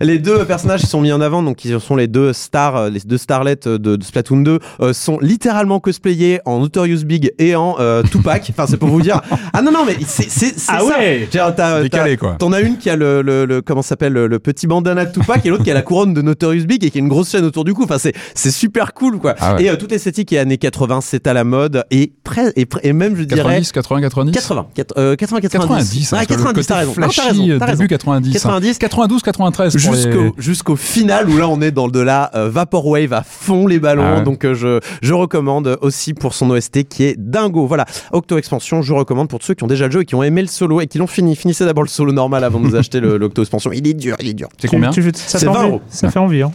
[0.00, 2.90] Les deux personnages qui sont mis en avant, donc qui sont les deux stars, euh,
[2.90, 7.56] les deux starlets de, de Splatoon 2, euh, sont littéralement cosplayés en Notorious Big et
[7.56, 8.46] en euh, Tupac.
[8.50, 9.20] Enfin, c'est pour vous dire.
[9.52, 10.84] Ah non non, mais c'est c'est Ah ça.
[10.86, 11.28] ouais.
[11.32, 12.36] Genre, t'as- Décalé, t'as- quoi.
[12.38, 15.12] T'en as une qui a le, le, le- comment s'appelle le, le petit bandana de
[15.12, 17.30] Tupac et l'autre qui a la couronne de Notorious Big et qui a une grosse
[17.30, 17.84] chaîne autour du cou.
[17.84, 19.34] Enfin, c'est c'est super cool quoi.
[19.40, 19.64] Ah ouais.
[19.64, 22.80] Et euh, toute l'esthétique est années 80, c'est à la mode et, près et, près-
[22.84, 25.68] et même je dirais 90, 80, 90 80, quat- euh, 80, 90.
[25.68, 26.90] 90, Ouais, parce que le 90, côté t'as raison.
[26.90, 27.86] Non, t'as flashy, raison, euh, début raison.
[27.86, 28.32] 90.
[28.32, 28.78] 90.
[28.78, 33.12] 92, 93 pour les- Jusqu'au final où là on est dans de la euh, vaporwave
[33.12, 34.22] à fond les ballons Ah ouais.
[34.24, 38.82] donc euh, je je recommande aussi pour son OST qui est dingo voilà Octo expansion
[38.82, 40.80] je recommande pour ceux qui ont déjà le jeu et qui ont aimé le solo
[40.80, 43.42] et qui l'ont fini finissez d'abord le solo normal avant de vous acheter le- l'Octo
[43.42, 45.52] expansion il est dur il est dur C'est Tu- combien tu- ça C'est fait 20
[45.64, 45.67] envie.
[45.88, 46.42] Ça fait envie.
[46.42, 46.52] Hein.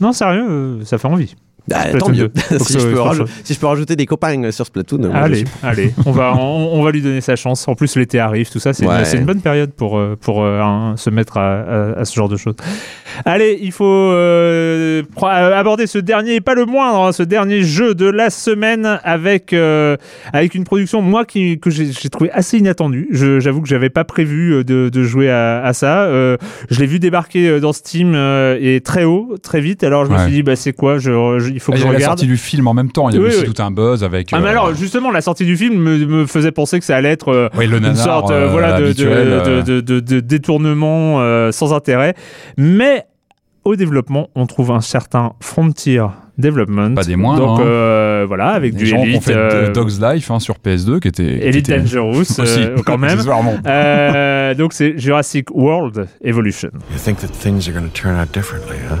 [0.00, 1.34] Non, sérieux, euh, ça fait envie.
[1.72, 2.58] Ah, tant mieux 2.
[2.58, 5.94] si, je peux rajouter, si je peux rajouter des copains sur Splatoon je Allez, allez,
[6.04, 7.66] on va, on, on va lui donner sa chance.
[7.68, 9.16] En plus, l'été arrive, tout ça, c'est Ouais.
[9.16, 12.28] une, bonne période pour, euh, pour euh, hein, se mettre à, à- à ce genre
[12.28, 12.54] de choses.
[13.24, 17.62] Allez, il faut euh, euh, aborder ce dernier, et pas le moindre, hein, ce dernier
[17.62, 19.96] jeu de la semaine avec, euh,
[20.32, 23.08] avec une production, moi, qui, que j'ai trouvé assez inattendue.
[23.12, 26.02] J'avoue que j'avais pas prévu euh, de, de jouer à, à ça.
[26.04, 26.36] Euh,
[26.70, 29.82] je l'ai vu débarquer euh, dans Steam euh, et très haut, très vite.
[29.84, 30.98] Alors je me suis dit, bah, c'est quoi?
[30.98, 32.18] Je, je- Il faut Ah, que y je avait la regarde.
[32.18, 33.08] sortie du film en même temps.
[33.08, 33.52] Il y avait Oui, aussi oui.
[33.54, 34.28] tout un buzz avec.
[34.32, 36.96] Ah, mais euh, alors, justement, la sortie du film me, me faisait penser que ça
[36.96, 40.00] allait être euh, oui, le une sorte euh, euh, voilà, de, de, habituel, de- de-
[40.00, 42.14] de détournement euh, sans intérêt.
[42.58, 43.04] Mais
[43.64, 46.04] au développement, on trouve un certain Frontier
[46.36, 46.94] Development.
[46.96, 47.64] Pas des moindres, Donc hein.
[47.64, 51.08] euh, voilà, avec des du gens ont fait euh, Dog's Life hein, sur PS2 qui
[51.08, 51.22] était.
[51.22, 53.20] qui Elite était- Dangerous aussi, euh, quand même.
[53.66, 56.70] Euh, donc c'est Jurassic World Evolution.
[56.92, 58.96] You think that things are going to turn out differently, huh?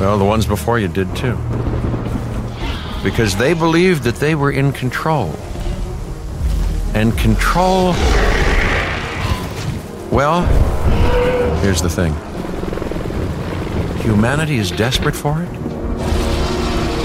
[0.00, 1.36] Well, the ones before you did too.
[3.04, 5.34] Because they believed that they were in control.
[6.94, 7.92] And control.
[10.10, 10.42] Well,
[11.60, 12.14] here's the thing
[14.02, 15.50] humanity is desperate for it.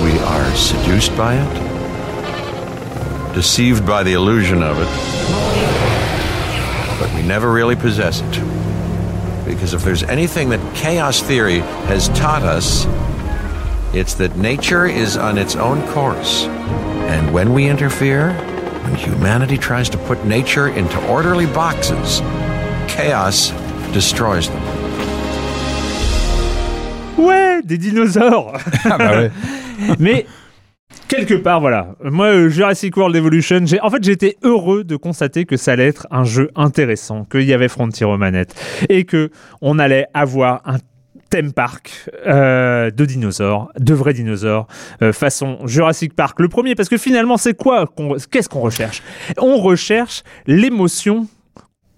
[0.01, 5.35] We are seduced by it, deceived by the illusion of it
[6.99, 8.54] but we never really possess it.
[9.45, 12.85] Because if there's anything that chaos theory has taught us,
[13.93, 16.45] it's that nature is on its own course.
[16.45, 18.33] And when we interfere,
[18.83, 22.19] when humanity tries to put nature into orderly boxes,
[22.87, 23.51] chaos
[23.93, 24.61] destroys them.
[27.17, 29.31] Ouais, des dinosaures Ah bah ouais.
[29.99, 30.25] Mais
[31.15, 31.95] quelque part, voilà.
[32.03, 35.87] Moi, euh, Jurassic World Evolution, j'ai, en fait, j'étais heureux de constater que ça allait
[35.87, 38.55] être un jeu intéressant, qu'il y avait Frontier aux manettes
[38.89, 39.29] et que
[39.61, 40.77] on allait avoir un
[41.29, 44.67] theme park euh, de dinosaures, de vrais dinosaures,
[45.01, 46.39] euh, façon Jurassic Park.
[46.39, 47.85] Le premier, parce que finalement, c'est quoi
[48.31, 49.01] Qu'est-ce qu'on recherche?
[49.39, 51.27] On recherche l'émotion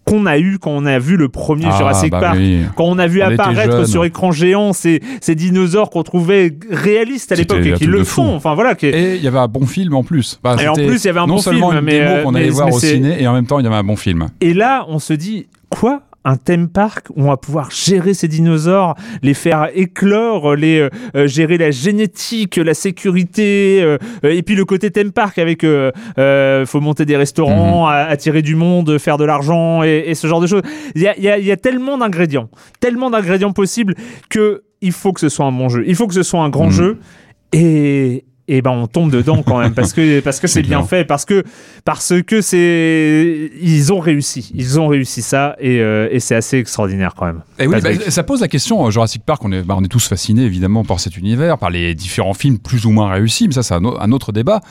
[0.07, 2.37] qu'on a eue quand on a vu le premier Ah, Jurassic bah Park.
[2.39, 2.61] oui.
[2.75, 7.31] Quand on a vu On apparaître sur écran géant ces, ces dinosaures qu'on trouvait réalistes
[7.31, 8.35] à l'époque et qui le font.
[8.35, 10.39] Enfin voilà, qui Et il y avait un bon film en plus.
[10.43, 12.09] Bah, Et en plus, il y avait un non bon seulement film, une mais, démo
[12.11, 13.83] euh, qu'on mais- allait voir au ciné et en même temps il y avait un
[13.83, 14.27] bon film.
[14.41, 16.01] Et là, on se dit quoi?
[16.29, 20.89] Un theme park où on va pouvoir gérer ces dinosaures, les faire éclore, les euh,
[21.15, 25.91] euh, gérer la génétique, la sécurité, euh, et puis le côté theme park avec euh,
[26.65, 28.07] faut monter des restaurants, Mhm.
[28.09, 30.61] attirer du monde, faire de l'argent et, et ce genre de choses.
[30.95, 32.49] Il y a, il y a- il y a tellement d'ingrédients,
[32.79, 33.95] tellement d'ingrédients possibles
[34.29, 36.49] que il faut que ce soit un bon jeu, il faut que ce soit un
[36.49, 36.71] grand Mhm.
[36.71, 36.97] jeu
[37.53, 40.87] et et ben on tombe dedans quand même parce que parce que c'est bien bien.
[40.87, 41.43] fait parce que
[41.83, 46.57] parce que c'est ils ont réussi ils ont réussi ça et, euh, et c'est assez
[46.57, 47.99] extraordinaire quand même Et oui, Patrick.
[48.05, 48.85] bah, ça pose la question.
[48.85, 51.69] euh, Jurassic Park, on est, bah, on est tous fascinés évidemment par cet univers, par
[51.69, 54.61] les différents films plus ou moins réussis, mais ça c'est un, au- un autre débat.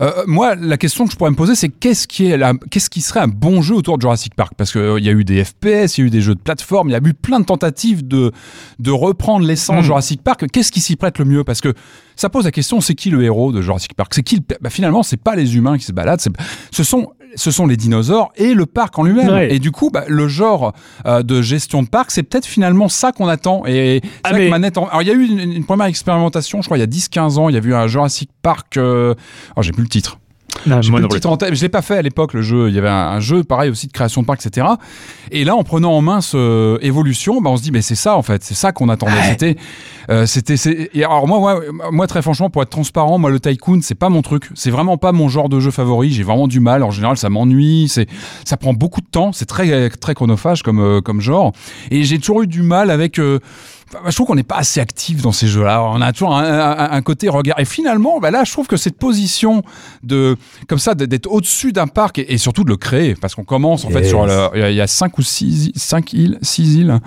[0.00, 2.38] Euh, moi, la question que je pourrais me poser, c'est qu'est-ce qui est
[2.70, 4.52] qu'est-ce qui serait un bon jeu autour de Jurassic Park?
[4.56, 6.88] Parce qu'il y a eu des FPS, il y a eu des jeux de plateforme,
[6.88, 8.32] il y a eu plein de tentatives de
[8.78, 9.82] de reprendre l'essence Mm.
[9.82, 10.44] Jurassic Park.
[10.52, 11.42] Qu'est-ce qui s'y prête le mieux?
[11.42, 11.72] Parce que
[12.16, 15.02] ça pose la question, c'est qui le héros de Jurassic Park C'est qui bah, Finalement,
[15.02, 16.30] c'est pas les humains qui se baladent, c'est-
[16.70, 19.28] ce sont ce sont les dinosaures et le parc en lui-même.
[19.28, 19.52] Ouais.
[19.52, 20.72] Et du coup, bah, le genre
[21.04, 23.64] euh, de gestion de parc, c'est peut-être finalement ça qu'on attend.
[23.66, 26.68] Et Ah, mais- Manette en- Alors, il y a eu une, une première expérimentation, je
[26.68, 28.76] crois, il y a 10-15 ans, il y a eu un Jurassic Park...
[28.76, 29.14] Euh...
[29.56, 30.18] alors, j'ai plus le titre.
[30.70, 31.54] Ah, moi non en tête.
[31.54, 32.68] Je l'ai pas fait à l'époque, le jeu.
[32.68, 34.66] Il y avait un, un jeu, pareil, aussi de création de parc, etc.
[35.30, 38.16] Et là, en prenant en main ce évolution, bah, on se dit, mais c'est ça,
[38.16, 38.42] en fait.
[38.44, 39.12] C'est ça qu'on attendait.
[39.30, 39.56] C'était,
[40.10, 40.56] euh, c'était,
[40.98, 44.22] alors, moi, moi, moi, très franchement, pour être transparent, moi, le Tycoon, c'est pas mon
[44.22, 44.50] truc.
[44.54, 46.10] C'est vraiment pas mon genre de jeu favori.
[46.10, 46.82] J'ai vraiment du mal.
[46.82, 47.88] En général, ça m'ennuie.
[47.88, 48.08] C'est,
[48.44, 49.32] ça prend beaucoup de temps.
[49.32, 51.52] C'est très, très chronophage comme, euh, comme genre.
[51.90, 53.40] Et j'ai toujours eu du mal avec, euh,
[54.08, 55.82] je trouve qu'on n'est pas assez actif dans ces jeux-là.
[55.84, 57.58] On a toujours un, un- un côté regard.
[57.60, 59.62] Et finalement, bah là, je trouve que cette position
[60.02, 60.36] de,
[60.68, 63.84] comme ça, d'être au-dessus d'un parc et, et surtout de le créer, parce qu'on commence
[63.84, 66.98] en fait sur il y a- cinq ou six, cinq îles, six îles,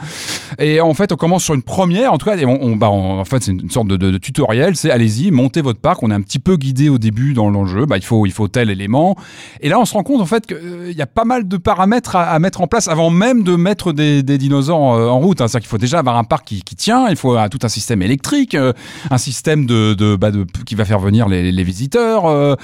[0.59, 2.13] et en fait, on commence sur une première.
[2.13, 4.11] En tout cas, et on, on- bah, on- en fait, c'est une sorte de, de-
[4.11, 4.75] de tutoriel.
[4.75, 6.03] C'est allez-y, montez votre parc.
[6.03, 7.85] On est un petit peu guidé au début dans le jeu.
[7.85, 9.15] Bah, il faut, il faut tel élément.
[9.61, 12.15] Et là, on se rend compte en fait qu'il y a pas mal de paramètres
[12.15, 15.41] à, à mettre en place avant même de mettre des, des dinosaures en, en route.
[15.41, 15.47] hein.
[15.47, 17.69] C'est-à-dire qu'il faut déjà avoir un parc qui, qui tient, il faut euh, tout un
[17.69, 18.71] système électrique, euh,
[19.11, 22.25] un système de, de, bah, de qui va faire venir les, les visiteurs.
[22.27, 22.55] euh,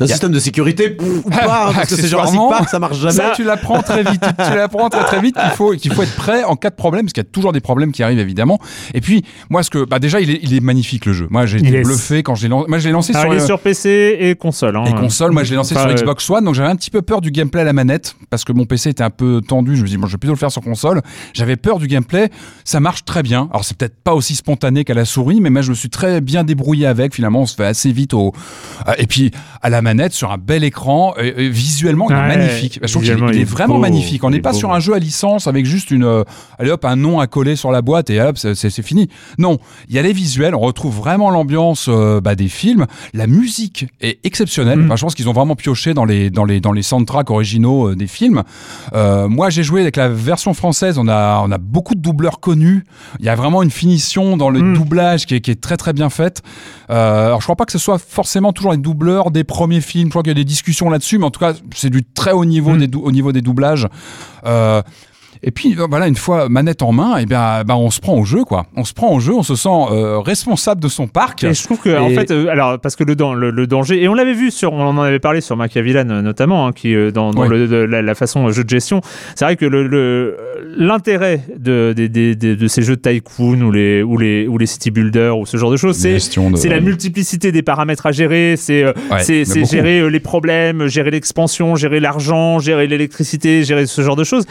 [0.00, 2.78] Un a- système de sécurité pff, ou pas, hein, parce que c'est Jurassic Park, ça
[2.78, 3.12] marche jamais.
[3.14, 4.22] Ça, tu l'apprends très vite.
[4.22, 7.04] tu l'apprends très très vite qu'il faut qu'il faut être prêt en cas de problème,
[7.04, 8.58] parce qu'il y a toujours des problèmes qui arrivent évidemment.
[8.94, 11.26] Et puis moi, ce que bah déjà, il est, il est magnifique le jeu.
[11.30, 12.66] Moi, j'ai été est- bluffé quand je l'ai lancé.
[12.68, 13.32] Moi, je l'ai lancé Alors, sur.
[13.34, 14.76] il est euh, sur PC et console.
[14.76, 14.84] hein.
[14.86, 17.02] et console, moi je l'ai lancé sur euh, Xbox One, donc j'avais un petit peu
[17.02, 19.82] peur du gameplay à la manette, parce que mon PC était un peu tendu, je
[19.82, 21.02] me dis bon je vais plutôt le faire sur console.
[21.34, 22.30] J'avais peur du gameplay,
[22.64, 23.48] ça marche très bien.
[23.50, 26.20] Alors c'est peut-être pas aussi spontané qu'à la souris, mais moi je me suis très
[26.20, 28.32] bien débrouillé avec, finalement on se fait assez vite au...
[28.88, 29.30] euh, Et puis
[29.62, 32.80] à la manette, sur un bel écran, visuellement il est Ouais, magnifique.
[32.82, 34.24] Je trouve qu'il est- il est vraiment beau, magnifique.
[34.24, 34.58] On n'est est pas beau.
[34.58, 36.04] sur un jeu à licence avec juste une...
[36.04, 36.24] euh,
[36.58, 39.08] allez hop, un nom à coller sur la boîte et hop, c'est- fini.
[39.38, 42.86] Non, il y a les visuels, on retrouve vraiment l'ambiance euh, bah, des films.
[43.12, 44.78] La musique est exceptionnelle.
[44.78, 44.84] Mm.
[44.86, 47.88] Enfin, je pense qu'ils ont vraiment pioché dans les, dans les, dans les soundtracks originaux
[47.90, 48.42] euh, des films.
[48.94, 50.96] Euh, moi, j'ai joué avec la version française.
[50.98, 52.84] On a, on a beaucoup de doubleurs connus.
[53.18, 54.74] Il y a vraiment une finition dans le Mm.
[54.74, 56.42] doublage qui est, qui est très très bien faite.
[56.90, 60.08] Euh, alors, je crois pas que ce soit forcément toujours les doubleurs des premiers films.
[60.08, 62.32] Je crois qu'il y a des discussions là-dessus, mais en tout cas, c'est du très
[62.32, 62.78] haut niveau Mm.
[62.78, 63.88] des dou- au niveau des doublages.
[64.44, 64.82] Euh,
[65.42, 68.14] et puis euh, voilà, une fois manette en main, et bien, ben, on se prend
[68.18, 68.66] au jeu, quoi.
[68.76, 71.44] On se prend au jeu, on se sent euh, responsable de son parc.
[71.44, 74.02] Et je trouve que, en fait, euh, alors, parce que le, dan- le, le danger,
[74.02, 76.94] et on l'avait vu sur, on en avait parlé sur Machiavellan euh, notamment, hein, qui,
[77.12, 79.00] dans, le- la, la façon jeu de gestion,
[79.34, 79.66] c'est vrai que
[80.76, 81.94] l'intérêt de,
[82.68, 85.70] ces jeux de tycoon ou les, ou les, ou les city builders ou ce genre
[85.70, 85.96] de choses,
[86.56, 89.18] c'est la multiplicité des paramètres à gérer, c'est Ouais,
[89.64, 94.44] gérer les problèmes, gérer l'expansion, gérer l'argent, gérer l'électricité, gérer ce genre de choses.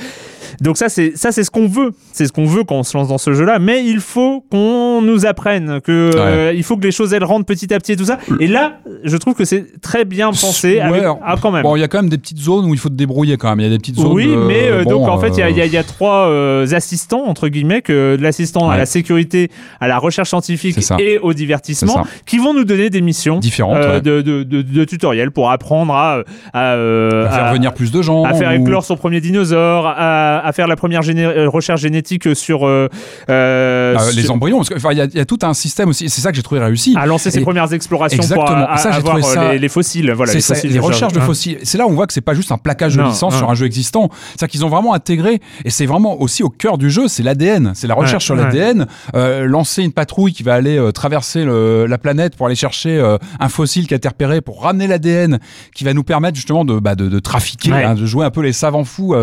[0.62, 2.98] Donc ça c'est ça c'est ce qu'on veut, c'est ce qu'on veut quand on se
[2.98, 3.60] lance dans ce jeu-là.
[3.60, 7.46] Mais il faut qu'on nous apprenne que euh, il faut que les choses elles rentrent
[7.46, 8.18] petit à petit et tout ça.
[8.40, 10.76] Et là, je trouve que c'est très bien pensé.
[10.76, 11.64] Ouais, avec- alors, ah quand même.
[11.64, 13.50] Bon, il y a quand même des petites zones où il faut te débrouiller quand
[13.50, 13.60] même.
[13.60, 14.12] Il y a des petites zones.
[14.14, 16.28] Oui, mais euh, bon, donc en fait, il y a- euh, y, y a trois
[16.28, 21.34] euh, assistants, entre guillemets, que l'assistant à la sécurité, à la recherche scientifique et au
[21.34, 25.52] divertissement, qui vont nous donner des missions Différentes, euh, de, de, de, de tutoriels pour
[25.52, 26.24] apprendre à,
[26.54, 28.24] à, à faire venir plus de gens.
[28.24, 31.82] à faire ou- éclore son premier dinosaure, à, à faire la première géné- euh, recherche
[31.82, 32.88] génétique sur, euh,
[33.30, 34.62] euh, euh, les sur- embryons.
[34.64, 36.10] Il y, y a tout un système aussi.
[36.10, 36.96] C'est ça que j'ai trouvé réussi.
[36.98, 38.66] à lancer ses Et- premières explorations pour Exactement.
[38.66, 40.12] à- à- Ça, j'ai avoir trouvé ça- les, les fossiles.
[40.12, 41.28] Voilà, les, ça, fossiles, les recherches de cherche.
[41.28, 41.58] fossiles.
[41.64, 43.40] C'est là où on voit que c'est pas juste un plaquage de Non, licence non.
[43.40, 44.10] sur un jeu existant.
[44.40, 47.72] C'est qu'ils ont vraiment intégré, et c'est vraiment aussi au cœur du jeu, c'est l'ADN.
[47.76, 48.44] C'est la recherche Ouais, sur ouais.
[48.44, 48.88] l'ADN.
[49.16, 53.00] Euh, lancer une patrouille qui va aller traverser le- la planète pour aller chercher
[53.40, 55.40] un fossile qui a été repéré, pour ramener l'ADN,
[55.76, 57.84] qui va nous permettre justement de, bah, de, de trafiquer, Ouais.
[57.84, 59.16] hein, de jouer un peu les savants fous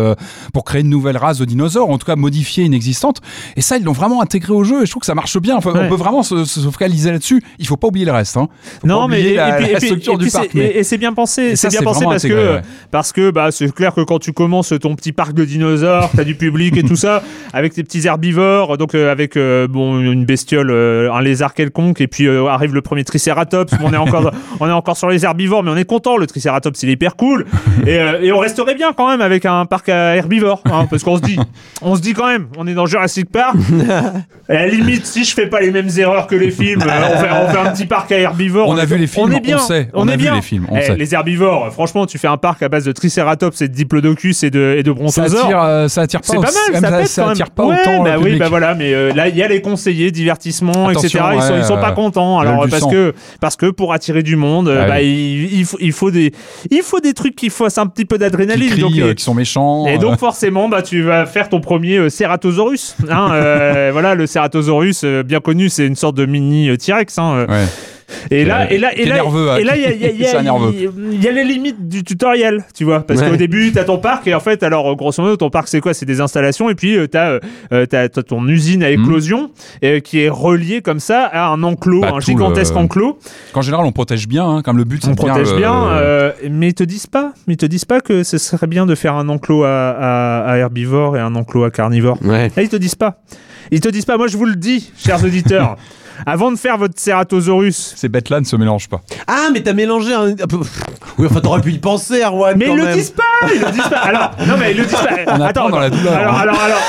[0.53, 3.21] pour créer une nouvelle race de dinosaures, en tout cas modifier une existante.
[3.55, 5.55] Et ça, ils l'ont vraiment intégré au jeu, et je trouve que ça marche bien.
[5.57, 5.81] Enfin, Ouais.
[5.85, 7.43] On peut vraiment se, se focaliser là-dessus.
[7.59, 8.37] Il faut pas oublier le reste.
[8.37, 8.47] Hein.
[8.81, 10.49] Faut Non, mais et, la, puis- la et puis- structure du parc.
[10.53, 12.61] mais- et, c'est bien pensé, c'est bien pensé parce que ouais.
[12.91, 16.23] parce que bah c'est clair que quand tu commences ton petit parc de dinosaures, t'as
[16.23, 17.23] du public et tout ça,
[17.53, 21.99] avec tes petits herbivores, donc euh, avec euh, bon une bestiole, euh, un lézard quelconque,
[22.01, 23.73] et puis arrive le premier Triceratops.
[23.83, 26.17] on est encore on est encore sur les herbivores, mais on est content.
[26.17, 27.45] Le Triceratops il est hyper cool,
[27.85, 31.15] et, et on resterait bien quand même avec un parc à herbivores, hein, parce qu'on
[31.17, 31.37] se dit
[31.81, 33.55] on se dit quand même, on est dans Jurassic Park.
[34.49, 37.17] à la limite, si je fais pas les mêmes erreurs que les films, euh, on,
[37.17, 38.67] fait, on fait un petit parc à herbivores.
[38.69, 40.23] On a vu les films, on est on bien, sait, on, on a est vu
[40.23, 40.35] bien.
[40.35, 40.95] les films, on Eh, sait.
[40.97, 44.49] Les herbivores, franchement, tu fais un parc à base de Triceratops et de Diplodocus et
[44.49, 45.45] de, et de ça brontosaures.
[45.45, 47.31] attire, euh, ça attire pas C'est pas mal, ça pète quand même.
[47.31, 49.61] attire pas Ouais, autant bah oui, bah voilà, mais euh, là il y a les
[49.61, 51.23] conseillers, divertissement, Attention, etc.
[51.35, 52.39] Ils sont, ouais, ils sont pas contents.
[52.39, 55.49] Alors parce que parce que pour attirer du monde, Ah bah, oui.
[55.51, 56.31] il, il faut il faut des
[56.71, 58.69] il faut des trucs qui fassent un petit peu qui d'adrénaline.
[58.69, 59.85] crient, Donc, et- qui sont méchants.
[59.87, 62.95] et donc forcément, bah tu vas faire ton premier euh, Ceratosaurus.
[63.09, 67.17] Hein, euh, voilà, le Ceratosaurus, euh, bien connu, c'est une sorte de mini T-Rex.
[67.17, 67.47] Hein.
[68.31, 71.25] Et là, et là, et là, nerveux, hein, et là, il y a, y y
[71.25, 73.29] y les limites du tutoriel, tu vois, parce Ouais.
[73.29, 75.93] qu'au début, t'as ton parc et en fait, alors grosso modo, ton parc c'est quoi?
[75.93, 77.39] C'est des installations et puis euh, t'as, euh,
[77.71, 79.51] euh, t'as, t'as ton usine à éclosion
[79.83, 82.01] euh, qui est reliée comme ça à un enclos, Hmm.
[82.01, 83.19] Bah, un gigantesque le- enclos.
[83.53, 86.31] Qu'en général, on protège bien, hein, comme le but, c'est On protège le- bien, euh,
[86.49, 88.95] mais ils te disent pas, mais ils te disent pas que ce serait bien de
[88.95, 92.17] faire un enclos à, à, à herbivore et un enclos à carnivore.
[92.23, 92.51] Ouais.
[92.55, 93.21] Là, ils te disent pas.
[93.71, 94.17] Ils te disent pas.
[94.17, 95.75] Moi, je vous le dis, chers auditeurs.
[96.25, 99.01] Avant de faire votre Ceratosaurus, Ces bêtes-là ne se mélangent pas.
[99.27, 100.35] Ah, mais t'as mélangé un.
[101.17, 102.57] Oui, enfin, t'aurais pu y penser, Arwan.
[102.57, 103.23] Mais quand ils le disent pas,
[103.53, 103.97] ils le disent pas.
[103.97, 105.09] Alors, non mais ils le disent pas.
[105.27, 106.39] On apprend Attends, dans la douleur, Alors, hein.
[106.41, 106.79] alors, alors.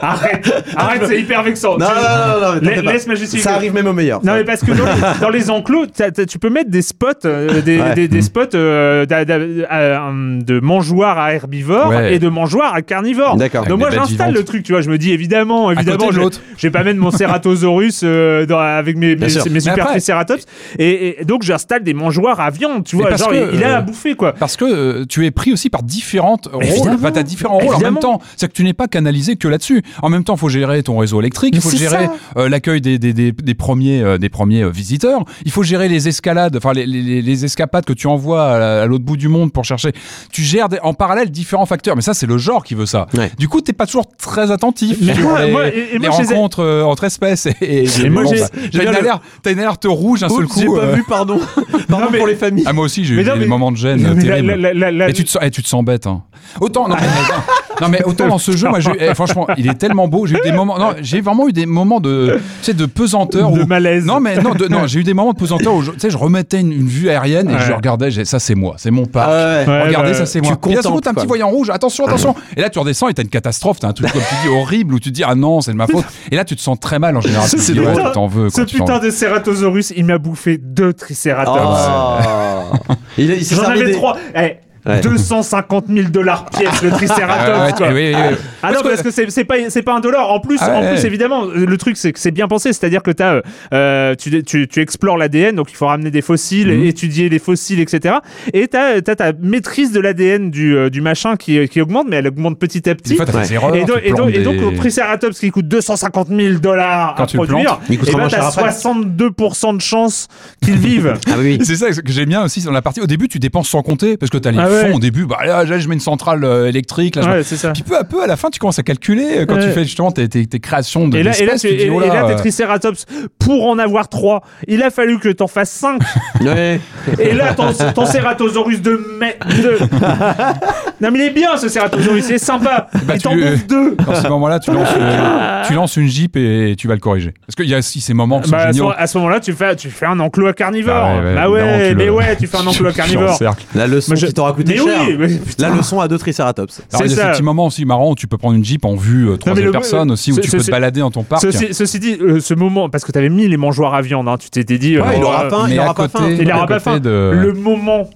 [0.00, 1.76] Arrête, arrête, c'est hyper vexant.
[1.78, 3.16] Non, non, non, non, mais laisse ma.
[3.16, 4.24] Ça arrive même au meilleur.
[4.24, 5.86] Non mais parce que dans les, dans les enclos,
[6.28, 7.94] tu peux mettre des spots, euh, des, Ouais.
[7.94, 12.14] des, des spots euh, euh, de mangeoires à herbivores Ouais.
[12.14, 13.36] et de mangeoires à carnivores.
[13.36, 13.66] D'accord.
[13.66, 16.20] Donc moi j'installe le truc, tu vois, je me dis évidemment, évidemment, je,
[16.62, 20.44] vais pas mettre mon Ceratosaurus dans- avec mes, mes, mes super Triceratops
[20.78, 23.80] et, et donc j'installe des mangeoires à viande, tu vois, genre que, il, a à
[23.80, 24.32] bouffer quoi.
[24.32, 26.94] Parce que tu es pris aussi par différentes rôles.
[26.94, 28.20] Enfin, t'as différents rôles en même temps.
[28.36, 29.82] C'est que tu n'es pas canalisé que là-dessus.
[30.02, 32.98] En même temps, il faut gérer ton réseau électrique, il faut gérer euh, l'accueil des,
[32.98, 35.24] des, des, des premiers, euh, des premiers euh, visiteurs.
[35.44, 38.86] Il faut gérer les escalades, enfin les, les, les escapades que tu envoies à, à
[38.86, 39.92] l'autre bout du monde pour chercher.
[40.32, 41.96] Tu gères des- en parallèle différents facteurs.
[41.96, 43.06] Mais ça, c'est le genre qui veut ça.
[43.16, 43.30] Ouais.
[43.38, 45.98] Du coup, t'es pas toujours très attentif Mais sur moi- les, moi- et- et les
[45.98, 47.46] moi, je les ai- rencontres euh, entre espèces.
[47.46, 50.46] Et, et, Et moi, bon, j'ai- bah, j'ai une alerte, une alerte rouge un seul
[50.46, 50.60] coup.
[50.60, 51.38] j'ai pas euh, vu, pardon.
[51.88, 52.64] pardon mais- pour les familles.
[52.66, 55.04] Ah moi aussi j'ai eu non, des moments de gêne euh, terribles.
[55.08, 55.12] Et
[55.50, 56.06] tu te sens, bête.
[56.06, 56.22] Hein.
[56.60, 57.06] Autant, non, mais,
[57.80, 60.26] non, mais autant dans ce jeu, moi, j'ai eu- eh, franchement, il est tellement beau.
[60.26, 63.50] J'ai eu des moments, non, j'ai vraiment eu des moments de, tu sais, de pesanteur.
[63.50, 64.04] De où- malaise.
[64.04, 66.10] Non, mais non, de- non, j'ai eu des moments de pesanteur où, je, tu sais,
[66.10, 67.60] je remettais une, une vue aérienne et Ouais.
[67.66, 69.28] je regardais, j'ai- ça c'est moi, c'est mon parc.
[69.30, 69.82] Ah ouais.
[69.86, 70.56] Regardez, ça c'est tu moi.
[70.68, 71.70] Et là, coup, t'as un petit voyant rouge.
[71.70, 72.34] Attention, attention.
[72.56, 73.78] Et là, tu redescends et t'as une catastrophe.
[73.80, 75.76] T'as un truc comme tu dis horrible où tu te dis ah non, c'est de
[75.76, 76.04] ma faute.
[76.32, 77.48] Et là, tu te sens très mal en général.
[77.48, 78.50] Tu te Ce dis ouais, putain- tu t'en veux.
[78.50, 81.56] Ce tu putain de Ceratosaurus, il m'a bouffé deux Triceratops.
[81.58, 82.74] Oh.
[83.16, 84.16] Il, il J'en avais des- trois.
[84.36, 84.56] Eh,
[84.86, 85.00] Ouais.
[85.00, 87.58] 250 000 dollars pièce le Triceratops.
[87.66, 87.88] ouais, quoi.
[87.88, 88.36] oui, oui, oui.
[88.62, 90.30] Ah Parce non, que- parce que c'est pas, c'est pas un dollar.
[90.30, 90.94] En plus, Ah en ouais.
[90.94, 92.72] plus évidemment, le truc, c'est que c'est bien pensé.
[92.72, 93.42] C'est-à-dire que as,
[93.74, 96.84] euh, tu, tu, tu explores l'ADN, donc il faut ramener des fossiles, Mhm.
[96.86, 98.16] étudier les fossiles, etc.
[98.52, 102.16] Et tu as, ta maîtrise de l'ADN du, euh, du machin qui, qui augmente, mais
[102.16, 103.16] elle augmente petit à petit.
[103.16, 103.52] fois, Ouais.
[103.52, 103.74] erreurs.
[103.74, 104.38] Et donc, tu et, donc, et
[104.70, 108.70] le Triceratops qui coûte 250 000 dollars à tu produire, coûtera et ben, après.
[108.70, 110.28] 62% de chances
[110.62, 111.14] qu'ils vivent.
[111.30, 111.58] Ah oui.
[111.62, 113.00] C'est ça que j'aime bien aussi dans la partie.
[113.00, 114.90] Au début, tu dépenses sans compter parce que t'as les Ah ouais.
[114.90, 115.26] fonds au début.
[115.26, 117.16] Bah là, là, je mets une centrale euh, électrique.
[117.16, 117.72] Là, ouais, c'est ça.
[117.72, 119.66] Puis peu à peu, à la fin, tu commences à calculer euh, quand Ouais.
[119.66, 121.90] tu fais justement tes, tes, tes créations de Et là, et là, d'espèces, tu- et-
[121.90, 123.04] oh et là, là, tes euh, Triceratops,
[123.38, 126.00] pour en avoir 3, il a fallu que t'en fasses 5.
[126.40, 126.80] Ouais.
[127.18, 129.36] Et là, ton, ton Ceratosaurus de mai.
[129.48, 129.78] De...
[131.00, 132.88] non, mais il est bien ce Ceratosaurus, il est sympa.
[133.04, 133.96] Bah, et t'en tu- bouffes deux.
[133.96, 137.34] dans ces moments-là, tu lances, euh, tu lances une Jeep et tu vas le corriger.
[137.46, 138.92] Parce qu'il y a aussi ces moments qui sont Bah, à ce, géniaux.
[138.96, 140.94] à ce moment-là, tu fais, tu fais un enclos à carnivore.
[140.94, 143.38] Bah ouais, bah ouais, mais le- ouais, tu fais un enclos à carnivore.
[143.74, 145.00] La leçon je- qui t'aura coûté mais cher.
[145.08, 145.28] oui, mais.
[145.58, 146.80] La leçon à deux Triceratops.
[146.92, 147.22] Alors, il y a ça.
[147.26, 149.66] ces petits moments aussi marrants où tu peux prendre une Jeep en vue euh, troisième
[149.66, 151.42] le- personne aussi, où ce- tu ce- peux te balader dans ton parc.
[151.42, 154.36] Ceci, ceci dit, euh, ce moment, parce que t'avais mis les mangeoires à viande, hein,
[154.38, 154.98] tu t'étais dit.
[154.98, 156.28] Ouais, il aura faim, il aura pas faim.
[156.30, 156.98] Il aura pas faim.
[157.00, 158.08] de- Le moment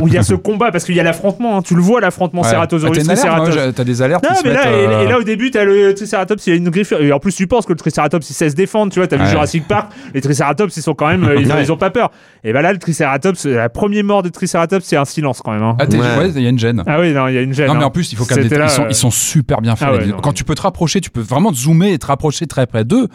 [0.00, 2.00] où il y a ce combat, parce qu'il y a l'affrontement, hein, tu le vois
[2.00, 2.48] l'affrontement Ouais.
[2.50, 3.52] Ceratosaurus Ah, Triceratops.
[3.52, 5.22] j'ai- T'as des alertes Non, qui se mais là, mettent, et, euh, et là, au
[5.22, 6.92] début, t'as le Triceratops, il a une griffe.
[6.98, 8.92] Et en plus, tu penses que le Triceratops, il sait se défendre.
[8.92, 9.30] Tu vois, t'as vu Ouais.
[9.30, 11.62] Jurassic Park, les Triceratops, ils sont quand même, euh, ils, Ouais.
[11.62, 12.10] ils ont pas peur.
[12.44, 15.62] Et bah là, le Triceratops, la première mort de Triceratops, c'est un silence quand même.
[15.62, 15.76] hein.
[15.78, 16.02] Ah, t'es- Ouais.
[16.18, 16.82] ouais, il y a une gêne.
[16.86, 17.66] Ah oui, non, il y a une gêne.
[17.68, 17.86] Non mais hein.
[17.86, 19.60] en plus il faut quand même C'était des- là, ils, sont, euh, ils sont super
[19.60, 19.88] bien faits.
[19.90, 22.06] Ah ouais, non, Quand tu peux te rapprocher, tu peux vraiment te zoomer et te
[22.06, 23.08] rapprocher très près d'eux.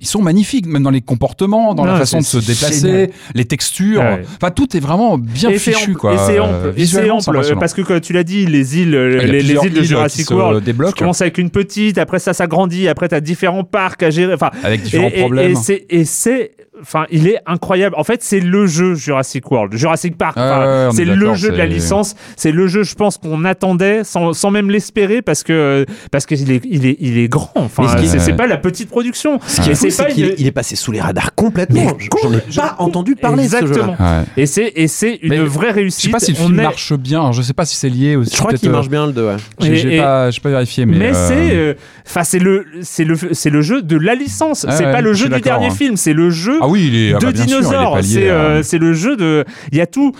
[0.00, 3.08] Ils sont magnifiques, même dans les comportements, dans Non, la façon de se déplacer, génial.
[3.34, 4.02] les textures.
[4.04, 4.22] Ah ouais.
[4.40, 6.14] Enfin tout est vraiment bien et fichu quoi.
[6.14, 7.60] et c'est Euh, ample, et c'est ample, impressionnant.
[7.60, 10.92] parce que comme tu l'as dit, les îles, euh, les, îles de Jurassic World, tu
[10.98, 14.82] commences avec une petite, après ça s'agrandit, après t'as différents parcs à gérer, enfin, avec
[14.82, 15.54] différents et, problèmes.
[15.88, 17.94] Et c'est, enfin, il est incroyable.
[17.98, 20.36] En fait, c'est le jeu Jurassic World, Jurassic Park.
[20.36, 22.14] Ouais, c'est le jeu de la licence.
[22.36, 26.50] C'est le jeu, je pense, qu'on attendait sans, sans même l'espérer parce que parce qu'il
[26.50, 27.50] est, il est, il est grand.
[27.56, 29.38] Enfin, ce c'est, pas la petite production.
[29.46, 31.00] Ce qui est Et fou, c'est c'est pas qu'il une- il est passé sous les
[31.00, 31.92] radars complètement.
[31.98, 33.66] Je- J'en ai je- pas entendu parler de ce jeu-là.
[33.70, 33.96] Exactement.
[33.98, 34.24] Ouais.
[34.36, 36.04] Et c'est, et c'est une Mais vraie Je réussite.
[36.06, 37.20] sais pas si le On film est- marche bien.
[37.20, 38.34] Alors, Je sais pas si c'est lié aussi.
[38.34, 39.36] Je crois qu'il marche bien le 2, ouais.
[39.60, 40.96] J'ai pas, vérifié, mais.
[40.98, 41.74] Mais, euh, c'est, euh,
[42.06, 44.66] enfin, c'est le, c'est le, c'est le jeu de la licence.
[44.70, 45.70] C'est pas le je jeu du dernier hein.
[45.70, 45.96] film.
[45.96, 47.14] C'est le jeu Ah oui, il est.
[47.14, 47.98] ah de bah, il est dinosaures.
[48.02, 49.44] C'est euh, euh, c'est le jeu de.
[49.72, 50.12] Il y a tout.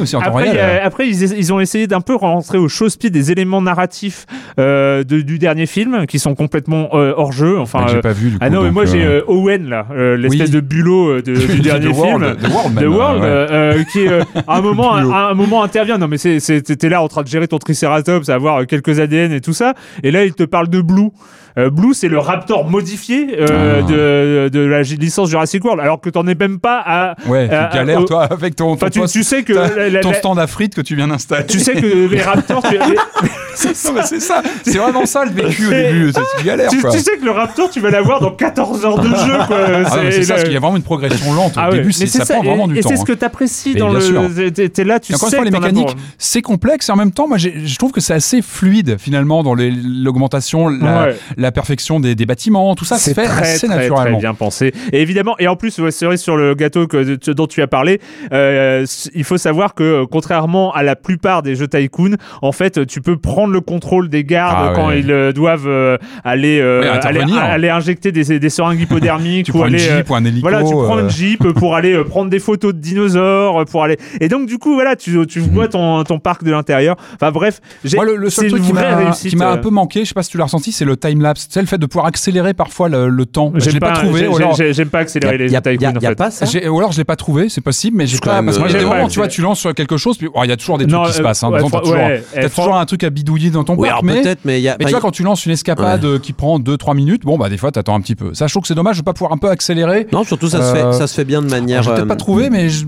[0.00, 3.60] aussi en après, a- ils, ils ont essayé d'un peu rentrer au chausse-pied des éléments
[3.62, 4.26] narratifs
[4.58, 7.58] euh, de- du dernier film qui sont complètement euh, hors jeu.
[7.58, 7.84] Enfin.
[7.84, 8.44] euh, J'ai pas vu du coup.
[8.44, 10.54] ah non, mais moi j'ai Owen là, l'espèce Oui.
[10.54, 11.98] de bulot de- du The dernier film.
[11.98, 13.84] World, The World, The même, World, ouais.
[13.92, 14.24] qui à
[14.56, 15.98] un moment, à un moment intervient.
[15.98, 19.40] Non, mais t'es là en train de gérer ton Triceratops, à avoir quelques ADN et
[19.40, 19.74] tout ça.
[20.02, 21.10] Et là, il te parle de Blue.
[21.58, 23.82] Euh, Blue, c'est le Raptor modifié euh, Ah.
[23.82, 27.14] de, de la licence Jurassic World, alors que t'en es même pas à.
[27.26, 30.00] Ouais, tu galères toi avec ton, ton Enfin, tu, poste- tu sais que la- la-
[30.00, 31.46] ton stand à frites que tu viens d'installer.
[31.46, 32.62] tu sais que les Raptors,
[33.54, 36.90] c'est ça, c'est vraiment ça le vécu au début, c'est tu galères tu, quoi.
[36.90, 39.58] tu sais que le Raptor, tu vas l'avoir dans 14 heures de jeu, quoi.
[39.84, 41.56] Ah c'est ça, le- parce qu'il y a vraiment une progression lente.
[41.56, 42.88] Au Ah ouais, début, c'est- c'est ça, prend vraiment et, du et temps.
[42.90, 43.04] c'est ce hein.
[43.06, 44.04] que t'apprécies Mais dans bien le.
[44.04, 44.70] sûr.
[44.72, 46.96] T'es là, tu Et encore une sais fois, les mécaniques, pour- c'est complexe et en
[46.96, 51.16] même temps, moi, je trouve que c'est assez fluide finalement dans l'augmentation, la, Ouais.
[51.40, 54.18] La perfection des, des bâtiments, tout ça se c'est fait très, assez très, naturellement.
[54.18, 54.72] très bien pensé.
[54.92, 57.66] Et évidemment, et en plus, ouais, cerise sur le gâteau que, de- dont tu as
[57.66, 58.00] parlé,
[58.32, 58.84] euh,
[59.14, 63.00] il faut savoir que euh, contrairement à la plupart des jeux Tycoon, en fait, tu
[63.00, 65.00] peux prendre le contrôle des gardes Ah quand ouais.
[65.00, 69.66] ils euh, doivent euh, aller, aller, aller injecter des, des seringues hypodermiques Tu ou prends
[69.66, 69.88] une aller.
[69.88, 70.48] euh, jeep ou un hélico.
[70.48, 73.96] voilà, tu prends une jeep pour aller prendre des photos de dinosaures, pour aller.
[74.20, 76.96] Et donc du coup, voilà, tu, tu vois ton, ton parc de l'intérieur.
[77.14, 77.96] Enfin bref, j'ai.
[77.96, 78.66] Moi, le, le seul truc une
[79.12, 81.20] qui m'a un peu manqué, je sais pas si tu l'as ressenti, c'est le time
[81.34, 83.52] Tu sais, le fait de pouvoir accélérer parfois le, le temps.
[83.54, 84.20] Je l'ai pas, trouvé.
[84.20, 86.14] j'ai- ou alors- j'ai- J'aime pas accélérer gérer les y a, a- en a fait.
[86.14, 88.42] pas ça Ou alors je l'ai pas trouvé, c'est possible, mais j'ai C'est quand pas.
[88.42, 90.48] Parce que euh, a tu vois, c'est- tu lances sur quelque chose, puis oh, il
[90.48, 91.42] y a toujours des Non, trucs qui se euh, passent.
[91.42, 91.50] Hein.
[91.50, 94.02] ouais, t'as toujours, ouais, t'as eh, toujours un truc à bidouiller dans ton Oui, parc,
[94.02, 94.22] mais.
[94.22, 94.76] peut-être, mais il y a.
[94.78, 97.48] Mais tu vois, quand tu lances une escapade euh, qui prend 2-3 minutes, bon, bah,
[97.48, 98.34] des fois, t'attends un petit peu.
[98.34, 100.06] Ça, je trouve que c'est dommage de pas pouvoir un peu accélérer.
[100.12, 101.82] Non, surtout ça, se Euh, fait, ça se fait bien de manière.
[101.82, 102.84] J'ai peut-être euh, pas trouvé, mais je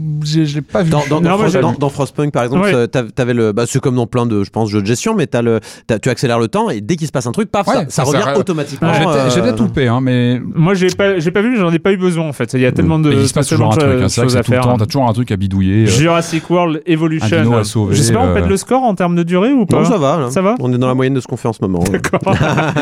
[0.55, 0.91] l'ai pas vu.
[0.91, 4.69] Dans, Frostpunk, par exemple, euh, t'avais le, bah, c'est comme dans plein de, je pense,
[4.71, 7.13] jeux de gestion, mais t'as le, t'as- tu accélères le temps et dès qu'il se
[7.13, 8.93] passe un truc, paf, ça revient automatiquement.
[8.95, 10.41] J'ai euh, j'ai peut-être loupé, hein, mais.
[10.55, 12.53] Moi, j'ai pas, j'ai pas vu, j'en ai pas eu besoin en fait.
[12.55, 13.83] Il y a tellement de, mais il se passe toujours un truc.
[14.03, 14.09] hein.
[14.09, 14.65] C'est vrai que choses c'est à tout le faire.
[14.65, 15.85] temps, t'as toujours un truc à bidouiller.
[15.85, 15.87] euh.
[15.87, 17.37] Jurassic World Evolution.
[17.39, 18.49] Un dino à sauver, Je sais pas, on pète euh.
[18.49, 20.31] le score en termes de durée ou pas Non, ça va, là.
[20.31, 21.81] Ça va On est dans la moyenne de ce qu'on fait en ce moment.
[21.91, 22.21] D'accord.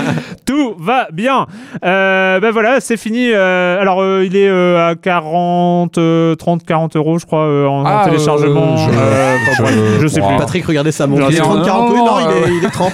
[0.47, 1.47] Tout va bien.
[1.85, 3.31] Euh, ben voilà, c'est fini.
[3.33, 7.67] Euh, alors, euh, il est euh, à 40, euh, 30, 40 euros, je crois, euh,
[7.67, 8.75] en, en Ah, téléchargement.
[8.75, 10.37] euh, je- Euh, enfin, je- bref, je sais plus.
[10.39, 11.23] Patrick, regardez sa montre.
[11.29, 12.93] Il est c'est- 30, 40, oui, non, non, il euh, est, il est 30.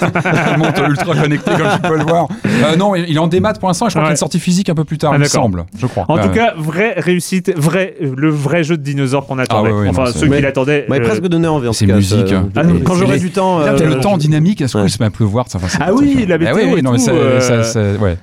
[0.53, 2.29] Il monte ultra connecté comme tu peux le voir.
[2.47, 3.87] Euh, non, il est en démat pour l'instant.
[3.87, 4.09] et Je crois Ouais.
[4.09, 5.65] qu'il est sorti physique un peu plus tard, Ah, il me semble.
[5.79, 6.05] Je crois.
[6.09, 9.71] En tout cas, vraie réussite, vrai, le vrai jeu de dinosaures qu'on attendait.
[9.71, 10.87] Ah ouais, ouais, enfin, non, ceux qui l'attendaient.
[10.89, 12.29] M'avait euh, presque donné envie en c'est musique.
[12.29, 13.61] ça- Ah, non, quand j'aurai du temps.
[13.61, 14.85] Là, euh, t'as le temps dynamique, est-ce ouais.
[14.85, 16.27] qu'il se met à pleuvoir ça, Ah oui, ça.
[16.27, 17.81] la Ah météo ça- euh, ça- ça-.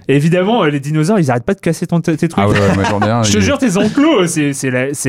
[0.08, 2.46] Évidemment, les dinosaures, ils arrêtent pas de casser ton, tes trucs.
[3.24, 4.52] Je te jure, tes enclos, c'est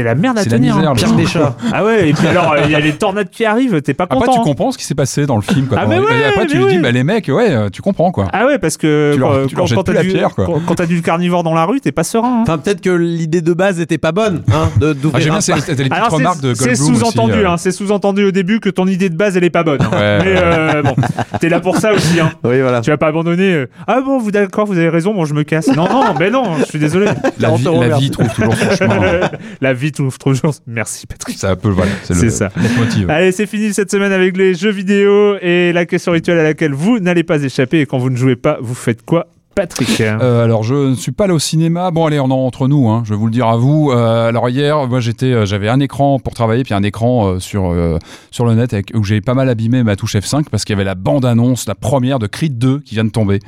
[0.03, 0.95] la, merde à C'est la tenir.
[0.95, 1.57] Pire des chats.
[1.73, 4.20] Ah ouais, et puis alors, il y a les tornades qui arrivent, t'es pas content.
[4.23, 4.45] Après, tu hein.
[4.45, 5.69] comprends ce qui s'est passé dans le film.
[5.77, 8.27] Ah, après, tu dis, bah, les mecs, ouais, tu comprends quoi.
[8.32, 10.47] Ah ouais, parce que Tu leur- quand, tu leur quand- t'as du, pierre, quoi.
[10.47, 12.39] quand- quand t'as du carnivore dans la rue, t'es pas serein.
[12.39, 12.43] hein.
[12.43, 16.40] Enfin, peut-être que l'idée de base était pas bonne, hein, de- Ah, d'ouvrir c'est- remarques
[16.40, 17.48] de c'est Goldblum sous-entendu, euh.
[17.51, 19.81] hein, c'est sous-entendu au début que ton idée de base elle est pas bonne.
[19.82, 19.89] hein.
[19.93, 20.94] Ouais, Mais euh, bon,
[21.40, 22.20] t'es là pour ça aussi.
[22.20, 22.32] Hein.
[22.44, 22.81] Oui, voilà.
[22.81, 23.52] Tu vas pas abandonner.
[23.55, 25.68] euh, ah bon, vous d'accord, vous avez raison, bon, je me casse.
[25.68, 27.06] Non, non, mais non, je suis désolé.
[27.39, 29.20] La vie, la vie trouve toujours son chemin.
[29.60, 30.55] La vie trouve toujours.
[30.66, 31.36] Merci Patrick.
[31.39, 32.51] C'est un peu, voilà, c'est ça.
[32.60, 33.10] leitmotiv.
[33.10, 36.72] Allez, c'est fini cette semaine avec les jeux vidéo et la question rituelle à laquelle
[36.72, 37.81] vous n'allez pas échapper.
[37.81, 41.12] Et quand vous ne jouez pas, vous faites quoi, Patrick Euh, alors je ne suis
[41.12, 41.90] pas allé au cinéma.
[41.90, 42.89] Bon allez, on est entre nous.
[42.89, 43.90] Hein, je vais vous le dire à vous.
[43.93, 47.39] Euh, alors hier, moi j'étais, euh, j'avais un écran pour travailler, puis un écran euh,
[47.39, 47.98] sur euh,
[48.31, 50.76] sur le net avec, où j'ai pas mal abîmé ma touche F5 parce qu'il y
[50.76, 53.40] avait la bande annonce, la première de Creed 2 qui vient de tomber.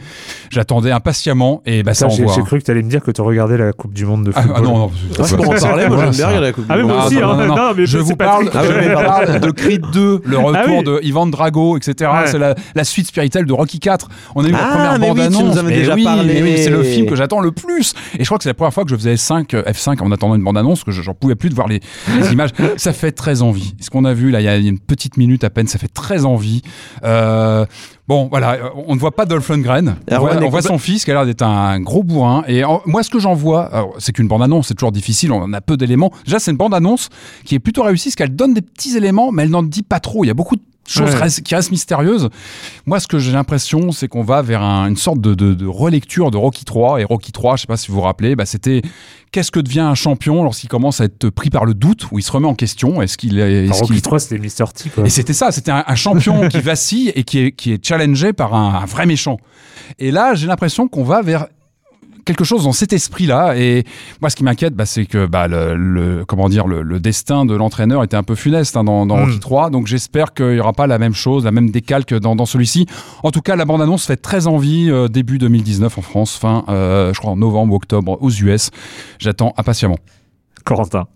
[0.51, 2.35] J'attendais impatiemment et bah ça J'ai envoie.
[2.35, 2.45] j'ai hein.
[2.45, 4.43] cru que tu allais me dire que tu regardais la Coupe du Monde de Ah,
[4.43, 4.57] football.
[4.59, 6.77] ah, non, non, Ah, c'est pour en parler, moi j'aime bien regarder la Coupe Ah,
[6.77, 6.93] du mais Monde.
[6.93, 7.37] moi Ah, aussi, non, hein.
[7.37, 7.57] non, non.
[7.57, 8.93] Non, mais je vous parle, je Ah, vous ouais.
[8.95, 10.85] parle de Creed 2, le retour Ah oui.
[10.85, 12.11] de Ivan Drago, etc.
[12.13, 12.27] Ouais.
[12.27, 14.09] C'est la, la suite spirituelle de Rocky 4.
[14.35, 15.65] On a eu la Ah, première mais bande oui, tu nous annonce.
[15.97, 16.35] En oui, parlé.
[16.35, 17.95] mais oui, c'est le film que j'attends le plus.
[18.19, 20.13] Et je crois que c'est la première fois que je faisais F5, euh, F5 en
[20.13, 21.81] attendant une bande annonce, que je- j'en pouvais plus de voir les,
[22.19, 22.51] les images.
[22.77, 23.75] Ça fait très envie.
[23.81, 25.89] Ce qu'on a vu là, il y a une petite minute à peine, ça fait
[25.89, 26.63] très envie.
[27.05, 27.65] Euh,
[28.09, 29.97] Bon, voilà, euh, on ne voit pas Dolph Lundgren.
[30.13, 32.45] On voit, est on voit son fils qui a l'air d'être un gros bourrin.
[32.47, 35.61] Et en- moi, ce que j'en vois, c'est qu'une bande-annonce, c'est toujours difficile, on a
[35.61, 36.13] peu d'éléments.
[36.25, 37.09] Déjà, c'est une bande-annonce
[37.45, 39.99] qui est plutôt réussie, parce qu'elle donne des petits éléments, mais elle n'en dit pas
[39.99, 40.23] trop.
[40.23, 40.63] Il y a beaucoup de
[40.97, 41.15] Ouais.
[41.15, 42.29] restent- qui restent mystérieuses.
[42.87, 45.67] Moi, ce que j'ai l'impression, c'est qu'on va vers un- une sorte de, de- de
[45.67, 47.01] relecture de Rocky 3.
[47.01, 48.83] Et Rocky 3, je sais pas si vous vous rappelez, bah, c'était
[49.33, 52.23] qu'est-ce que devient un champion lorsqu'il commence à être pris par le doute, où il
[52.23, 53.03] se remet en question?
[53.03, 54.65] Est-ce qu'il est, Rocky qu'il- 3, c'était Mr.
[54.75, 55.05] T, quoi.
[55.07, 58.33] et c'était ça, c'était un, un champion qui vacille et qui est, qui est challengé
[58.33, 59.39] par un, un vrai méchant.
[59.99, 61.47] Et là, j'ai l'impression qu'on va vers
[62.27, 63.57] quelque chose dans cet esprit-là.
[63.57, 63.85] Et
[64.21, 67.47] moi, ce qui m'inquiète, bah, c'est que bah, le, le- comment dire, le, le destin
[67.47, 69.21] de l'entraîneur était un peu funeste hein, dans, dans Mm.
[69.25, 69.71] Rocky 3.
[69.71, 72.87] Donc j'espère qu'il n'y aura pas la même chose, la même décalque dans, dans celui-ci.
[73.23, 77.15] En tout cas, la bande-annonce fait très envie euh, début 2019 en France, fin, euh,
[77.15, 78.71] je crois, en novembre ou octobre aux US.
[79.19, 79.97] J'attends impatiemment.
[80.65, 81.07] Corentin.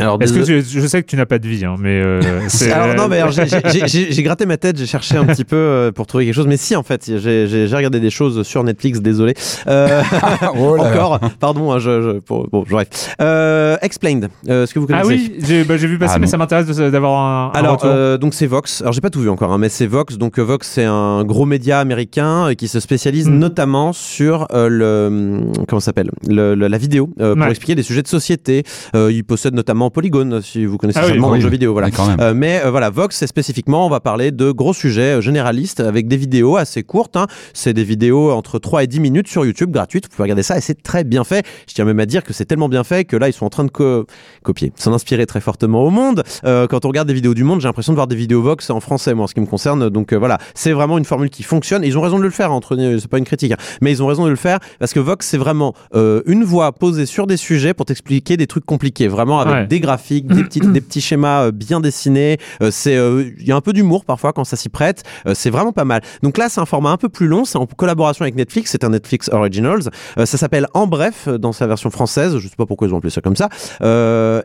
[0.00, 2.20] Alors, Est-ce que tu- je sais que tu n'as pas de vie, hein, mais euh,
[2.48, 2.72] c'est.
[2.72, 5.44] Alors non mais alors, j'ai- j'ai- j'ai j'ai gratté ma tête, j'ai cherché un petit
[5.44, 8.10] peu euh, pour trouver quelque chose, mais si en fait j'ai j'ai- j'ai regardé des
[8.10, 9.34] choses sur Netflix, désolé.
[9.68, 10.02] Euh,
[10.56, 12.88] Oh encore, pardon, hein, je, je- pour- bon bref.
[13.20, 16.18] Euh, Explained, euh, est-ce que vous connaissez Ah oui, j'ai bah, j'ai vu passer, Ah
[16.18, 18.80] mais ça m'intéresse de- d'avoir un, Alors, euh, donc c'est Vox.
[18.80, 20.16] Alors, j'ai pas tout vu encore, hein, mais c'est Vox.
[20.18, 23.38] Donc, Vox, c'est un gros média américain qui se spécialise Mm.
[23.38, 26.10] notamment sur euh, le comment ça s'appelle?
[26.26, 27.50] Le- le- la vidéo euh, pour Ouais.
[27.50, 28.64] expliquer des sujets de société.
[28.94, 31.38] Euh, il possède notamment Polygon, si vous connaissez Ah oui, seulement dans oui.
[31.38, 31.72] le jeu vidéo.
[31.72, 31.88] Voilà.
[32.20, 35.80] Euh, mais euh, voilà, Vox, c'est spécifiquement, on va parler de gros sujets euh, généralistes
[35.80, 37.16] avec des vidéos assez courtes.
[37.16, 37.26] hein.
[37.54, 40.04] C'est des vidéos entre 3 et 10 minutes sur YouTube gratuites.
[40.04, 41.44] Vous pouvez regarder ça et c'est très bien fait.
[41.68, 43.50] Je tiens même à dire que c'est tellement bien fait que là, ils sont en
[43.50, 44.06] train de co-
[44.42, 46.22] copier, s'en inspirer très fortement au monde.
[46.44, 48.80] Quand on regarde des vidéos du monde, j'ai l'impression de voir des vidéos Vox en
[48.80, 49.88] français, moi, en ce qui me concerne.
[49.90, 51.84] Donc voilà, c'est vraiment une formule qui fonctionne.
[51.84, 53.56] Et ils ont raison de le faire, entre c'est pas une critique, hein.
[53.80, 57.06] mais ils ont raison de le faire parce que Vox, c'est vraiment une voix posée
[57.06, 59.66] sur des sujets pour t'expliquer des trucs compliqués, vraiment avec Ouais.
[59.66, 62.38] des graphiques, des petits, des petits schémas euh, bien dessinés.
[62.62, 65.02] Euh, c'est, euh, il y a un peu d'humour parfois quand ça s'y prête.
[65.34, 66.02] C'est vraiment pas mal.
[66.22, 67.44] Donc là, c'est un format un peu plus long.
[67.44, 68.70] C'est en collaboration avec Netflix.
[68.70, 69.90] C'est un Netflix Originals.
[70.16, 72.38] Ça s'appelle En Bref dans sa version française.
[72.38, 73.48] Je sais pas pourquoi ils ont appelé ça comme ça.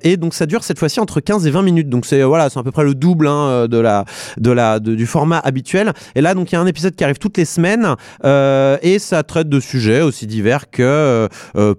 [0.03, 1.89] Et donc ça dure cette fois-ci entre 15 et 20 minutes.
[1.89, 4.05] Donc c'est voilà, c'est à peu près le double hein, de la
[4.37, 5.93] de la du format habituel.
[6.15, 8.99] Et là, donc il y a un épisode qui arrive toutes les semaines euh, et
[8.99, 11.75] ça traite de sujets aussi divers que euh,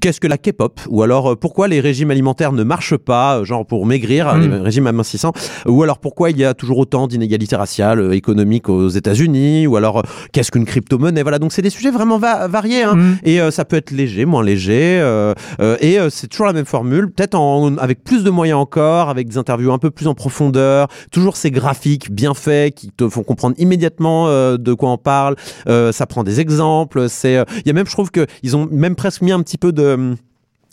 [0.00, 3.44] qu'est-ce que la K-pop Ou alors euh, pourquoi les régimes alimentaires ne marchent pas, euh,
[3.44, 4.40] genre pour maigrir, Mm.
[4.40, 5.32] les régimes amincissants
[5.66, 9.76] Ou alors pourquoi il y a toujours autant d'inégalités raciales, euh, économiques aux États-Unis Ou
[9.76, 10.02] alors euh,
[10.32, 12.82] qu'est-ce qu'une crypto-monnaie Voilà, donc c'est des sujets vraiment va- variés.
[12.84, 12.94] hein.
[12.94, 13.16] Mm.
[13.24, 14.98] Et euh, ça peut être léger, moins léger.
[15.00, 17.34] euh, euh, et euh, c'est toujours la même formule, peut-être
[17.78, 20.88] avec plus de moyens encore, avec des interviews un peu plus en profondeur.
[21.10, 25.36] Toujours ces graphiques bien faits qui te font comprendre immédiatement euh, de quoi on parle.
[25.68, 27.08] Euh, ça prend des exemples.
[27.08, 29.40] C'est, euh, il y a même, je trouve que ils ont même presque mis un
[29.42, 30.16] petit peu de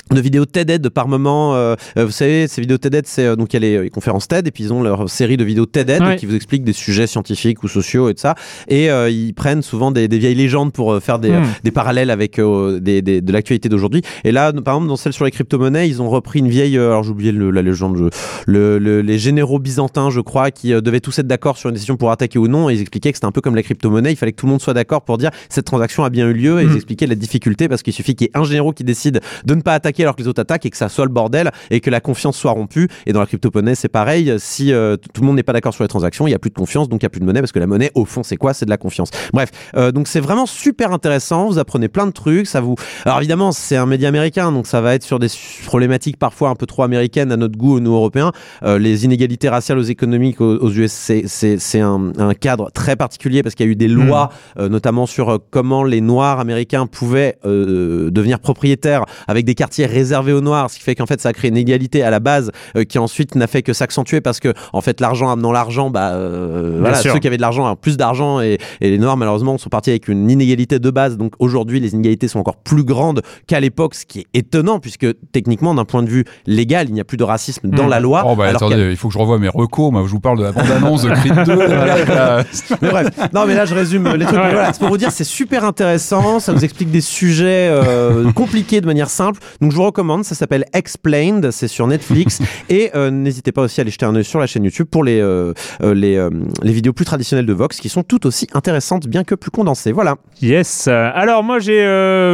[0.10, 1.56] de vidéos TED par moment.
[1.56, 3.90] euh, euh, vous savez, ces vidéos TED, c'est euh, donc il y a les, les
[3.90, 6.16] conférences TED et puis ils ont leur série de vidéos TED Ouais.
[6.18, 8.36] qui vous expliquent des sujets scientifiques ou sociaux et de ça.
[8.68, 11.44] Et euh, ils prennent souvent des, des vieilles légendes pour euh, faire des, Hmm.
[11.44, 14.02] euh, des parallèles avec euh, des, des- de l'actualité d'aujourd'hui.
[14.26, 16.78] Et là, par exemple, dans celle sur les crypto-monnaies, ils ont repris une vieille.
[16.78, 17.96] euh, alors j'ai oublié le- la légende.
[17.98, 18.06] je-
[18.48, 21.74] le, le- les généraux byzantins, je crois, qui euh, devaient tous être d'accord sur une
[21.76, 22.70] décision pour attaquer ou non.
[22.70, 24.12] Et ils expliquaient que c'était un peu comme la crypto-monnaie.
[24.12, 26.34] Il fallait que tout le monde soit d'accord pour dire cette transaction a bien eu
[26.34, 26.60] lieu.
[26.60, 26.76] Et ils Hmm.
[26.76, 29.62] expliquaient la difficulté parce qu'il suffit qu'il y ait un généraux qui décide de ne
[29.62, 31.90] pas attaquer alors que les autres attaquent et que ça soit le bordel et que
[31.90, 32.88] la confiance soit rompue.
[33.06, 34.34] Et dans la crypto-monnaie, c'est pareil.
[34.38, 36.50] Si euh, tout le monde n'est pas d'accord sur les transactions, il n'y a plus
[36.50, 38.24] de confiance, donc il n'y a plus de monnaie parce que la monnaie, au fond,
[38.24, 38.54] c'est quoi?
[38.54, 39.10] C'est de la confiance.
[39.34, 41.48] Bref, euh, donc c'est vraiment super intéressant.
[41.48, 42.48] Vous apprenez plein de trucs.
[42.48, 42.76] Ça vous.
[43.06, 45.28] Alors évidemment, c'est un média américain, donc ça va être sur des
[45.66, 48.32] problématiques parfois un peu trop américaines à notre goût, nous Européens.
[48.64, 53.44] Euh, les inégalités raciales aux économiques aux, aux US, c'est- un, un cadre très particulier
[53.44, 54.30] parce qu'il y a eu des lois,
[54.60, 60.42] euh, notamment sur comment les Noirs américains pouvaient devenir propriétaires avec des quartiers réservés aux
[60.42, 62.84] Noirs, ce qui fait qu'en fait ça a créé une égalité à la base euh,
[62.84, 66.78] qui ensuite n'a fait que s'accentuer parce que en fait l'argent amenant l'argent, bah euh,
[66.80, 67.14] voilà, sûr.
[67.14, 69.90] ceux qui avaient de l'argent ont plus d'argent et, et les Noirs malheureusement sont partis
[69.90, 71.18] avec une inégalité de base.
[71.18, 75.08] Donc aujourd'hui les inégalités sont encore plus grandes qu'à l'époque, ce qui est étonnant puisque
[75.32, 77.90] techniquement d'un point de vue légal il n'y a plus de racisme dans Mm.
[77.90, 78.24] la loi.
[78.28, 79.92] Oh bah alors attendez, il faut que je revoie mes recos.
[79.92, 81.56] Moi, je vous parle de la bande-annonce de Creed 2.
[81.68, 82.44] là, là.
[82.82, 84.38] Mais bref, non mais là je résume les trucs.
[84.38, 88.82] Voilà, c'est pour vous dire, c'est super intéressant, ça vous explique des sujets euh, compliqués
[88.82, 89.40] de manière simple.
[89.62, 92.40] Donc je vous recommande, ça s'appelle Explained, c'est sur Netflix.
[92.70, 95.04] Et euh, n'hésitez pas aussi à aller jeter un œil sur la chaîne YouTube pour
[95.04, 96.30] les, euh, euh, les, euh,
[96.62, 99.92] les vidéos plus traditionnelles de Vox qui sont tout aussi intéressantes, bien que plus condensées.
[99.92, 100.16] Voilà.
[100.42, 100.88] Yes.
[100.88, 101.80] Alors moi j'ai,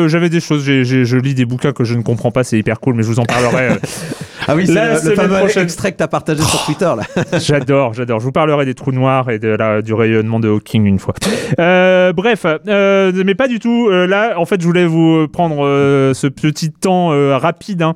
[0.07, 0.63] j'avais des choses.
[0.63, 2.43] J'ai, j'ai- je lis des bouquins que je ne comprends pas.
[2.43, 3.77] C'est hyper cool, mais je vous en parlerai.
[4.47, 5.63] Ah oui, c'est le- le fameux prochaine.
[5.63, 7.03] extrait que tu as partagé sur Twitter là.
[7.39, 8.19] J'adore, j'adore.
[8.19, 11.13] Je vous parlerai des trous noirs et de la, du rayonnement de Hawking une fois.
[11.59, 13.89] Euh, bref, euh, mais pas du tout.
[13.89, 15.57] Euh, là, en fait, je voulais vous prendre
[16.13, 17.93] ce petit temps rapide hein,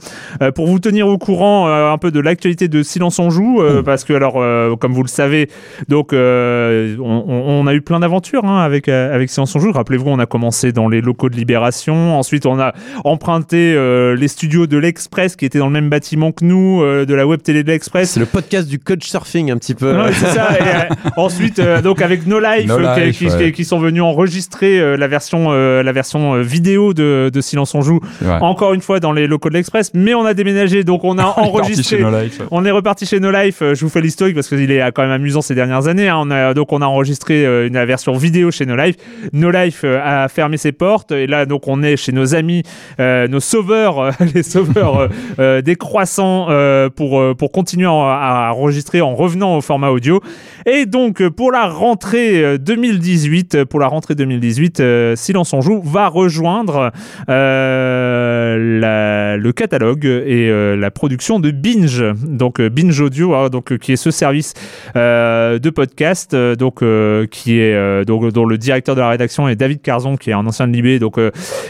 [0.55, 4.03] pour vous tenir au courant un peu de l'actualité de Silence on joue, euh, parce
[4.03, 4.33] que alors,
[4.79, 5.49] comme vous le savez,
[5.87, 9.71] donc on, a eu plein d'aventures hein, avec avec Silence on joue.
[9.71, 12.17] Rappelez-vous, on a commencé dans les locaux de Libération.
[12.17, 12.73] Ensuite, on a
[13.03, 13.75] emprunté
[14.17, 17.25] les studios de l'Express qui étaient dans le même bâtiment que nous, euh, de la
[17.27, 18.11] web télé de l'Express.
[18.11, 19.95] C'est le podcast du coach surfing un petit peu.
[19.97, 20.49] Ouais, c'est ça.
[20.57, 23.45] Et, euh, ensuite, euh, donc avec No Life, No euh, qui- Life, qui, ouais.
[23.47, 27.41] qui- qui sont venus enregistrer euh, la version, euh, la version euh, vidéo de, de
[27.41, 27.99] Silence on joue.
[28.41, 31.23] Encore une fois dans les locaux de l'Express, mais on a déménagé, donc on a
[31.37, 31.99] enregistré.
[31.99, 32.41] No Life.
[32.51, 33.59] On est reparti chez No Life.
[33.61, 36.09] Je vous fais l'historique parce qu'il est quand même amusant ces dernières années.
[36.09, 36.17] hein.
[36.19, 38.95] On a, donc on a enregistré euh, une version vidéo chez No Life.
[39.33, 42.63] No Life euh, a fermé ses portes et là donc on est chez nos amis,
[42.99, 45.07] euh, nos sauveurs, euh, les sauveurs euh,
[45.39, 50.21] euh, des croissants euh, pour euh, pour continuer à, enregistrer en revenant au format audio.
[50.65, 55.53] Et donc euh, pour la rentrée euh, 2018, euh, pour la rentrée 2018, euh, Silence
[55.53, 56.91] on joue va rejoindre
[57.27, 63.97] la- le catalogue et la production de Binge, donc Binge Audio, hein, donc qui est
[63.97, 64.53] ce service
[64.95, 66.83] de podcast, donc
[67.31, 70.45] qui est donc dont le directeur de la rédaction est David Carzon, qui est un
[70.45, 70.99] ancien de Libé.
[70.99, 71.19] Donc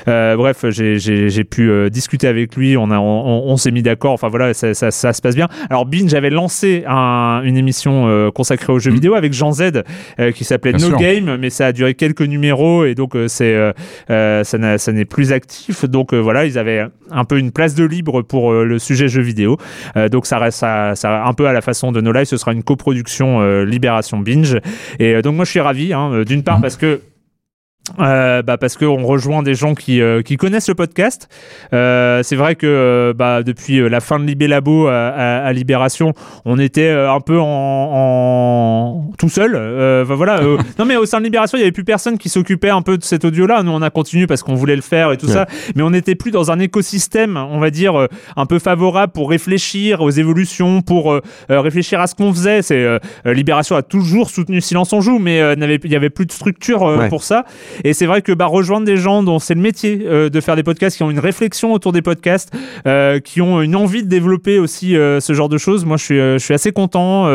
[0.05, 4.13] bref, j'ai- pu discuter avec lui, on, on- on s'est mis d'accord.
[4.13, 5.47] Enfin voilà, ça, ça, ça se passe bien.
[5.69, 9.83] Alors Binge avait lancé un- une émission euh, consacrée aux jeux vidéo avec Jean Z
[10.19, 10.97] euh, qui s'appelait No sûr.
[10.97, 13.55] Game, mais ça a duré quelques numéros et donc euh, c'est
[14.09, 15.85] ça n'est plus actif.
[15.85, 19.57] Donc voilà, ils avaient un peu une place de libre pour le sujet jeux vidéo.
[20.11, 22.53] Donc ça reste ça, ça- un peu à la façon de No Life, ce sera
[22.53, 24.57] une coproduction Libération Binge.
[24.99, 26.61] Et donc moi je suis ravi, hein, d'une part Mhm.
[26.61, 27.01] parce que
[27.99, 31.27] euh, bah parce qu'on rejoint des gens qui, euh, qui connaissent le podcast.
[31.73, 35.37] Euh, c'est vrai que euh, bah, depuis euh, la fin de Libé Labo à, à-
[35.45, 36.13] à Libération,
[36.45, 39.53] on était euh, un peu en, en- tout seul.
[39.55, 40.41] Euh, bah, voilà.
[40.79, 42.97] non mais au sein de Libération, il y avait plus personne qui s'occupait un peu
[42.97, 43.63] de cet audio-là.
[43.63, 45.33] Nous, on a continué parce qu'on voulait le faire et tout Ouais.
[45.33, 45.45] ça,
[45.75, 50.01] mais on n'était plus dans un écosystème, on va dire, un peu favorable pour réfléchir
[50.01, 51.19] aux évolutions, pour
[51.49, 52.61] réfléchir à ce qu'on faisait.
[52.61, 52.85] C'est
[53.25, 57.09] Libération a toujours soutenu Silence on joue, mais il y avait plus de structure Ouais.
[57.09, 57.45] pour ça.
[57.83, 60.55] Et c'est vrai que bah, rejoindre des gens dont c'est le métier euh, de faire
[60.55, 62.51] des podcasts, qui ont une réflexion autour des podcasts,
[62.87, 66.03] euh, qui ont une envie de développer aussi euh, ce genre de choses, moi je
[66.03, 67.25] suis, je suis assez content.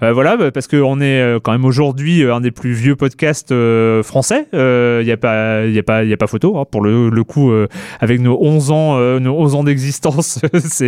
[0.00, 3.54] voilà, bah, parce qu'on est quand même aujourd'hui un des plus vieux podcasts
[4.02, 4.46] français.
[4.52, 7.52] Il n'y a, pas- a, a pas photo, hein, pour le, coup,
[8.00, 10.40] avec nos 11 ans, nos 11 ans d'existence.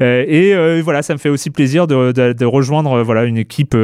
[0.00, 3.76] et voilà, ça me fait aussi plaisir de, rejoindre voilà, une équipe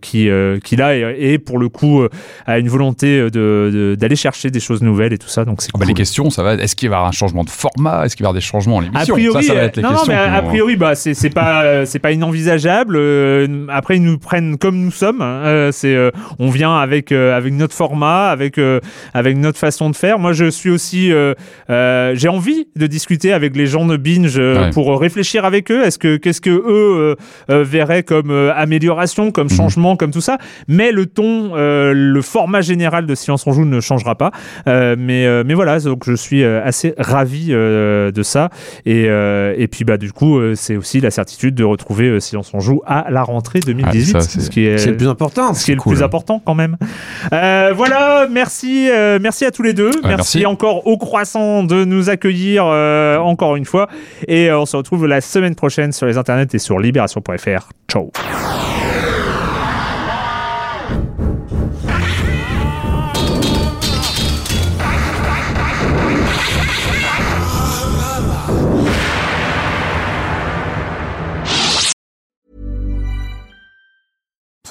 [0.00, 0.28] qui,
[0.64, 2.02] qui là, et, pour le coup,
[2.46, 5.44] a une volonté de- d'aller chercher des choses nouvelles et tout ça.
[5.44, 6.54] Donc c'est Ah bah, les questions, ça va.
[6.54, 8.04] Est-ce qu'il va y avoir un changement de format?
[8.04, 9.76] Est-ce qu'il va y avoir des changements en A l'émission priori, Ça, ça va être
[9.76, 12.96] les non, non, mais a, priori, bah, c'est pas, euh, c'est pas inenvisageable.
[12.96, 15.22] Euh, après, ils nous prennent comme nous sommes.
[15.22, 15.42] hein.
[15.44, 18.80] Euh, c'est, euh, on vient avec euh, avec notre format, avec euh,
[19.14, 20.18] avec notre façon de faire.
[20.18, 21.34] Moi, je suis aussi, euh,
[21.70, 24.70] euh, j'ai envie de discuter avec les gens de Binge euh, Ouais.
[24.70, 25.82] pour réfléchir avec eux.
[25.84, 27.14] Est-ce que qu'est-ce que eux euh,
[27.50, 29.56] euh, verraient comme euh, amélioration, comme Mhm.
[29.56, 30.38] changement, comme tout ça?
[30.68, 34.30] Mais le ton, euh, le format général de Silence on joue ne changera pas.
[34.68, 38.50] Euh, mais euh, mais voilà, donc je suis euh, assez ravi euh, de ça.
[38.86, 42.20] Et, euh, et puis bah du coup, euh, c'est aussi la certitude de retrouver euh,
[42.20, 45.54] Silence on joue à la rentrée 2018, Ah, ça, ce qui est le plus important.
[45.54, 46.76] ce qui est le plus important quand même.
[47.32, 49.90] Euh, voilà, merci, euh, merci à tous les deux.
[50.04, 50.46] merci, merci.
[50.46, 53.88] encore au croissant de nous accueillir euh, encore une fois.
[54.28, 57.68] Et euh, on se retrouve la semaine prochaine sur les internets et sur libération.fr.
[57.90, 58.10] Ciao.